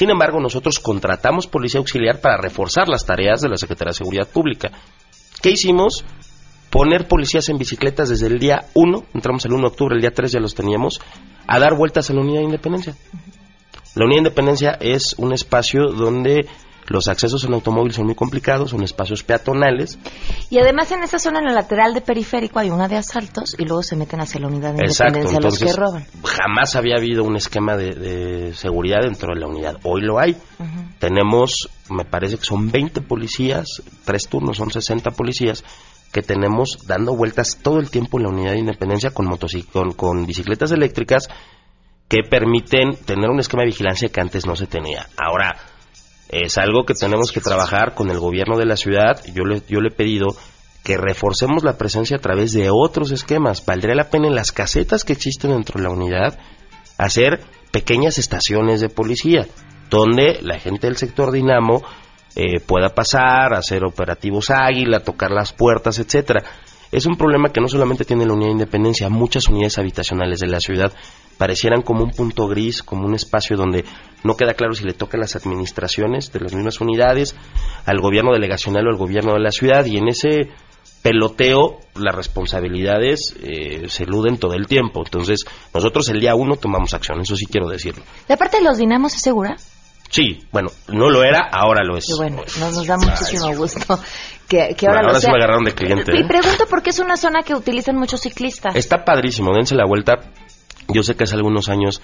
Sin 0.01 0.09
embargo, 0.09 0.39
nosotros 0.39 0.79
contratamos 0.79 1.45
policía 1.45 1.77
auxiliar 1.77 2.21
para 2.21 2.35
reforzar 2.35 2.89
las 2.89 3.05
tareas 3.05 3.39
de 3.39 3.49
la 3.49 3.55
Secretaría 3.55 3.91
de 3.91 3.97
Seguridad 3.97 4.27
Pública. 4.27 4.71
¿Qué 5.43 5.51
hicimos? 5.51 6.03
Poner 6.71 7.07
policías 7.07 7.47
en 7.49 7.59
bicicletas 7.59 8.09
desde 8.09 8.25
el 8.25 8.39
día 8.39 8.65
1, 8.73 9.03
entramos 9.13 9.45
el 9.45 9.53
1 9.53 9.61
de 9.61 9.67
octubre, 9.67 9.93
el 9.93 10.01
día 10.01 10.09
3 10.09 10.31
ya 10.31 10.39
los 10.39 10.55
teníamos, 10.55 10.99
a 11.45 11.59
dar 11.59 11.75
vueltas 11.75 12.09
a 12.09 12.13
la 12.13 12.21
unidad 12.21 12.39
de 12.39 12.45
independencia. 12.45 12.95
La 13.93 14.05
Unidad 14.05 14.23
de 14.23 14.27
Independencia 14.29 14.71
es 14.81 15.13
un 15.19 15.33
espacio 15.33 15.91
donde 15.91 16.47
los 16.87 17.07
accesos 17.07 17.43
en 17.43 17.53
automóvil 17.53 17.93
son 17.93 18.05
muy 18.05 18.15
complicados, 18.15 18.71
son 18.71 18.83
espacios 18.83 19.23
peatonales. 19.23 19.97
Y 20.49 20.59
además 20.59 20.91
en 20.91 21.03
esa 21.03 21.19
zona, 21.19 21.39
en 21.39 21.45
la 21.45 21.53
lateral 21.53 21.93
de 21.93 22.01
periférico, 22.01 22.59
hay 22.59 22.69
una 22.69 22.87
de 22.87 22.97
asaltos 22.97 23.55
y 23.57 23.65
luego 23.65 23.83
se 23.83 23.95
meten 23.95 24.19
hacia 24.19 24.41
la 24.41 24.47
unidad 24.47 24.73
de 24.73 24.83
Exacto, 24.83 25.19
independencia 25.19 25.39
los 25.39 25.57
que 25.59 25.65
entonces 25.65 25.77
roban. 25.77 26.05
jamás 26.25 26.75
había 26.75 26.95
habido 26.97 27.23
un 27.23 27.35
esquema 27.37 27.77
de, 27.77 27.93
de 27.93 28.53
seguridad 28.53 28.99
dentro 29.03 29.33
de 29.33 29.39
la 29.39 29.47
unidad. 29.47 29.77
Hoy 29.83 30.01
lo 30.01 30.19
hay. 30.19 30.35
Tenemos, 30.99 31.69
me 31.89 32.05
parece 32.05 32.37
que 32.37 32.45
son 32.45 32.69
20 32.71 33.01
policías, 33.01 33.81
tres 34.05 34.27
turnos, 34.29 34.57
son 34.57 34.69
60 34.71 35.11
policías 35.11 35.63
que 36.11 36.21
tenemos 36.21 36.77
dando 36.87 37.15
vueltas 37.15 37.57
todo 37.63 37.79
el 37.79 37.89
tiempo 37.89 38.17
en 38.17 38.23
la 38.23 38.29
unidad 38.29 38.51
de 38.51 38.59
independencia 38.59 39.11
con, 39.11 39.27
con, 39.71 39.91
con 39.93 40.25
bicicletas 40.25 40.71
eléctricas 40.71 41.27
que 42.07 42.19
permiten 42.29 42.97
tener 43.05 43.29
un 43.29 43.39
esquema 43.39 43.61
de 43.63 43.67
vigilancia 43.67 44.09
que 44.09 44.19
antes 44.19 44.45
no 44.45 44.55
se 44.57 44.67
tenía. 44.67 45.07
Ahora, 45.17 45.55
es 46.31 46.57
algo 46.57 46.85
que 46.85 46.93
tenemos 46.93 47.31
que 47.31 47.41
trabajar 47.41 47.93
con 47.93 48.09
el 48.09 48.19
gobierno 48.19 48.57
de 48.57 48.65
la 48.65 48.77
ciudad. 48.77 49.21
Yo 49.33 49.43
le, 49.43 49.61
yo 49.67 49.81
le 49.81 49.89
he 49.89 49.95
pedido 49.95 50.27
que 50.83 50.97
reforcemos 50.97 51.63
la 51.63 51.77
presencia 51.77 52.17
a 52.17 52.21
través 52.21 52.53
de 52.53 52.69
otros 52.71 53.11
esquemas. 53.11 53.65
Valdría 53.65 53.95
la 53.95 54.09
pena 54.09 54.27
en 54.27 54.35
las 54.35 54.51
casetas 54.51 55.03
que 55.03 55.13
existen 55.13 55.51
dentro 55.51 55.77
de 55.77 55.83
la 55.83 55.93
unidad 55.93 56.39
hacer 56.97 57.41
pequeñas 57.71 58.17
estaciones 58.17 58.79
de 58.79 58.89
policía, 58.89 59.47
donde 59.89 60.39
la 60.41 60.59
gente 60.59 60.87
del 60.87 60.97
sector 60.97 61.31
Dinamo 61.31 61.81
eh, 62.35 62.59
pueda 62.59 62.89
pasar, 62.89 63.53
hacer 63.53 63.83
operativos 63.83 64.49
águila, 64.49 65.01
tocar 65.01 65.31
las 65.31 65.51
puertas, 65.51 65.99
etcétera. 65.99 66.43
Es 66.91 67.05
un 67.05 67.17
problema 67.17 67.49
que 67.49 67.61
no 67.61 67.67
solamente 67.67 68.05
tiene 68.05 68.25
la 68.25 68.33
Unidad 68.33 68.49
de 68.49 68.53
Independencia, 68.53 69.09
muchas 69.09 69.47
unidades 69.47 69.77
habitacionales 69.77 70.39
de 70.39 70.47
la 70.47 70.59
ciudad 70.59 70.93
parecieran 71.41 71.81
como 71.81 72.03
un 72.03 72.11
punto 72.11 72.47
gris, 72.47 72.83
como 72.83 73.07
un 73.07 73.15
espacio 73.15 73.57
donde 73.57 73.83
no 74.23 74.37
queda 74.37 74.53
claro 74.53 74.75
si 74.75 74.83
le 74.83 74.93
toca 74.93 75.17
a 75.17 75.21
las 75.21 75.35
administraciones 75.35 76.31
de 76.31 76.39
las 76.39 76.53
mismas 76.53 76.79
unidades, 76.79 77.35
al 77.87 77.99
gobierno 77.99 78.31
delegacional 78.31 78.85
o 78.85 78.91
al 78.91 78.97
gobierno 78.97 79.33
de 79.33 79.39
la 79.39 79.49
ciudad, 79.49 79.83
y 79.85 79.97
en 79.97 80.07
ese 80.07 80.51
peloteo 81.01 81.79
las 81.95 82.13
responsabilidades 82.13 83.35
eh, 83.41 83.89
se 83.89 84.03
eluden 84.03 84.37
todo 84.37 84.53
el 84.53 84.67
tiempo. 84.67 85.01
Entonces, 85.03 85.43
nosotros 85.73 86.07
el 86.09 86.19
día 86.19 86.35
uno 86.35 86.57
tomamos 86.57 86.93
acción, 86.93 87.19
eso 87.21 87.35
sí 87.35 87.47
quiero 87.47 87.67
decirlo. 87.67 88.03
¿La 88.27 88.37
parte 88.37 88.57
de 88.57 88.63
los 88.63 88.77
dinamos 88.77 89.15
es 89.15 89.23
segura? 89.23 89.55
Sí, 90.11 90.45
bueno, 90.51 90.69
no 90.89 91.09
lo 91.09 91.23
era, 91.23 91.49
ahora 91.51 91.83
lo 91.83 91.97
es. 91.97 92.05
Y 92.07 92.17
bueno, 92.17 92.43
nos, 92.59 92.75
nos 92.75 92.85
da 92.85 92.97
muchísimo 92.97 93.55
gusto 93.55 93.97
que, 94.47 94.75
que 94.77 94.85
ahora 94.85 94.99
Bueno, 94.99 95.01
lo 95.01 95.07
ahora 95.07 95.19
sí 95.19 95.25
sea. 95.25 95.31
me 95.31 95.37
agarraron 95.37 95.63
de 95.63 95.73
cliente. 95.73 96.11
Y 96.15 96.21
¿eh? 96.21 96.25
pregunto 96.27 96.65
por 96.69 96.83
qué 96.83 96.91
es 96.91 96.99
una 96.99 97.15
zona 97.15 97.41
que 97.41 97.55
utilizan 97.55 97.95
muchos 97.95 98.19
ciclistas. 98.19 98.75
Está 98.75 99.05
padrísimo, 99.05 99.55
dense 99.55 99.73
la 99.73 99.87
vuelta. 99.87 100.19
Yo 100.93 101.03
sé 101.03 101.15
que 101.15 101.23
hace 101.23 101.35
algunos 101.35 101.69
años 101.69 102.01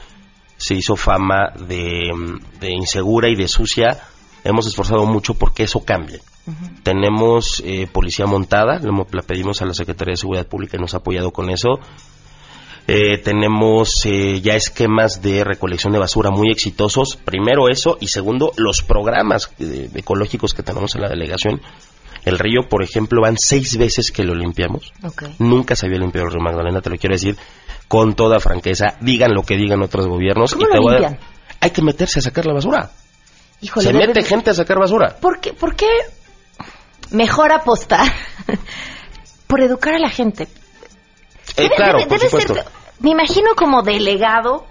se 0.58 0.76
hizo 0.76 0.96
fama 0.96 1.54
de, 1.68 2.12
de 2.60 2.72
insegura 2.72 3.30
y 3.30 3.36
de 3.36 3.48
sucia. 3.48 4.00
Hemos 4.44 4.68
esforzado 4.68 5.06
mucho 5.06 5.34
porque 5.34 5.64
eso 5.64 5.84
cambie. 5.84 6.22
Tenemos 6.84 7.62
eh, 7.66 7.88
policía 7.92 8.26
montada, 8.26 8.80
la 8.80 9.22
pedimos 9.22 9.62
a 9.62 9.66
la 9.66 9.74
Secretaría 9.74 10.14
de 10.14 10.18
Seguridad 10.18 10.48
Pública 10.48 10.78
y 10.78 10.80
nos 10.80 10.94
ha 10.94 10.98
apoyado 10.98 11.32
con 11.32 11.50
eso. 11.50 11.80
Eh, 12.88 13.18
tenemos 13.18 14.06
eh, 14.06 14.40
ya 14.40 14.56
esquemas 14.56 15.22
de 15.22 15.44
recolección 15.44 15.92
de 15.92 16.00
basura 16.00 16.32
muy 16.32 16.50
exitosos. 16.50 17.18
Primero 17.18 17.68
eso 17.68 17.98
y 18.00 18.08
segundo 18.08 18.54
los 18.56 18.82
programas 18.82 19.52
eh, 19.60 19.90
ecológicos 19.94 20.54
que 20.54 20.64
tenemos 20.64 20.96
en 20.96 21.02
la 21.02 21.10
delegación. 21.10 21.62
El 22.24 22.40
río, 22.40 22.62
por 22.70 22.84
ejemplo, 22.84 23.22
van 23.22 23.36
seis 23.38 23.78
veces 23.78 24.12
que 24.12 24.24
lo 24.24 24.34
limpiamos. 24.34 24.94
Nunca 25.40 25.76
se 25.76 25.86
había 25.86 26.00
limpiado 26.00 26.28
el 26.28 26.34
río 26.34 26.42
Magdalena, 26.42 26.82
te 26.82 26.90
lo 26.90 26.98
quiero 26.98 27.16
decir 27.16 27.38
con 27.88 28.16
toda 28.16 28.40
franqueza. 28.40 28.96
Digan 29.02 29.34
lo 29.34 29.44
que 29.44 29.56
digan 29.56 29.82
otros 29.82 30.08
gobiernos. 30.08 30.54
¿Cómo 30.54 30.68
y 30.68 30.72
te 30.72 30.78
lo 30.78 30.84
voy 30.84 31.04
a-? 31.06 31.18
Hay 31.62 31.72
que 31.72 31.82
meterse 31.82 32.20
a 32.20 32.22
sacar 32.22 32.46
la 32.46 32.54
basura. 32.54 32.92
Híjole, 33.62 33.88
se 33.88 33.94
mete 33.94 34.22
gente 34.24 34.52
a 34.52 34.54
sacar 34.54 34.78
basura. 34.80 35.16
¿Por 35.20 35.40
qué, 35.40 35.54
por 35.54 35.76
qué 35.76 35.88
mejor 37.12 37.52
apostar 37.52 38.06
por 39.48 39.62
educar 39.62 39.96
a 39.96 40.00
la 40.00 40.10
gente? 40.10 40.44
Eh, 41.56 41.64
Debe- 41.64 41.76
claro, 41.76 41.98
debe- 42.00 42.08
por 42.10 42.18
debe 42.20 42.30
supuesto. 42.30 42.54
ser- 42.54 42.66
me 43.00 43.12
imagino 43.12 43.56
como 43.56 43.82
delegado 43.84 44.66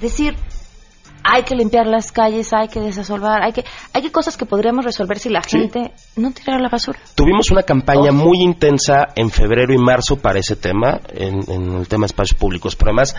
decir 0.00 0.34
hay 1.22 1.42
que 1.42 1.54
limpiar 1.54 1.86
las 1.86 2.12
calles, 2.12 2.52
hay 2.52 2.68
que 2.68 2.80
desasolvar, 2.80 3.42
hay 3.42 3.52
que 3.52 3.64
hay 3.92 4.02
que 4.02 4.12
cosas 4.12 4.36
que 4.36 4.46
podríamos 4.46 4.84
resolver 4.84 5.18
si 5.18 5.28
la 5.28 5.42
gente 5.42 5.92
no 6.16 6.30
tirara 6.32 6.58
la 6.58 6.68
basura. 6.68 6.98
Tuvimos 7.14 7.50
una 7.50 7.62
campaña 7.62 8.12
muy 8.12 8.42
intensa 8.42 9.08
en 9.14 9.30
febrero 9.30 9.72
y 9.74 9.78
marzo 9.78 10.16
para 10.16 10.38
ese 10.38 10.56
tema, 10.56 11.00
en, 11.12 11.50
en 11.50 11.76
el 11.76 11.88
tema 11.88 12.02
de 12.02 12.06
espacios 12.06 12.38
públicos. 12.38 12.76
Pero 12.76 12.90
además, 12.90 13.14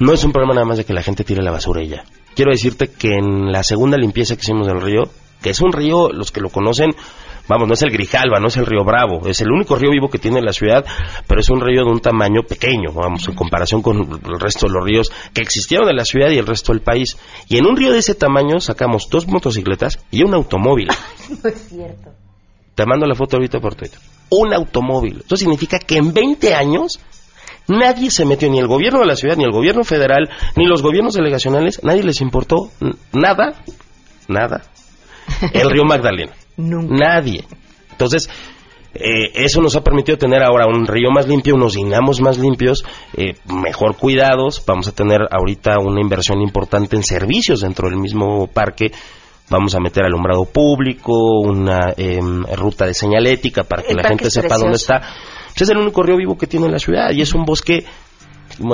no 0.00 0.12
es 0.12 0.22
un 0.24 0.32
problema 0.32 0.54
nada 0.54 0.66
más 0.66 0.78
de 0.78 0.84
que 0.84 0.92
la 0.92 1.02
gente 1.02 1.24
tire 1.24 1.42
la 1.42 1.50
basura 1.50 1.82
y 1.82 1.88
ya. 1.88 2.04
Quiero 2.34 2.52
decirte 2.52 2.88
que 2.88 3.14
en 3.14 3.50
la 3.50 3.62
segunda 3.62 3.96
limpieza 3.96 4.36
que 4.36 4.42
hicimos 4.42 4.66
del 4.66 4.80
río, 4.80 5.04
que 5.42 5.50
es 5.50 5.60
un 5.60 5.72
río, 5.72 6.10
los 6.10 6.30
que 6.30 6.40
lo 6.40 6.50
conocen, 6.50 6.90
vamos, 7.48 7.68
no 7.68 7.74
es 7.74 7.82
el 7.82 7.90
Grijalva, 7.90 8.38
no 8.40 8.48
es 8.48 8.56
el 8.56 8.66
río 8.66 8.84
Bravo, 8.84 9.26
es 9.26 9.40
el 9.40 9.50
único 9.50 9.76
río 9.76 9.90
vivo 9.90 10.08
que 10.08 10.18
tiene 10.18 10.40
la 10.40 10.52
ciudad, 10.52 10.84
pero 11.26 11.40
es 11.40 11.50
un 11.50 11.60
río 11.60 11.84
de 11.84 11.90
un 11.90 12.00
tamaño 12.00 12.42
pequeño, 12.42 12.92
vamos, 12.92 13.26
en 13.28 13.34
comparación 13.34 13.82
con 13.82 13.98
el 13.98 14.40
resto 14.40 14.66
de 14.66 14.72
los 14.72 14.84
ríos 14.84 15.12
que 15.32 15.42
existieron 15.42 15.88
en 15.88 15.96
la 15.96 16.04
ciudad 16.04 16.30
y 16.30 16.38
el 16.38 16.46
resto 16.46 16.72
del 16.72 16.82
país. 16.82 17.18
Y 17.48 17.58
en 17.58 17.66
un 17.66 17.76
río 17.76 17.92
de 17.92 17.98
ese 17.98 18.14
tamaño 18.14 18.60
sacamos 18.60 19.08
dos 19.10 19.26
motocicletas 19.26 19.98
y 20.10 20.22
un 20.22 20.34
automóvil. 20.34 20.88
No 21.42 21.50
es 21.50 21.68
cierto. 21.68 22.10
Te 22.74 22.86
mando 22.86 23.06
la 23.06 23.14
foto 23.14 23.36
ahorita 23.36 23.60
por 23.60 23.74
Twitter. 23.74 23.98
Un 24.30 24.54
automóvil. 24.54 25.22
Eso 25.26 25.36
significa 25.36 25.78
que 25.78 25.98
en 25.98 26.14
20 26.14 26.54
años 26.54 27.00
nadie 27.68 28.10
se 28.10 28.24
metió, 28.24 28.48
ni 28.50 28.58
el 28.58 28.66
gobierno 28.66 29.00
de 29.00 29.06
la 29.06 29.16
ciudad, 29.16 29.36
ni 29.36 29.44
el 29.44 29.52
gobierno 29.52 29.84
federal, 29.84 30.28
ni 30.56 30.66
los 30.66 30.82
gobiernos 30.82 31.14
delegacionales, 31.14 31.82
nadie 31.84 32.02
les 32.02 32.20
importó 32.20 32.70
nada, 33.12 33.62
nada. 34.26 34.62
El 35.52 35.70
río 35.70 35.84
Magdalena. 35.84 36.32
Nadie. 36.58 37.44
Entonces, 37.92 38.28
eh, 38.94 39.30
eso 39.34 39.60
nos 39.60 39.76
ha 39.76 39.82
permitido 39.82 40.18
tener 40.18 40.42
ahora 40.42 40.66
un 40.66 40.86
río 40.86 41.10
más 41.10 41.28
limpio, 41.28 41.54
unos 41.54 41.74
dinamos 41.74 42.20
más 42.20 42.38
limpios, 42.38 42.84
eh, 43.16 43.34
mejor 43.46 43.96
cuidados. 43.96 44.62
Vamos 44.66 44.88
a 44.88 44.92
tener 44.92 45.20
ahorita 45.30 45.78
una 45.78 46.00
inversión 46.00 46.40
importante 46.40 46.96
en 46.96 47.02
servicios 47.02 47.60
dentro 47.60 47.88
del 47.88 47.98
mismo 47.98 48.48
parque. 48.48 48.90
Vamos 49.50 49.74
a 49.74 49.80
meter 49.80 50.04
alumbrado 50.04 50.44
público, 50.44 51.40
una 51.40 51.94
em, 51.96 52.44
ruta 52.54 52.86
de 52.86 52.94
señalética 52.94 53.62
para 53.62 53.82
que 53.82 53.92
El 53.92 53.98
la 53.98 54.08
gente 54.08 54.30
sepa 54.30 54.58
dónde 54.58 54.76
está. 54.76 55.00
Pues 55.00 55.62
es 55.62 55.70
el 55.70 55.78
único 55.78 56.02
río 56.02 56.16
vivo 56.16 56.36
que 56.36 56.46
tiene 56.46 56.68
la 56.68 56.78
ciudad 56.78 57.10
y 57.12 57.22
es 57.22 57.34
un 57.34 57.44
bosque 57.44 57.84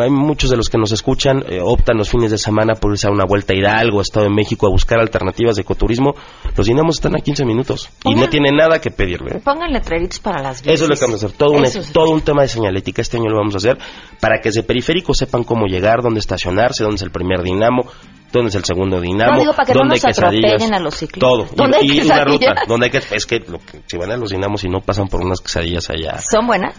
hay 0.00 0.10
muchos 0.10 0.50
de 0.50 0.56
los 0.56 0.68
que 0.68 0.78
nos 0.78 0.92
escuchan 0.92 1.42
eh, 1.48 1.60
optan 1.62 1.96
los 1.96 2.08
fines 2.08 2.30
de 2.30 2.38
semana 2.38 2.74
por 2.74 2.92
irse 2.92 3.06
a 3.06 3.10
una 3.10 3.24
vuelta 3.24 3.52
a 3.54 3.56
Hidalgo, 3.56 4.00
Estado 4.00 4.26
de 4.26 4.32
México, 4.34 4.66
a 4.66 4.70
buscar 4.70 4.98
alternativas 5.00 5.56
de 5.56 5.62
ecoturismo. 5.62 6.14
Los 6.56 6.66
dinamos 6.66 6.96
están 6.96 7.14
a 7.16 7.20
15 7.20 7.44
minutos 7.44 7.90
y 8.04 8.14
no 8.14 8.28
tiene 8.28 8.50
nada 8.50 8.80
que 8.80 8.90
pedirle. 8.90 9.36
¿eh? 9.36 9.40
Pongan 9.44 9.72
letreritos 9.72 10.18
para 10.20 10.42
las 10.42 10.62
bicis. 10.62 10.74
Eso 10.74 10.84
es 10.84 10.90
lo 10.90 10.96
que 10.96 11.02
vamos 11.02 11.22
a 11.22 11.26
hacer, 11.26 11.36
todo 11.38 11.50
un, 11.52 11.64
Eso 11.64 11.80
es- 11.80 11.92
todo 11.92 12.10
un 12.10 12.20
tema 12.22 12.42
de 12.42 12.48
señalética. 12.48 13.02
Este 13.02 13.16
año 13.18 13.28
lo 13.30 13.36
vamos 13.38 13.54
a 13.54 13.58
hacer 13.58 13.78
para 14.20 14.38
que 14.40 14.48
desde 14.48 14.62
periféricos 14.62 15.16
sepan 15.18 15.44
cómo 15.44 15.66
llegar, 15.66 16.02
dónde 16.02 16.20
estacionarse, 16.20 16.82
dónde 16.84 16.96
es 16.96 17.02
el 17.02 17.10
primer 17.10 17.42
dinamo, 17.42 17.82
dónde 18.32 18.48
es 18.48 18.54
el 18.56 18.64
segundo 18.64 19.00
dinamo, 19.00 19.32
No, 19.34 19.38
digo, 19.40 19.52
para 19.52 19.66
que 19.66 19.74
no 19.74 19.80
dónde 19.80 19.94
nos 19.96 20.04
hay 20.04 20.10
quesadillas. 20.12 20.52
atropellen 20.54 20.74
a 20.74 20.78
los 20.80 20.94
ciclistas. 20.96 21.20
Todo. 21.20 21.46
Y- 21.52 21.56
¿Dónde 21.56 21.76
hay 21.78 21.90
y, 21.90 22.00
una 22.00 22.24
ruta, 22.24 22.54
donde 22.66 22.86
hay 22.86 22.90
que, 22.90 23.02
es 23.14 23.26
que, 23.26 23.38
lo 23.40 23.58
que- 23.58 23.80
si 23.86 23.96
van 23.96 24.10
a 24.10 24.16
los 24.16 24.30
dinamos 24.30 24.64
y 24.64 24.68
no 24.68 24.80
pasan 24.80 25.06
por 25.08 25.20
unas 25.24 25.40
quesadillas 25.40 25.88
allá. 25.90 26.18
¿Son 26.18 26.46
buenas? 26.46 26.76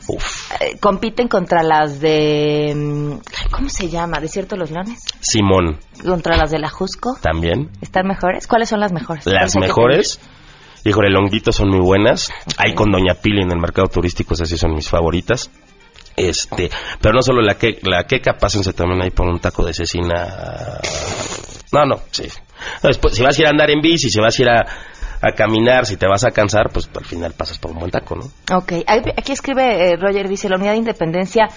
Eh, 0.59 0.77
compiten 0.79 1.27
contra 1.27 1.63
las 1.63 1.99
de... 2.01 2.73
mm, 2.75 3.51
¿Cómo 3.51 3.69
se 3.69 3.87
llama? 3.89 4.19
¿Desierto 4.19 4.55
de 4.55 4.59
los 4.59 4.71
Leones? 4.71 4.99
Simón, 5.21 5.79
¿Contra 6.03 6.35
las 6.37 6.51
de 6.51 6.59
la 6.59 6.69
Jusco? 6.69 7.17
también. 7.21 7.69
¿Están 7.81 8.07
mejores? 8.07 8.47
¿Cuáles 8.47 8.67
son 8.69 8.79
las 8.81 8.91
mejores? 8.91 9.25
Las 9.25 9.33
¿Cuáles 9.35 9.55
hay 9.55 9.61
que 9.61 9.67
mejores, 9.67 10.19
híjole, 10.83 11.09
longuitos 11.09 11.55
son 11.55 11.69
muy 11.69 11.79
buenas. 11.79 12.31
Hay 12.57 12.73
con 12.75 12.91
Doña 12.91 13.13
Pili 13.15 13.41
en 13.41 13.51
el 13.51 13.59
mercado 13.59 13.87
turístico, 13.87 14.33
esas 14.33 14.49
sí 14.49 14.57
son 14.57 14.73
mis 14.75 14.89
favoritas. 14.89 15.49
Este, 16.15 16.69
pero 17.01 17.13
no 17.13 17.21
solo 17.21 17.41
la 17.41 17.55
que 17.55 17.79
la 17.83 18.05
queca, 18.05 18.37
pásense 18.39 18.73
también 18.73 19.01
ahí 19.01 19.11
por 19.11 19.27
un 19.27 19.39
taco 19.39 19.65
de 19.65 19.73
cecina. 19.73 20.79
No, 21.71 21.85
no, 21.85 21.95
sí. 22.11 22.27
Después, 22.81 23.15
si 23.15 23.21
vas 23.23 23.37
a 23.37 23.41
ir 23.41 23.47
a 23.47 23.49
andar 23.51 23.69
en 23.69 23.81
bici, 23.81 24.09
si 24.09 24.19
vas 24.19 24.37
a 24.39 24.41
ir 24.41 24.49
a, 24.49 24.59
a 25.21 25.31
caminar, 25.33 25.85
si 25.85 25.97
te 25.97 26.07
vas 26.07 26.23
a 26.23 26.31
cansar, 26.31 26.69
pues 26.71 26.89
al 26.95 27.05
final 27.05 27.33
pasas 27.33 27.57
por 27.57 27.71
un 27.71 27.79
buen 27.79 27.91
taco, 27.91 28.15
¿no? 28.15 28.55
Ok, 28.55 28.73
aquí 28.87 29.31
escribe 29.31 29.91
eh, 29.91 29.97
Roger, 29.97 30.29
dice, 30.29 30.47
la 30.49 30.55
unidad 30.55 30.71
de 30.71 30.77
independencia 30.77 31.49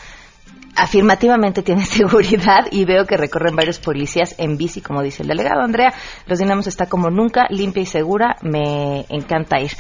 afirmativamente 0.74 1.62
tiene 1.62 1.84
seguridad 1.86 2.66
y 2.70 2.84
veo 2.84 3.04
que 3.04 3.16
recorren 3.16 3.56
varios 3.56 3.78
policías 3.78 4.34
en 4.38 4.56
bici, 4.56 4.80
como 4.80 5.02
dice 5.02 5.22
el 5.22 5.28
delegado 5.28 5.62
Andrea. 5.62 5.92
Los 6.26 6.38
Dinamos 6.38 6.66
está 6.66 6.86
como 6.86 7.10
nunca, 7.10 7.46
limpia 7.50 7.82
y 7.82 7.86
segura, 7.86 8.36
me 8.42 9.04
encanta 9.08 9.60
ir. 9.60 9.72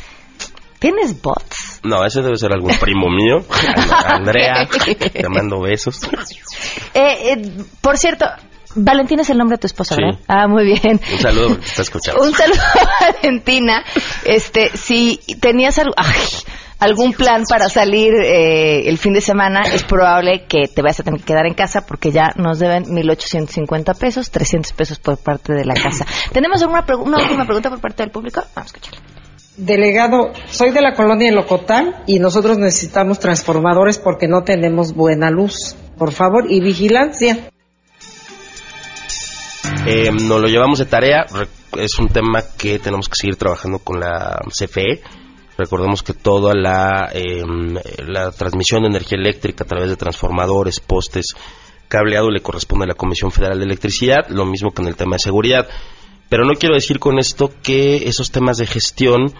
¿Tienes 0.78 1.20
bots? 1.20 1.80
No, 1.82 2.04
ese 2.04 2.22
debe 2.22 2.36
ser 2.36 2.52
algún 2.52 2.76
primo 2.78 3.08
mío. 3.08 3.44
Andrea, 4.06 4.68
te 5.12 5.28
mando 5.28 5.60
besos. 5.60 6.00
Eh, 6.94 7.32
eh, 7.32 7.52
por 7.80 7.98
cierto, 7.98 8.26
Valentina 8.76 9.22
es 9.22 9.30
el 9.30 9.38
nombre 9.38 9.56
de 9.56 9.60
tu 9.62 9.66
esposa, 9.66 9.94
Sí. 9.96 10.02
¿verdad? 10.02 10.20
Ah, 10.28 10.46
muy 10.46 10.64
bien. 10.64 11.00
Un 11.12 11.18
saludo, 11.18 11.56
te 11.56 11.64
está 11.66 11.82
escuchando. 11.82 12.22
Un 12.22 12.32
saludo 12.32 12.60
a 12.62 13.12
Valentina. 13.12 13.84
Este, 14.24 14.70
si 14.76 15.18
tenías 15.40 15.78
algo, 15.78 15.94
ay, 15.96 16.20
algún 16.78 17.12
plan 17.12 17.42
para 17.48 17.68
salir 17.68 18.12
eh, 18.14 18.88
el 18.88 18.98
fin 18.98 19.12
de 19.14 19.20
semana, 19.20 19.62
es 19.62 19.82
probable 19.82 20.44
que 20.46 20.68
te 20.72 20.80
vayas 20.82 21.00
a 21.00 21.02
tener 21.02 21.18
que 21.20 21.26
quedar 21.26 21.46
en 21.46 21.54
casa 21.54 21.84
porque 21.86 22.12
ya 22.12 22.30
nos 22.36 22.60
deben 22.60 22.84
1.850 22.84 23.98
pesos, 23.98 24.30
300 24.30 24.72
pesos 24.74 24.98
por 25.00 25.18
parte 25.18 25.54
de 25.54 25.64
la 25.64 25.74
casa. 25.74 26.06
¿Tenemos 26.32 26.62
alguna 26.62 26.86
pregu- 26.86 27.02
una 27.04 27.18
última 27.18 27.44
pregunta 27.46 27.68
por 27.70 27.80
parte 27.80 28.04
del 28.04 28.12
público? 28.12 28.42
Vamos 28.54 28.72
a 28.72 28.76
escucharla. 28.76 29.00
Delegado, 29.58 30.32
soy 30.50 30.70
de 30.70 30.80
la 30.80 30.94
colonia 30.94 31.32
Locotal 31.32 32.02
y 32.06 32.20
nosotros 32.20 32.58
necesitamos 32.58 33.18
transformadores 33.18 33.98
porque 33.98 34.28
no 34.28 34.44
tenemos 34.44 34.94
buena 34.94 35.30
luz. 35.30 35.74
Por 35.98 36.12
favor, 36.12 36.46
y 36.48 36.60
vigilancia. 36.60 37.50
Eh, 39.86 40.10
nos 40.12 40.40
lo 40.40 40.46
llevamos 40.48 40.78
de 40.78 40.86
tarea. 40.86 41.24
Re- 41.32 41.48
Es 41.82 41.98
un 41.98 42.08
tema 42.08 42.42
que 42.56 42.78
tenemos 42.78 43.08
que 43.08 43.16
seguir 43.16 43.36
trabajando 43.36 43.78
con 43.80 44.00
la 44.00 44.40
CFE. 44.48 45.02
Recordemos 45.58 46.02
que 46.02 46.12
toda 46.14 46.54
la, 46.54 47.10
eh, 47.12 47.42
la 48.06 48.30
transmisión 48.30 48.82
de 48.82 48.88
energía 48.88 49.18
eléctrica 49.18 49.64
a 49.64 49.66
través 49.66 49.90
de 49.90 49.96
transformadores, 49.96 50.78
postes, 50.80 51.34
cableado 51.88 52.30
le 52.30 52.40
corresponde 52.42 52.84
a 52.84 52.88
la 52.88 52.94
Comisión 52.94 53.32
Federal 53.32 53.58
de 53.58 53.64
Electricidad, 53.64 54.28
lo 54.28 54.46
mismo 54.46 54.70
que 54.70 54.82
en 54.82 54.88
el 54.88 54.96
tema 54.96 55.16
de 55.16 55.20
seguridad. 55.20 55.66
Pero 56.28 56.44
no 56.44 56.54
quiero 56.54 56.74
decir 56.74 56.98
con 56.98 57.18
esto 57.18 57.50
que 57.62 58.08
esos 58.08 58.30
temas 58.30 58.58
de 58.58 58.66
gestión 58.66 59.34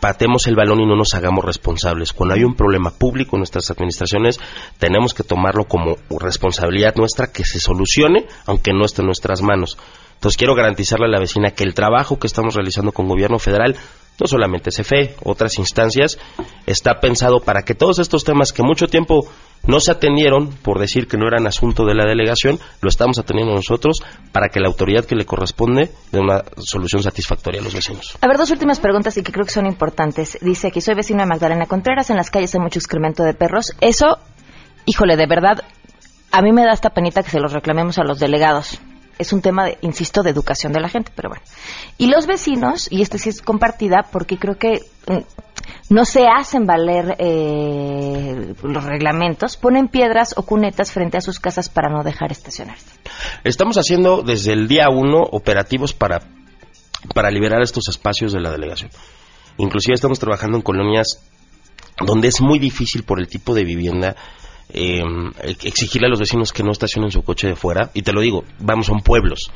patemos 0.00 0.48
el 0.48 0.56
balón 0.56 0.80
y 0.80 0.86
no 0.86 0.96
nos 0.96 1.14
hagamos 1.14 1.44
responsables. 1.44 2.12
Cuando 2.12 2.34
hay 2.34 2.42
un 2.42 2.56
problema 2.56 2.90
público 2.90 3.36
en 3.36 3.40
nuestras 3.40 3.70
administraciones, 3.70 4.40
tenemos 4.78 5.14
que 5.14 5.22
tomarlo 5.22 5.66
como 5.66 5.96
responsabilidad 6.18 6.96
nuestra 6.96 7.28
que 7.28 7.44
se 7.44 7.60
solucione, 7.60 8.26
aunque 8.46 8.72
no 8.72 8.84
esté 8.84 9.02
en 9.02 9.06
nuestras 9.06 9.42
manos. 9.42 9.78
Entonces 10.14 10.36
quiero 10.36 10.56
garantizarle 10.56 11.06
a 11.06 11.08
la 11.08 11.20
vecina 11.20 11.52
que 11.52 11.62
el 11.62 11.74
trabajo 11.74 12.18
que 12.18 12.26
estamos 12.26 12.56
realizando 12.56 12.90
con 12.90 13.06
gobierno 13.06 13.38
federal, 13.38 13.76
no 14.20 14.26
solamente 14.26 14.70
CFE, 14.70 15.16
otras 15.24 15.58
instancias, 15.58 16.18
está 16.66 17.00
pensado 17.00 17.40
para 17.40 17.62
que 17.62 17.74
todos 17.74 17.98
estos 17.98 18.24
temas 18.24 18.52
que 18.52 18.62
mucho 18.62 18.86
tiempo 18.86 19.28
no 19.66 19.80
se 19.80 19.92
atendieron 19.92 20.48
por 20.48 20.78
decir 20.78 21.06
que 21.06 21.16
no 21.16 21.26
eran 21.26 21.46
asunto 21.46 21.84
de 21.84 21.94
la 21.94 22.04
delegación, 22.04 22.58
lo 22.80 22.88
estamos 22.88 23.18
atendiendo 23.18 23.54
nosotros 23.54 24.02
para 24.32 24.48
que 24.48 24.60
la 24.60 24.68
autoridad 24.68 25.04
que 25.04 25.14
le 25.14 25.24
corresponde 25.24 25.90
dé 26.10 26.18
una 26.18 26.42
solución 26.58 27.02
satisfactoria 27.02 27.60
a 27.60 27.64
los 27.64 27.74
vecinos. 27.74 28.16
A 28.20 28.26
ver, 28.26 28.38
dos 28.38 28.50
últimas 28.50 28.80
preguntas 28.80 29.16
y 29.16 29.22
que 29.22 29.32
creo 29.32 29.44
que 29.44 29.52
son 29.52 29.66
importantes. 29.66 30.38
Dice 30.40 30.70
que 30.70 30.80
soy 30.80 30.94
vecino 30.94 31.20
de 31.20 31.26
Magdalena 31.26 31.66
Contreras, 31.66 32.10
en 32.10 32.16
las 32.16 32.30
calles 32.30 32.54
hay 32.54 32.60
mucho 32.60 32.78
excremento 32.78 33.22
de 33.22 33.34
perros. 33.34 33.72
Eso, 33.80 34.18
híjole, 34.84 35.16
de 35.16 35.26
verdad, 35.26 35.62
a 36.32 36.42
mí 36.42 36.52
me 36.52 36.64
da 36.64 36.72
esta 36.72 36.90
penita 36.90 37.22
que 37.22 37.30
se 37.30 37.40
los 37.40 37.52
reclamemos 37.52 37.98
a 37.98 38.04
los 38.04 38.18
delegados. 38.18 38.80
Es 39.22 39.32
un 39.32 39.40
tema, 39.40 39.64
de, 39.64 39.78
insisto, 39.80 40.22
de 40.22 40.30
educación 40.30 40.72
de 40.72 40.80
la 40.80 40.88
gente, 40.88 41.12
pero 41.14 41.30
bueno. 41.30 41.44
Y 41.98 42.06
los 42.08 42.26
vecinos, 42.26 42.88
y 42.90 43.02
este 43.02 43.18
sí 43.18 43.30
es 43.30 43.40
compartida, 43.40 44.06
porque 44.10 44.36
creo 44.38 44.56
que 44.56 44.80
mm, 45.06 45.92
no 45.92 46.04
se 46.04 46.26
hacen 46.26 46.66
valer 46.66 47.16
eh, 47.18 48.54
los 48.62 48.84
reglamentos, 48.84 49.56
ponen 49.56 49.88
piedras 49.88 50.34
o 50.36 50.42
cunetas 50.42 50.92
frente 50.92 51.16
a 51.16 51.20
sus 51.20 51.38
casas 51.38 51.68
para 51.68 51.90
no 51.90 52.02
dejar 52.02 52.32
estacionarse. 52.32 52.86
Estamos 53.44 53.76
haciendo 53.76 54.22
desde 54.22 54.52
el 54.52 54.68
día 54.68 54.88
uno 54.90 55.20
operativos 55.30 55.92
para, 55.92 56.20
para 57.14 57.30
liberar 57.30 57.62
estos 57.62 57.88
espacios 57.88 58.32
de 58.32 58.40
la 58.40 58.50
delegación. 58.50 58.90
Inclusive 59.58 59.94
estamos 59.94 60.18
trabajando 60.18 60.56
en 60.56 60.62
colonias 60.62 61.22
donde 62.06 62.28
es 62.28 62.40
muy 62.40 62.58
difícil 62.58 63.04
por 63.04 63.20
el 63.20 63.28
tipo 63.28 63.54
de 63.54 63.64
vivienda 63.64 64.16
eh, 64.68 65.02
exigirle 65.62 66.06
a 66.06 66.10
los 66.10 66.20
vecinos 66.20 66.52
que 66.52 66.62
no 66.62 66.72
estacionen 66.72 67.10
su 67.10 67.22
coche 67.22 67.48
de 67.48 67.56
fuera. 67.56 67.90
Y 67.94 68.02
te 68.02 68.12
lo 68.12 68.20
digo, 68.20 68.44
vamos, 68.58 68.86
son 68.86 69.00
pueblos. 69.00 69.50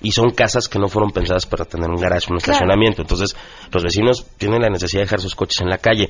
Y 0.00 0.12
son 0.12 0.30
casas 0.30 0.68
que 0.68 0.78
no 0.78 0.88
fueron 0.88 1.10
pensadas 1.10 1.46
para 1.46 1.64
tener 1.64 1.88
un 1.90 2.00
garaje, 2.00 2.26
un 2.30 2.36
estacionamiento. 2.36 3.02
Entonces, 3.02 3.34
los 3.72 3.82
vecinos 3.82 4.26
tienen 4.36 4.62
la 4.62 4.68
necesidad 4.68 5.00
de 5.00 5.06
dejar 5.06 5.20
sus 5.20 5.34
coches 5.34 5.60
en 5.60 5.68
la 5.68 5.78
calle. 5.78 6.08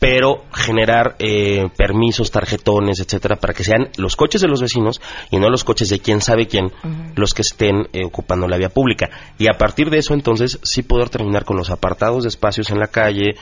Pero 0.00 0.42
generar 0.52 1.14
eh, 1.20 1.68
permisos, 1.76 2.32
tarjetones, 2.32 2.98
etcétera, 2.98 3.36
para 3.36 3.54
que 3.54 3.62
sean 3.62 3.90
los 3.98 4.16
coches 4.16 4.40
de 4.40 4.48
los 4.48 4.60
vecinos 4.60 5.00
y 5.30 5.36
no 5.36 5.48
los 5.48 5.62
coches 5.62 5.90
de 5.90 6.00
quién 6.00 6.20
sabe 6.20 6.48
quién 6.48 6.72
los 7.14 7.34
que 7.34 7.42
estén 7.42 7.86
eh, 7.92 8.04
ocupando 8.04 8.48
la 8.48 8.56
vía 8.56 8.68
pública. 8.68 9.08
Y 9.38 9.46
a 9.46 9.56
partir 9.56 9.90
de 9.90 9.98
eso, 9.98 10.14
entonces, 10.14 10.58
sí 10.64 10.82
poder 10.82 11.08
terminar 11.08 11.44
con 11.44 11.56
los 11.56 11.70
apartados 11.70 12.24
de 12.24 12.30
espacios 12.30 12.70
en 12.70 12.80
la 12.80 12.88
calle, 12.88 13.36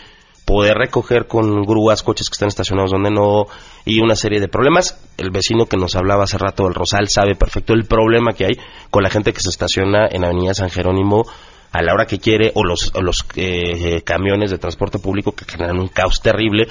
poder 0.50 0.76
recoger 0.76 1.28
con 1.28 1.62
grúas 1.62 2.02
coches 2.02 2.28
que 2.28 2.34
están 2.34 2.48
estacionados 2.48 2.90
donde 2.90 3.12
no 3.12 3.46
y 3.84 4.00
una 4.00 4.16
serie 4.16 4.40
de 4.40 4.48
problemas. 4.48 5.00
El 5.16 5.30
vecino 5.30 5.66
que 5.66 5.76
nos 5.76 5.94
hablaba 5.94 6.24
hace 6.24 6.38
rato 6.38 6.64
del 6.64 6.74
Rosal 6.74 7.08
sabe 7.08 7.36
perfecto 7.36 7.72
el 7.72 7.84
problema 7.84 8.32
que 8.32 8.46
hay 8.46 8.52
con 8.90 9.04
la 9.04 9.10
gente 9.10 9.32
que 9.32 9.38
se 9.40 9.48
estaciona 9.48 10.08
en 10.10 10.24
Avenida 10.24 10.52
San 10.52 10.68
Jerónimo 10.68 11.22
a 11.70 11.82
la 11.82 11.94
hora 11.94 12.04
que 12.04 12.18
quiere 12.18 12.50
o 12.56 12.64
los, 12.64 12.92
los 13.00 13.24
eh, 13.36 14.02
camiones 14.02 14.50
de 14.50 14.58
transporte 14.58 14.98
público 14.98 15.30
que 15.30 15.44
generan 15.44 15.78
un 15.78 15.86
caos 15.86 16.20
terrible. 16.20 16.66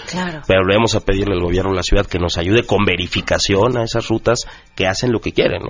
Pero 0.46 0.66
le 0.66 0.76
vamos 0.76 0.96
a 0.96 1.00
pedirle 1.00 1.36
al 1.36 1.42
gobierno 1.42 1.72
de 1.72 1.78
la 1.78 1.84
ciudad 1.84 2.06
que 2.06 2.20
nos 2.20 2.38
ayude 2.38 2.64
con 2.66 2.84
verificación 2.84 3.78
a 3.78 3.86
esas 3.86 4.10
rutas 4.10 4.42
que 4.76 4.88
hacen 4.88 5.14
lo 5.14 5.22
que 5.22 5.32
quieren. 5.32 5.62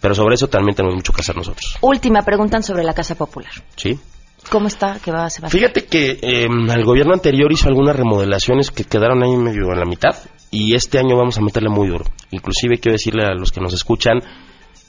Pero 0.00 0.14
sobre 0.16 0.34
eso 0.34 0.48
también 0.48 0.74
tenemos 0.74 0.96
mucho 0.96 1.12
que 1.12 1.20
hacer 1.20 1.36
nosotros. 1.36 1.76
Última, 1.82 2.22
pregunta 2.22 2.60
sobre 2.62 2.82
la 2.82 2.94
Casa 2.94 3.14
Popular. 3.14 3.52
Sí. 3.76 3.96
¿Cómo 4.50 4.68
está? 4.68 4.98
¿Qué 5.04 5.10
va, 5.10 5.26
hacer? 5.26 5.48
Fíjate 5.50 5.84
que 5.84 6.18
em, 6.22 6.70
el 6.70 6.84
gobierno 6.84 7.12
anterior 7.12 7.52
hizo 7.52 7.68
algunas 7.68 7.96
remodelaciones 7.96 8.70
que 8.70 8.84
quedaron 8.84 9.22
ahí 9.22 9.36
medio 9.36 9.70
a 9.70 9.76
la 9.76 9.84
mitad 9.84 10.16
y 10.50 10.74
este 10.74 10.98
año 10.98 11.16
vamos 11.16 11.38
a 11.38 11.42
meterle 11.42 11.68
muy 11.68 11.88
duro. 11.88 12.04
Inclusive 12.30 12.78
quiero 12.78 12.94
decirle 12.94 13.24
a 13.24 13.34
los 13.34 13.52
que 13.52 13.60
nos 13.60 13.74
escuchan 13.74 14.20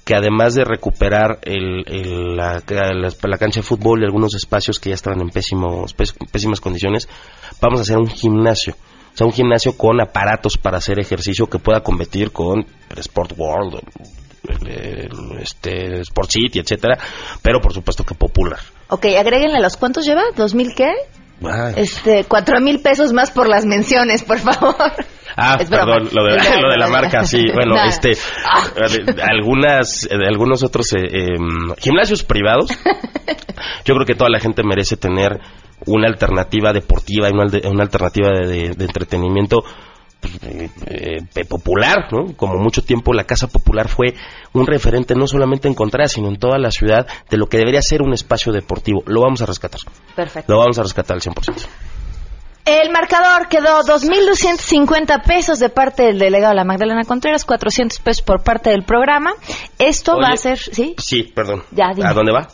que 0.05 0.15
además 0.15 0.55
de 0.55 0.63
recuperar 0.63 1.39
la, 1.45 2.61
cancha 2.61 3.59
de 3.59 3.63
fútbol 3.63 4.01
y 4.01 4.05
algunos 4.05 4.33
espacios 4.33 4.79
que 4.79 4.89
ya 4.89 4.95
estaban 4.95 5.21
en 5.21 5.29
pésimos, 5.29 5.93
pésimas 6.31 6.61
condiciones, 6.61 7.07
vamos 7.61 7.79
a 7.79 7.83
hacer 7.83 7.97
un 7.97 8.07
gimnasio. 8.07 8.75
O 9.13 9.17
sea, 9.17 9.27
un 9.27 9.33
gimnasio 9.33 9.77
con 9.77 10.01
aparatos 10.01 10.57
para 10.57 10.77
hacer 10.77 10.99
ejercicio 10.99 11.47
que 11.47 11.59
pueda 11.59 11.81
competir 11.81 12.31
con 12.31 12.65
el 12.89 12.97
Sport 12.97 13.33
World, 13.37 13.81
el, 14.47 15.39
este, 15.41 15.99
Sport 16.01 16.31
City, 16.31 16.59
etcétera, 16.59 16.97
pero 17.41 17.59
por 17.59 17.73
supuesto 17.73 18.03
que 18.03 18.15
popular. 18.15 18.59
Ok, 18.89 19.05
agréguenle 19.17 19.59
los 19.61 19.77
cuántos 19.77 20.05
lleva, 20.05 20.23
¿dos 20.35 20.55
mil 20.55 20.73
qué? 20.75 20.91
Este, 21.75 22.25
cuatro 22.25 22.59
mil 22.59 22.81
pesos 22.81 23.13
más 23.13 23.31
por 23.31 23.47
las 23.47 23.65
menciones, 23.65 24.23
por 24.23 24.39
favor. 24.39 24.75
Ah, 25.37 25.57
perdón, 25.57 26.09
lo 26.11 26.25
de, 26.25 26.37
lo 26.61 26.69
de 26.69 26.77
la 26.77 26.87
marca, 26.87 27.23
sí. 27.23 27.45
Bueno, 27.53 27.75
este, 27.85 28.11
ah. 28.45 28.63
algunas, 29.29 30.09
algunos 30.27 30.63
otros 30.63 30.91
eh, 30.93 31.05
em, 31.13 31.75
gimnasios 31.77 32.23
privados. 32.23 32.71
Yo 33.85 33.93
creo 33.95 34.05
que 34.05 34.15
toda 34.15 34.29
la 34.29 34.39
gente 34.39 34.63
merece 34.63 34.97
tener 34.97 35.39
una 35.85 36.07
alternativa 36.07 36.73
deportiva 36.73 37.29
y 37.29 37.31
una, 37.31 37.45
una 37.69 37.83
alternativa 37.83 38.31
de, 38.31 38.71
de 38.71 38.85
entretenimiento 38.85 39.63
eh, 40.21 41.21
popular, 41.47 42.11
¿no? 42.11 42.35
Como 42.35 42.55
mucho 42.55 42.81
tiempo 42.81 43.13
la 43.13 43.23
Casa 43.23 43.47
Popular 43.47 43.87
fue 43.87 44.13
un 44.53 44.67
referente 44.67 45.15
no 45.15 45.27
solamente 45.27 45.67
en 45.67 45.73
Contreras, 45.73 46.11
sino 46.11 46.27
en 46.27 46.37
toda 46.37 46.57
la 46.57 46.71
ciudad 46.71 47.07
de 47.29 47.37
lo 47.37 47.47
que 47.47 47.57
debería 47.57 47.81
ser 47.81 48.01
un 48.01 48.13
espacio 48.13 48.51
deportivo. 48.51 49.03
Lo 49.05 49.21
vamos 49.21 49.41
a 49.41 49.45
rescatar. 49.45 49.79
Perfecto. 50.15 50.51
Lo 50.51 50.59
vamos 50.59 50.77
a 50.79 50.83
rescatar 50.83 51.15
al 51.15 51.21
100%. 51.21 51.67
El 52.65 52.91
marcador 52.91 53.47
quedó 53.47 53.81
2.250 53.81 55.23
pesos 55.23 55.57
de 55.57 55.69
parte 55.69 56.03
del 56.03 56.19
delegado 56.19 56.51
de 56.51 56.57
la 56.57 56.65
Magdalena 56.65 57.03
Contreras, 57.03 57.43
400 57.45 57.99
pesos 57.99 58.21
por 58.21 58.43
parte 58.43 58.69
del 58.69 58.83
programa. 58.83 59.31
Esto 59.79 60.17
va 60.21 60.33
a 60.33 60.37
ser, 60.37 60.59
¿sí? 60.59 60.93
Sí, 60.99 61.23
perdón. 61.23 61.63
Ya, 61.71 61.87
¿A 61.87 62.13
dónde 62.13 62.31
va? 62.31 62.47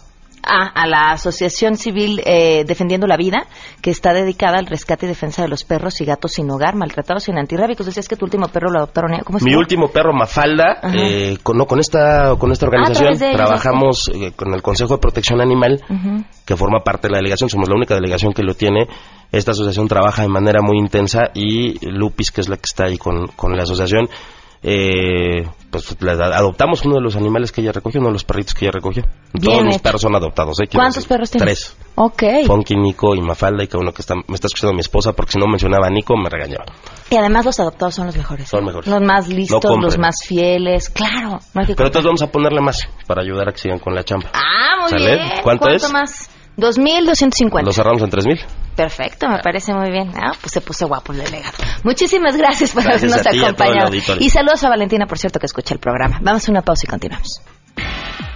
A, 0.45 0.87
la 0.87 1.11
Asociación 1.11 1.75
Civil 1.75 2.21
eh, 2.25 2.63
Defendiendo 2.65 3.07
la 3.07 3.17
Vida, 3.17 3.47
que 3.81 3.89
está 3.89 4.13
dedicada 4.13 4.57
al 4.59 4.67
rescate 4.67 5.05
y 5.05 5.09
defensa 5.09 5.41
de 5.41 5.47
los 5.47 5.63
perros 5.63 5.99
y 6.01 6.05
gatos 6.05 6.33
sin 6.33 6.49
hogar, 6.49 6.75
maltratados 6.75 7.27
y 7.27 7.31
antirrábicos. 7.31 7.85
Decías 7.85 8.07
que 8.07 8.15
tu 8.15 8.25
último 8.25 8.47
perro 8.47 8.69
lo 8.69 8.79
adoptaron. 8.79 9.13
¿eh? 9.13 9.21
¿Cómo 9.23 9.39
Mi 9.41 9.55
último 9.55 9.89
perro, 9.89 10.13
Mafalda, 10.13 10.79
eh, 10.93 11.37
con, 11.43 11.57
no, 11.57 11.65
con, 11.65 11.79
esta, 11.79 12.35
con 12.37 12.51
esta 12.51 12.67
organización 12.67 13.17
trabajamos 13.17 14.11
con 14.35 14.53
el 14.53 14.61
Consejo 14.61 14.95
de 14.95 14.99
Protección 14.99 15.41
Animal, 15.41 15.81
que 16.45 16.55
forma 16.55 16.83
parte 16.83 17.07
de 17.07 17.13
la 17.13 17.17
delegación. 17.17 17.49
Somos 17.49 17.67
la 17.69 17.75
única 17.75 17.95
delegación 17.95 18.33
que 18.33 18.43
lo 18.43 18.53
tiene. 18.53 18.87
Esta 19.31 19.51
asociación 19.51 19.87
trabaja 19.87 20.21
de 20.21 20.29
manera 20.29 20.61
muy 20.61 20.77
intensa 20.77 21.31
y 21.33 21.85
Lupis, 21.89 22.31
que 22.31 22.41
es 22.41 22.49
la 22.49 22.57
que 22.57 22.65
está 22.65 22.85
ahí 22.85 22.97
con, 22.97 23.27
con 23.35 23.55
la 23.55 23.63
asociación, 23.63 24.07
eh, 24.68 25.47
pues 25.70 25.95
adoptamos 26.01 26.84
uno 26.86 26.95
de 26.95 27.01
los 27.01 27.16
animales 27.16 27.51
que 27.51 27.61
ella 27.61 27.72
recogió, 27.72 27.99
uno 27.99 28.09
de 28.09 28.13
los 28.13 28.24
perritos 28.24 28.55
que 28.55 28.66
ella 28.66 28.72
recogió. 28.72 29.03
Todos 29.39 29.63
los 29.63 29.78
perros 29.78 30.01
son 30.01 30.16
adoptados. 30.16 30.59
¿eh? 30.59 30.68
¿Cuántos 30.74 31.05
perros 31.05 31.30
tienes? 31.30 31.45
Tres. 31.45 31.78
Ok. 31.93 32.24
Funky, 32.47 32.76
Nico 32.76 33.13
y 33.13 33.22
Mafalda, 33.22 33.63
y 33.63 33.68
que 33.68 33.78
uno 33.78 33.93
que 33.93 34.01
está, 34.01 34.16
me 34.16 34.34
está 34.34 34.47
escuchando 34.47 34.74
mi 34.74 34.80
esposa, 34.80 35.13
porque 35.13 35.34
si 35.34 35.38
no 35.38 35.45
mencionaba 35.45 35.86
a 35.86 35.91
Nico, 35.91 36.18
me 36.18 36.30
regañaba. 36.30 36.66
Y 37.11 37.16
además 37.16 37.45
los 37.45 37.59
adoptados 37.59 37.93
son 37.93 38.07
los 38.07 38.18
mejores. 38.18 38.49
Son 38.49 38.66
mejores. 38.66 38.89
Los 38.89 39.01
más 39.01 39.28
listos, 39.28 39.78
los 39.80 39.99
más 39.99 40.16
fieles, 40.26 40.89
claro. 40.89 41.38
Pero 41.53 41.86
entonces 41.86 42.05
vamos 42.05 42.24
a 42.24 42.32
ponerle 42.32 42.61
más 42.61 42.80
para 43.05 43.22
ayudar 43.22 43.49
a 43.49 43.51
que 43.51 43.59
sigan 43.59 43.78
con 43.78 43.93
la 43.93 44.03
chamba. 44.03 44.32
Ah, 44.34 44.88
muy 44.89 44.99
bien. 44.99 45.20
¿Cuánto, 45.43 45.66
¿Cuánto 45.66 45.70
es? 45.70 45.91
más? 45.91 46.30
2.250. 46.57 47.63
¿Lo 47.63 47.72
cerramos 47.72 48.01
en 48.01 48.09
3.000? 48.09 48.39
Perfecto, 48.76 49.30
me 49.30 49.39
parece 49.39 49.73
muy 49.73 49.89
bien. 49.89 50.11
Ah, 50.15 50.34
pues 50.39 50.51
se 50.51 50.61
puso 50.61 50.88
guapo 50.88 51.13
el 51.13 51.19
delegado. 51.19 51.57
Muchísimas 51.84 52.36
gracias 52.36 52.71
por 52.71 52.88
habernos 52.88 53.26
acompañado. 53.26 53.91
Y 54.19 54.30
saludos 54.30 54.63
a 54.63 54.69
Valentina, 54.69 55.05
por 55.05 55.17
cierto, 55.17 55.39
que 55.39 55.45
escucha 55.45 55.73
el 55.73 55.80
programa. 55.80 56.19
Vamos 56.21 56.47
a 56.47 56.51
una 56.51 56.61
pausa 56.61 56.84
y 56.86 56.89
continuamos. 56.89 57.41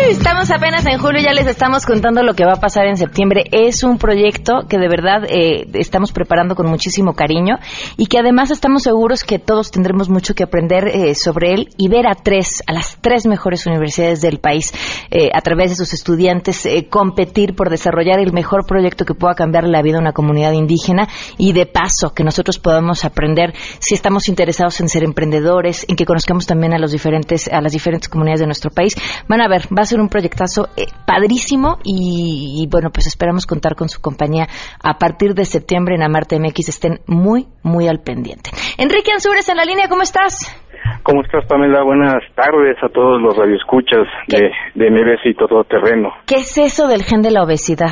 Estamos 0.09 0.51
apenas 0.51 0.85
en 0.85 0.99
julio, 0.99 1.23
ya 1.23 1.33
les 1.33 1.47
estamos 1.47 1.87
contando 1.87 2.23
lo 2.23 2.35
que 2.35 2.45
va 2.45 2.53
a 2.53 2.61
pasar 2.61 2.87
en 2.87 2.99
septiembre. 2.99 3.45
Es 3.51 3.83
un 3.85 3.97
proyecto 3.97 4.67
que 4.69 4.77
de 4.77 4.87
verdad 4.87 5.25
eh, 5.27 5.67
estamos 5.73 6.13
preparando 6.13 6.55
con 6.55 6.69
muchísimo 6.69 7.15
cariño 7.15 7.57
y 7.97 8.07
que 8.07 8.19
además 8.19 8.51
estamos 8.51 8.83
seguros 8.83 9.25
que 9.25 9.39
todos 9.39 9.71
tendremos 9.71 10.11
mucho 10.11 10.35
que 10.35 10.45
aprender 10.45 10.89
eh, 10.89 11.15
sobre 11.15 11.55
él 11.55 11.71
y 11.79 11.89
ver 11.89 12.07
a 12.07 12.15
tres, 12.15 12.63
a 12.67 12.73
las 12.73 12.99
tres 13.01 13.27
mejores 13.27 13.67
universidades 13.67 14.21
del 14.21 14.41
país, 14.41 14.75
eh, 15.11 15.31
a 15.33 15.41
través 15.41 15.71
de 15.71 15.77
sus 15.77 15.95
estudiantes, 15.95 16.69
competir 16.91 17.55
por 17.55 17.71
desarrollar 17.71 18.19
el 18.21 18.33
mejor 18.35 18.67
proyecto 18.67 19.07
que 19.07 19.15
pueda 19.15 19.35
cambiar 19.35 19.65
la 19.65 19.81
vida 19.81 19.95
de 19.95 20.03
una 20.03 20.13
comunidad 20.13 20.53
indígena 20.53 21.09
y 21.39 21.55
de 21.55 21.65
paso 21.65 22.13
que 22.13 22.25
nosotros 22.25 22.59
podamos 22.59 23.07
aprender 23.07 23.55
si 23.79 23.95
estamos 23.95 24.29
interesados 24.29 24.79
en 24.81 24.91
ser 24.91 25.03
emprendedores, 25.03 25.87
en 25.89 25.97
que 25.97 26.05
conozcamos 26.05 26.47
también 26.47 26.75
a 26.75 26.79
los 26.79 26.93
diferentes, 26.93 27.49
a 27.49 27.63
las 27.63 27.73
diferentes 27.73 28.11
comunidades 28.11 28.41
de 28.41 28.47
nuestro 28.47 28.71
país. 28.71 28.95
Van 29.29 29.41
a 29.41 29.49
ver, 29.49 29.67
va 29.67 29.83
a 29.83 29.87
ser 29.87 29.94
un 30.01 30.09
proyectazo 30.09 30.69
eh, 30.77 30.87
padrísimo 31.07 31.79
y, 31.85 32.67
bueno, 32.71 32.91
pues 32.91 33.07
esperamos 33.07 33.47
contar 33.47 33.75
con 33.75 33.89
su 33.89 34.01
compañía 34.01 34.47
a 34.83 34.99
partir 34.99 35.35
de 35.35 35.45
septiembre 35.45 35.95
en 35.95 36.03
Amarte 36.03 36.39
MX. 36.39 36.69
Estén 36.69 37.01
muy, 37.07 37.47
muy 37.63 37.89
al 37.89 38.01
pendiente. 38.01 38.51
Enrique 38.79 39.13
Ansures 39.13 39.49
en 39.49 39.57
la 39.57 39.65
línea, 39.65 39.89
¿cómo 39.89 40.03
estás? 40.03 40.61
¿Cómo 41.03 41.23
estás, 41.23 41.45
Pamela? 41.47 41.83
Buenas 41.83 42.23
tardes 42.35 42.77
a 42.83 42.89
todos 42.89 43.21
los 43.21 43.37
radioescuchas 43.37 44.07
de, 44.29 44.51
de 44.75 44.91
MBS 44.91 45.25
y 45.25 45.35
Todo 45.35 45.65
Terreno. 45.65 46.13
¿Qué 46.27 46.37
es 46.37 46.59
eso 46.59 46.89
del 46.89 47.03
gen 47.03 47.23
de 47.23 47.31
la 47.31 47.43
obesidad? 47.43 47.91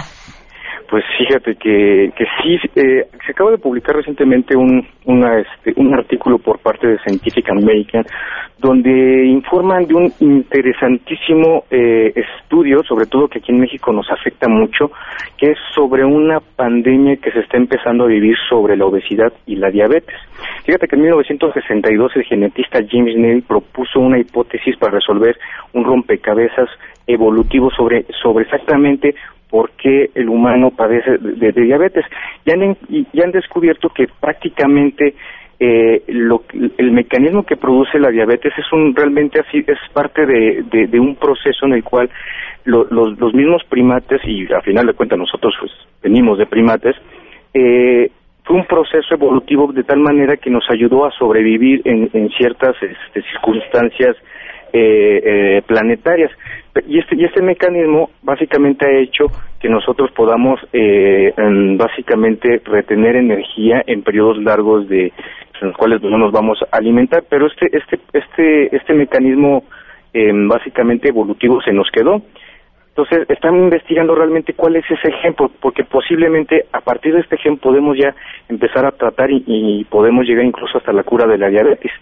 Pues 0.93 1.05
fíjate 1.17 1.55
que, 1.55 2.13
que 2.15 2.25
sí, 2.43 2.59
eh, 2.77 3.07
se 3.25 3.33
acaba 3.33 3.51
de 3.51 3.57
publicar 3.57 3.97
recientemente 3.97 4.55
un, 4.55 4.87
una, 5.07 5.41
este, 5.41 5.73
un 5.81 5.95
artículo 5.95 6.37
por 6.37 6.59
parte 6.59 6.87
de 6.87 6.99
Scientific 6.99 7.49
American 7.49 8.05
donde 8.63 9.27
informan 9.27 9.87
de 9.87 9.95
un 9.95 10.13
interesantísimo 10.21 11.65
eh, 11.71 12.13
estudio, 12.15 12.83
sobre 12.85 13.07
todo 13.07 13.27
que 13.27 13.41
aquí 13.41 13.51
en 13.51 13.61
México 13.61 13.93
nos 13.93 14.09
afecta 14.11 14.49
mucho, 14.49 14.93
que 15.37 15.51
es 15.51 15.59
sobre 15.75 16.05
una 16.05 16.39
pandemia 16.41 17.17
que 17.17 17.33
se 17.33 17.41
está 17.41 17.57
empezando 17.57 18.05
a 18.05 18.09
vivir 18.09 18.37
sobre 18.49 18.77
la 18.77 18.87
obesidad 18.87 19.33
y 19.47 19.57
la 19.57 19.71
diabetes. 19.71 20.15
Fíjate 20.65 20.87
que 20.87 20.95
en 20.95 21.03
1962 21.03 22.13
el 22.15 22.25
genetista 22.25 22.79
James 22.89 23.17
Neal 23.17 23.43
propuso 23.43 23.99
una 23.99 24.21
hipótesis 24.21 24.77
para 24.77 24.93
resolver 24.93 25.37
un 25.73 25.85
rompecabezas 25.85 26.69
evolutivo 27.07 27.71
sobre, 27.71 28.07
sobre 28.23 28.45
exactamente 28.45 29.15
por 29.51 29.71
qué 29.73 30.11
el 30.15 30.29
humano 30.31 30.71
padece 30.71 31.19
de, 31.19 31.53
diabetes. 31.53 32.07
Ya 32.47 32.55
han, 32.55 32.77
ya 33.13 33.25
han 33.25 33.33
descubierto 33.33 33.91
que 33.91 34.07
prácticamente 34.21 35.15
eh, 35.61 36.03
lo, 36.09 36.43
el 36.79 36.91
mecanismo 36.91 37.45
que 37.45 37.57
produce 37.57 37.99
la 37.99 38.11
diabetes 38.11 38.53
es 38.57 38.73
un 38.73 38.97
realmente 38.97 39.41
así 39.41 39.59
es 39.65 39.79
parte 39.93 40.27
de, 40.27 40.65
de, 40.89 40.99
un 40.99 41.15
proceso 41.15 41.67
en 41.67 41.75
el 41.75 41.85
cual 41.85 42.11
los, 42.65 42.91
los, 42.91 43.33
mismos 43.33 43.63
primates 43.69 44.21
y 44.25 44.53
a 44.53 44.61
final 44.63 44.87
de 44.87 44.95
cuentas 44.95 45.19
nosotros 45.19 45.55
pues, 45.61 45.71
venimos 46.03 46.39
de 46.39 46.47
primates 46.47 46.97
eh, 47.55 48.11
fue 48.43 48.57
un 48.57 48.65
proceso 48.65 49.15
evolutivo 49.15 49.73
de 49.73 49.85
tal 49.85 50.01
manera 50.01 50.37
que 50.37 50.51
nos 50.51 50.69
ayudó 50.69 51.05
a 51.05 51.13
sobrevivir 51.13 51.83
en, 51.85 52.11
en 52.13 52.29
ciertas 52.31 52.75
este, 52.83 53.23
circunstancias 53.31 54.17
eh, 54.73 55.23
eh, 55.25 55.63
planetarias. 55.67 56.31
Y 56.87 56.99
este, 56.99 57.17
y 57.17 57.25
este 57.25 57.43
mecanismo 57.43 58.11
básicamente 58.23 58.87
ha 58.87 58.99
hecho 58.99 59.27
que 59.61 59.69
nosotros 59.69 60.11
podamos 60.13 60.59
eh, 60.73 61.33
básicamente 61.77 62.61
retener 62.65 63.17
energía 63.17 63.83
en 63.87 64.03
periodos 64.03 64.43
largos 64.43 64.89
de 64.89 65.13
en 65.61 65.69
los 65.69 65.77
cuales 65.77 66.03
no 66.03 66.19
nos 66.19 66.33
vamos 66.33 66.59
a 66.63 66.77
alimentar, 66.77 67.25
pero 67.29 67.47
este, 67.47 67.67
este, 67.77 68.01
este, 68.13 68.77
este 68.77 68.95
mecanismo 68.95 69.65
eh, 70.13 70.33
básicamente 70.35 71.09
evolutivo 71.09 71.61
se 71.63 71.73
nos 71.73 71.89
quedó. 71.91 72.21
Entonces, 72.89 73.31
están 73.31 73.57
investigando 73.57 74.15
realmente 74.15 74.53
cuál 74.53 74.77
es 74.77 74.85
ese 74.91 75.09
ejemplo, 75.09 75.51
porque 75.61 75.85
posiblemente 75.85 76.67
a 76.73 76.81
partir 76.81 77.15
de 77.15 77.21
este 77.21 77.39
gen 77.39 77.57
podemos 77.57 77.97
ya 77.97 78.15
empezar 78.49 78.85
a 78.85 78.91
tratar 78.91 79.31
y, 79.31 79.45
y 79.47 79.85
podemos 79.85 80.27
llegar 80.27 80.45
incluso 80.45 80.77
hasta 80.77 80.93
la 80.93 81.03
cura 81.03 81.27
de 81.27 81.39
la 81.39 81.49
diabetes. 81.49 81.93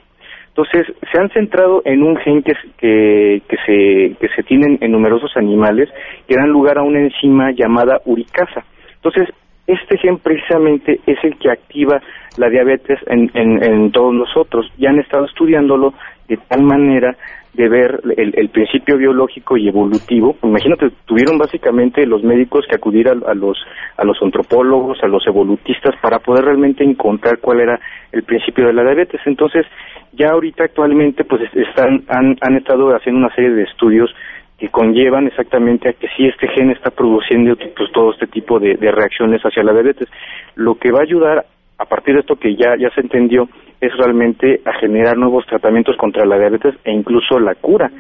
Entonces, 0.50 0.94
se 1.10 1.20
han 1.20 1.30
centrado 1.30 1.80
en 1.84 2.02
un 2.02 2.16
gen 2.18 2.42
que, 2.42 2.52
que, 2.78 3.56
se, 3.64 4.16
que 4.20 4.28
se 4.34 4.42
tienen 4.42 4.78
en 4.80 4.92
numerosos 4.92 5.36
animales 5.36 5.88
que 6.26 6.36
dan 6.36 6.50
lugar 6.50 6.78
a 6.78 6.82
una 6.82 7.00
enzima 7.00 7.52
llamada 7.52 8.00
uricasa. 8.04 8.64
Entonces, 8.96 9.28
este 9.66 9.98
gen 9.98 10.18
precisamente 10.18 11.00
es 11.06 11.18
el 11.22 11.38
que 11.38 11.50
activa 11.50 12.02
la 12.36 12.48
diabetes 12.48 12.98
en, 13.06 13.30
en, 13.34 13.62
en 13.62 13.92
todos 13.92 14.12
nosotros. 14.12 14.66
Ya 14.76 14.90
han 14.90 14.98
estado 14.98 15.26
estudiándolo 15.26 15.94
de 16.30 16.38
tal 16.48 16.62
manera 16.62 17.16
de 17.52 17.68
ver 17.68 18.00
el, 18.16 18.48
principio 18.50 18.96
biológico 18.96 19.56
y 19.56 19.68
evolutivo. 19.68 20.36
Imagínate, 20.44 20.90
tuvieron 21.04 21.36
básicamente 21.36 22.06
los 22.06 22.22
médicos 22.22 22.64
que 22.68 22.76
acudir 22.76 23.08
a, 23.08 23.34
los 23.34 23.58
a 23.96 24.04
los 24.04 24.16
antropólogos, 24.22 25.02
a 25.02 25.08
los 25.08 25.26
evolutistas 25.26 25.96
para 26.00 26.20
poder 26.20 26.44
realmente 26.44 26.84
encontrar 26.84 27.38
cuál 27.40 27.60
era 27.60 27.80
el 28.12 28.22
principio 28.22 28.68
de 28.68 28.72
la 28.72 28.84
diabetes. 28.84 29.20
Entonces, 29.26 29.66
ya 30.12 30.30
ahorita 30.30 30.64
actualmente 30.64 31.24
pues 31.24 31.42
están 31.52 32.04
han, 32.08 32.36
han 32.40 32.56
estado 32.56 32.94
haciendo 32.94 33.18
una 33.18 33.34
serie 33.34 33.50
de 33.50 33.64
estudios 33.64 34.14
que 34.56 34.68
conllevan 34.68 35.26
exactamente 35.26 35.88
a 35.88 35.92
que 35.94 36.06
si 36.16 36.26
este 36.26 36.46
gen 36.48 36.70
está 36.70 36.90
produciendo 36.90 37.56
pues, 37.56 37.90
todo 37.92 38.12
este 38.12 38.28
tipo 38.28 38.60
de, 38.60 38.76
de 38.76 38.92
reacciones 38.92 39.42
hacia 39.42 39.64
la 39.64 39.72
diabetes, 39.72 40.08
lo 40.54 40.76
que 40.76 40.92
va 40.92 41.00
a 41.00 41.02
ayudar 41.02 41.46
a 41.80 41.86
partir 41.86 42.14
de 42.14 42.20
esto 42.20 42.36
que 42.36 42.54
ya, 42.54 42.76
ya 42.78 42.90
se 42.94 43.00
entendió, 43.00 43.48
es 43.80 43.90
realmente 43.96 44.60
a 44.66 44.78
generar 44.78 45.16
nuevos 45.16 45.46
tratamientos 45.46 45.96
contra 45.96 46.26
la 46.26 46.38
diabetes 46.38 46.74
e 46.84 46.92
incluso 46.92 47.38
la 47.38 47.54
cura. 47.54 47.90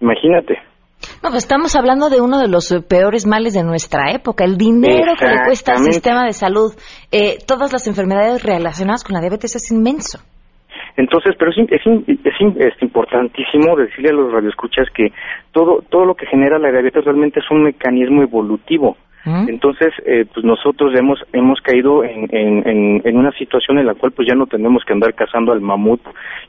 Imagínate. 0.00 0.58
No, 1.22 1.30
pues 1.30 1.44
estamos 1.44 1.76
hablando 1.76 2.10
de 2.10 2.20
uno 2.20 2.40
de 2.40 2.48
los 2.48 2.74
peores 2.88 3.26
males 3.26 3.54
de 3.54 3.62
nuestra 3.62 4.10
época, 4.10 4.44
el 4.44 4.58
dinero 4.58 5.12
que 5.16 5.28
le 5.28 5.44
cuesta 5.46 5.72
al 5.72 5.84
sistema 5.84 6.24
de 6.24 6.32
salud. 6.32 6.72
Eh, 7.12 7.38
todas 7.46 7.72
las 7.72 7.86
enfermedades 7.86 8.42
relacionadas 8.42 9.04
con 9.04 9.14
la 9.14 9.20
diabetes 9.20 9.54
es 9.54 9.70
inmenso. 9.70 10.18
Entonces, 10.96 11.36
pero 11.38 11.52
es, 11.52 11.58
es, 11.58 11.80
es, 12.08 12.56
es, 12.58 12.82
importantísimo 12.82 13.76
decirle 13.76 14.10
a 14.10 14.14
los 14.14 14.32
radioescuchas 14.32 14.88
que 14.92 15.12
todo, 15.52 15.82
todo 15.88 16.04
lo 16.04 16.16
que 16.16 16.26
genera 16.26 16.58
la 16.58 16.72
diabetes 16.72 17.04
realmente 17.04 17.38
es 17.38 17.48
un 17.52 17.62
mecanismo 17.62 18.22
evolutivo. 18.22 18.96
Entonces, 19.48 19.92
eh, 20.06 20.26
pues 20.32 20.44
nosotros 20.44 20.94
hemos 20.96 21.18
hemos 21.32 21.60
caído 21.60 22.04
en, 22.04 22.28
en, 22.30 23.16
una 23.16 23.32
situación 23.32 23.78
en 23.78 23.86
la 23.86 23.94
cual 23.94 24.12
pues 24.12 24.28
ya 24.28 24.34
no 24.34 24.46
tenemos 24.46 24.84
que 24.84 24.92
andar 24.92 25.14
cazando 25.14 25.52
al 25.52 25.60
mamut 25.60 26.00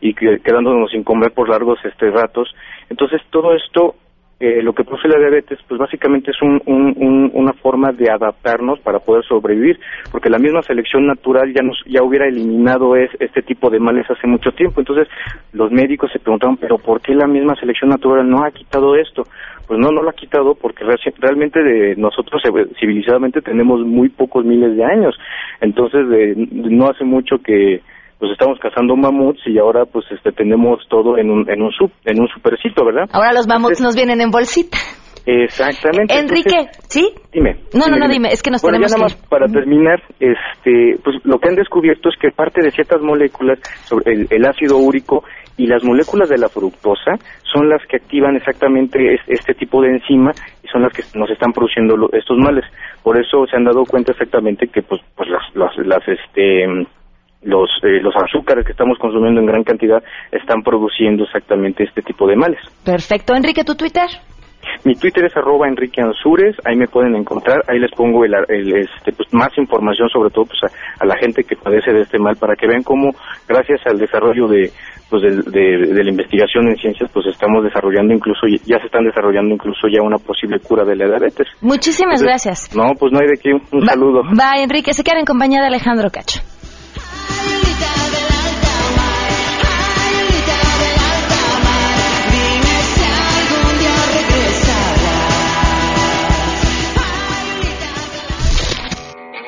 y 0.02 0.14
quedándonos 0.14 0.92
sin 0.92 1.04
comer 1.04 1.32
por 1.32 1.50
largos 1.50 1.80
este 1.84 2.12
ratos. 2.12 2.54
Entonces, 2.90 3.22
todo 3.30 3.56
esto 3.56 3.96
eh, 4.40 4.62
lo 4.64 4.72
que 4.72 4.86
produce 4.86 5.10
la 5.10 5.20
diabetes, 5.20 5.60
pues 5.68 5.78
básicamente 5.78 6.32
es 6.32 6.42
un, 6.42 6.62
un, 6.66 7.30
una 7.34 7.52
forma 7.52 7.92
de 7.92 8.10
adaptarnos 8.10 8.80
para 8.80 9.00
poder 9.00 9.26
sobrevivir, 9.26 9.78
porque 10.12 10.30
la 10.30 10.40
misma 10.40 10.62
selección 10.62 11.06
natural 11.06 11.54
ya 11.54 11.62
nos 11.62 11.78
ya 11.86 12.04
hubiera 12.04 12.26
eliminado 12.26 12.96
es, 12.96 13.10
este 13.20 13.42
tipo 13.42 13.70
de 13.70 13.80
males 13.80 14.10
hace 14.10 14.28
mucho 14.28 14.52
tiempo. 14.52 14.80
Entonces, 14.80 15.10
los 15.52 15.72
médicos 15.72 16.10
se 16.14 16.20
preguntaban, 16.20 16.56
pero 16.56 16.78
¿por 16.78 17.02
qué 17.02 17.14
la 17.14 17.28
misma 17.28 17.56
selección 17.56 17.90
natural 17.90 18.30
no 18.30 18.46
ha 18.46 18.52
quitado 18.52 18.96
esto? 18.96 19.24
Pues 19.68 19.78
no, 19.78 19.92
no 19.92 20.02
lo 20.02 20.10
ha 20.10 20.14
quitado 20.14 20.56
porque 20.56 20.86
realmente 21.20 21.62
de 21.62 21.96
nosotros 21.98 22.42
civilizadamente 22.80 23.42
tenemos 23.42 23.82
muy 23.82 24.08
pocos 24.08 24.46
miles 24.46 24.76
de 24.78 24.86
años. 24.86 25.16
Entonces, 25.60 26.38
no 26.50 26.88
hace 26.88 27.04
mucho 27.04 27.40
que 27.40 27.82
pues 28.20 28.32
estamos 28.34 28.60
cazando 28.60 28.96
mamuts 28.96 29.40
y 29.48 29.58
ahora 29.58 29.86
pues 29.86 30.06
este 30.12 30.32
tenemos 30.34 30.86
todo 30.90 31.18
en 31.18 31.32
un 31.32 31.50
en 31.50 31.62
un 31.62 31.72
en 32.06 32.20
un 32.20 32.28
supercito, 32.28 32.86
¿verdad? 32.86 33.10
Ahora 33.14 33.32
los 33.34 33.48
mamuts 33.48 33.82
nos 33.82 33.96
vienen 33.96 34.22
en 34.22 34.30
bolsita. 34.30 34.78
Exactamente. 35.26 36.18
Enrique, 36.18 36.68
¿sí? 36.88 37.14
Dime. 37.32 37.58
No, 37.74 37.88
no, 37.88 37.98
no, 37.98 38.08
dime, 38.08 38.30
es 38.30 38.42
que 38.42 38.50
nos 38.50 38.62
tenemos 38.62 38.92
nada 38.92 39.04
más 39.04 39.16
para 39.28 39.48
terminar, 39.48 40.02
este, 40.20 40.98
pues 41.04 41.18
lo 41.24 41.38
que 41.38 41.50
han 41.50 41.56
descubierto 41.56 42.10
es 42.10 42.16
que 42.20 42.32
parte 42.32 42.64
de 42.64 42.72
ciertas 42.72 43.02
moléculas, 43.02 43.60
sobre 43.84 44.26
el, 44.30 44.46
ácido 44.46 44.78
úrico 44.78 45.24
y 45.58 45.68
las 45.68 45.84
moléculas 45.84 46.30
de 46.30 46.38
la 46.38 46.50
fructosa 46.50 47.12
son 47.44 47.70
las 47.70 47.86
que 47.88 47.98
activan 47.98 48.38
exactamente 48.38 49.20
este 49.28 49.54
tipo 49.54 49.82
de 49.82 49.90
enzima 49.90 50.32
y 50.64 50.68
son 50.68 50.82
las 50.82 50.94
que 50.94 51.04
nos 51.18 51.30
están 51.30 51.52
produciendo 51.52 52.10
estos 52.14 52.38
males. 52.38 52.66
Por 53.04 53.20
eso 53.20 53.46
se 53.46 53.56
han 53.56 53.66
dado 53.66 53.84
cuenta 53.86 54.14
exactamente 54.14 54.68
que 54.68 54.82
pues 54.82 55.02
pues 55.16 55.30
las 55.30 55.44
las, 55.54 55.78
las 55.86 56.08
este 56.08 56.66
los, 57.42 57.70
eh, 57.84 58.02
los 58.02 58.14
azúcares 58.16 58.66
que 58.66 58.72
estamos 58.72 58.98
consumiendo 59.00 59.40
en 59.40 59.48
gran 59.48 59.64
cantidad 59.64 60.04
están 60.32 60.62
produciendo 60.62 61.24
exactamente 61.24 61.84
este 61.84 62.02
tipo 62.02 62.28
de 62.28 62.36
males. 62.36 62.60
Perfecto. 62.84 63.36
Enrique, 63.36 63.64
¿tu 63.64 63.76
Twitter? 63.76 64.08
Mi 64.84 64.94
Twitter 64.96 65.26
es 65.26 65.36
arroba 65.36 65.68
Enrique 65.68 66.02
Ansures, 66.02 66.56
ahí 66.66 66.76
me 66.76 66.88
pueden 66.88 67.16
encontrar, 67.16 67.64
ahí 67.68 67.80
les 67.80 67.92
pongo 67.92 68.24
el, 68.26 68.34
este, 68.34 69.12
pues, 69.14 69.34
más 69.34 69.50
información 69.58 70.10
sobre 70.10 70.30
todo 70.30 70.46
pues, 70.46 70.60
a, 71.00 71.06
la 71.06 71.16
gente 71.18 71.44
que 71.44 71.56
padece 71.56 71.92
de 71.92 72.02
este 72.02 72.20
mal 72.20 72.36
para 72.36 72.56
que 72.56 72.68
vean 72.68 72.84
cómo 72.84 73.12
gracias 73.48 73.80
al 73.86 73.98
desarrollo 73.98 74.48
de, 74.48 74.70
pues, 75.10 75.24
de, 75.24 76.04
la 76.04 76.10
investigación 76.10 76.68
en 76.68 76.76
ciencias 76.76 77.10
pues 77.12 77.26
estamos 77.28 77.64
desarrollando 77.64 78.14
incluso, 78.14 78.48
ya 78.48 78.80
se 78.80 78.86
están 78.86 79.06
desarrollando 79.06 79.56
incluso 79.56 79.88
ya 79.88 80.02
una 80.02 80.18
posible 80.18 80.60
cura 80.60 80.84
de 80.84 80.96
la 80.96 81.08
diabetes. 81.08 81.48
Muchísimas 81.62 82.22
gracias. 82.22 82.76
No, 82.76 82.94
pues 83.00 83.12
no 83.12 83.20
hay 83.20 83.28
de 83.28 83.38
qué, 83.42 83.54
un 83.54 83.86
saludo. 83.86 84.24
Va 84.38 84.62
Enrique, 84.62 84.94
se 84.94 85.04
queda 85.04 85.20
en 85.20 85.26
compañía 85.26 85.62
de 85.62 85.68
Alejandro 85.68 86.10
Cacho. 86.10 86.42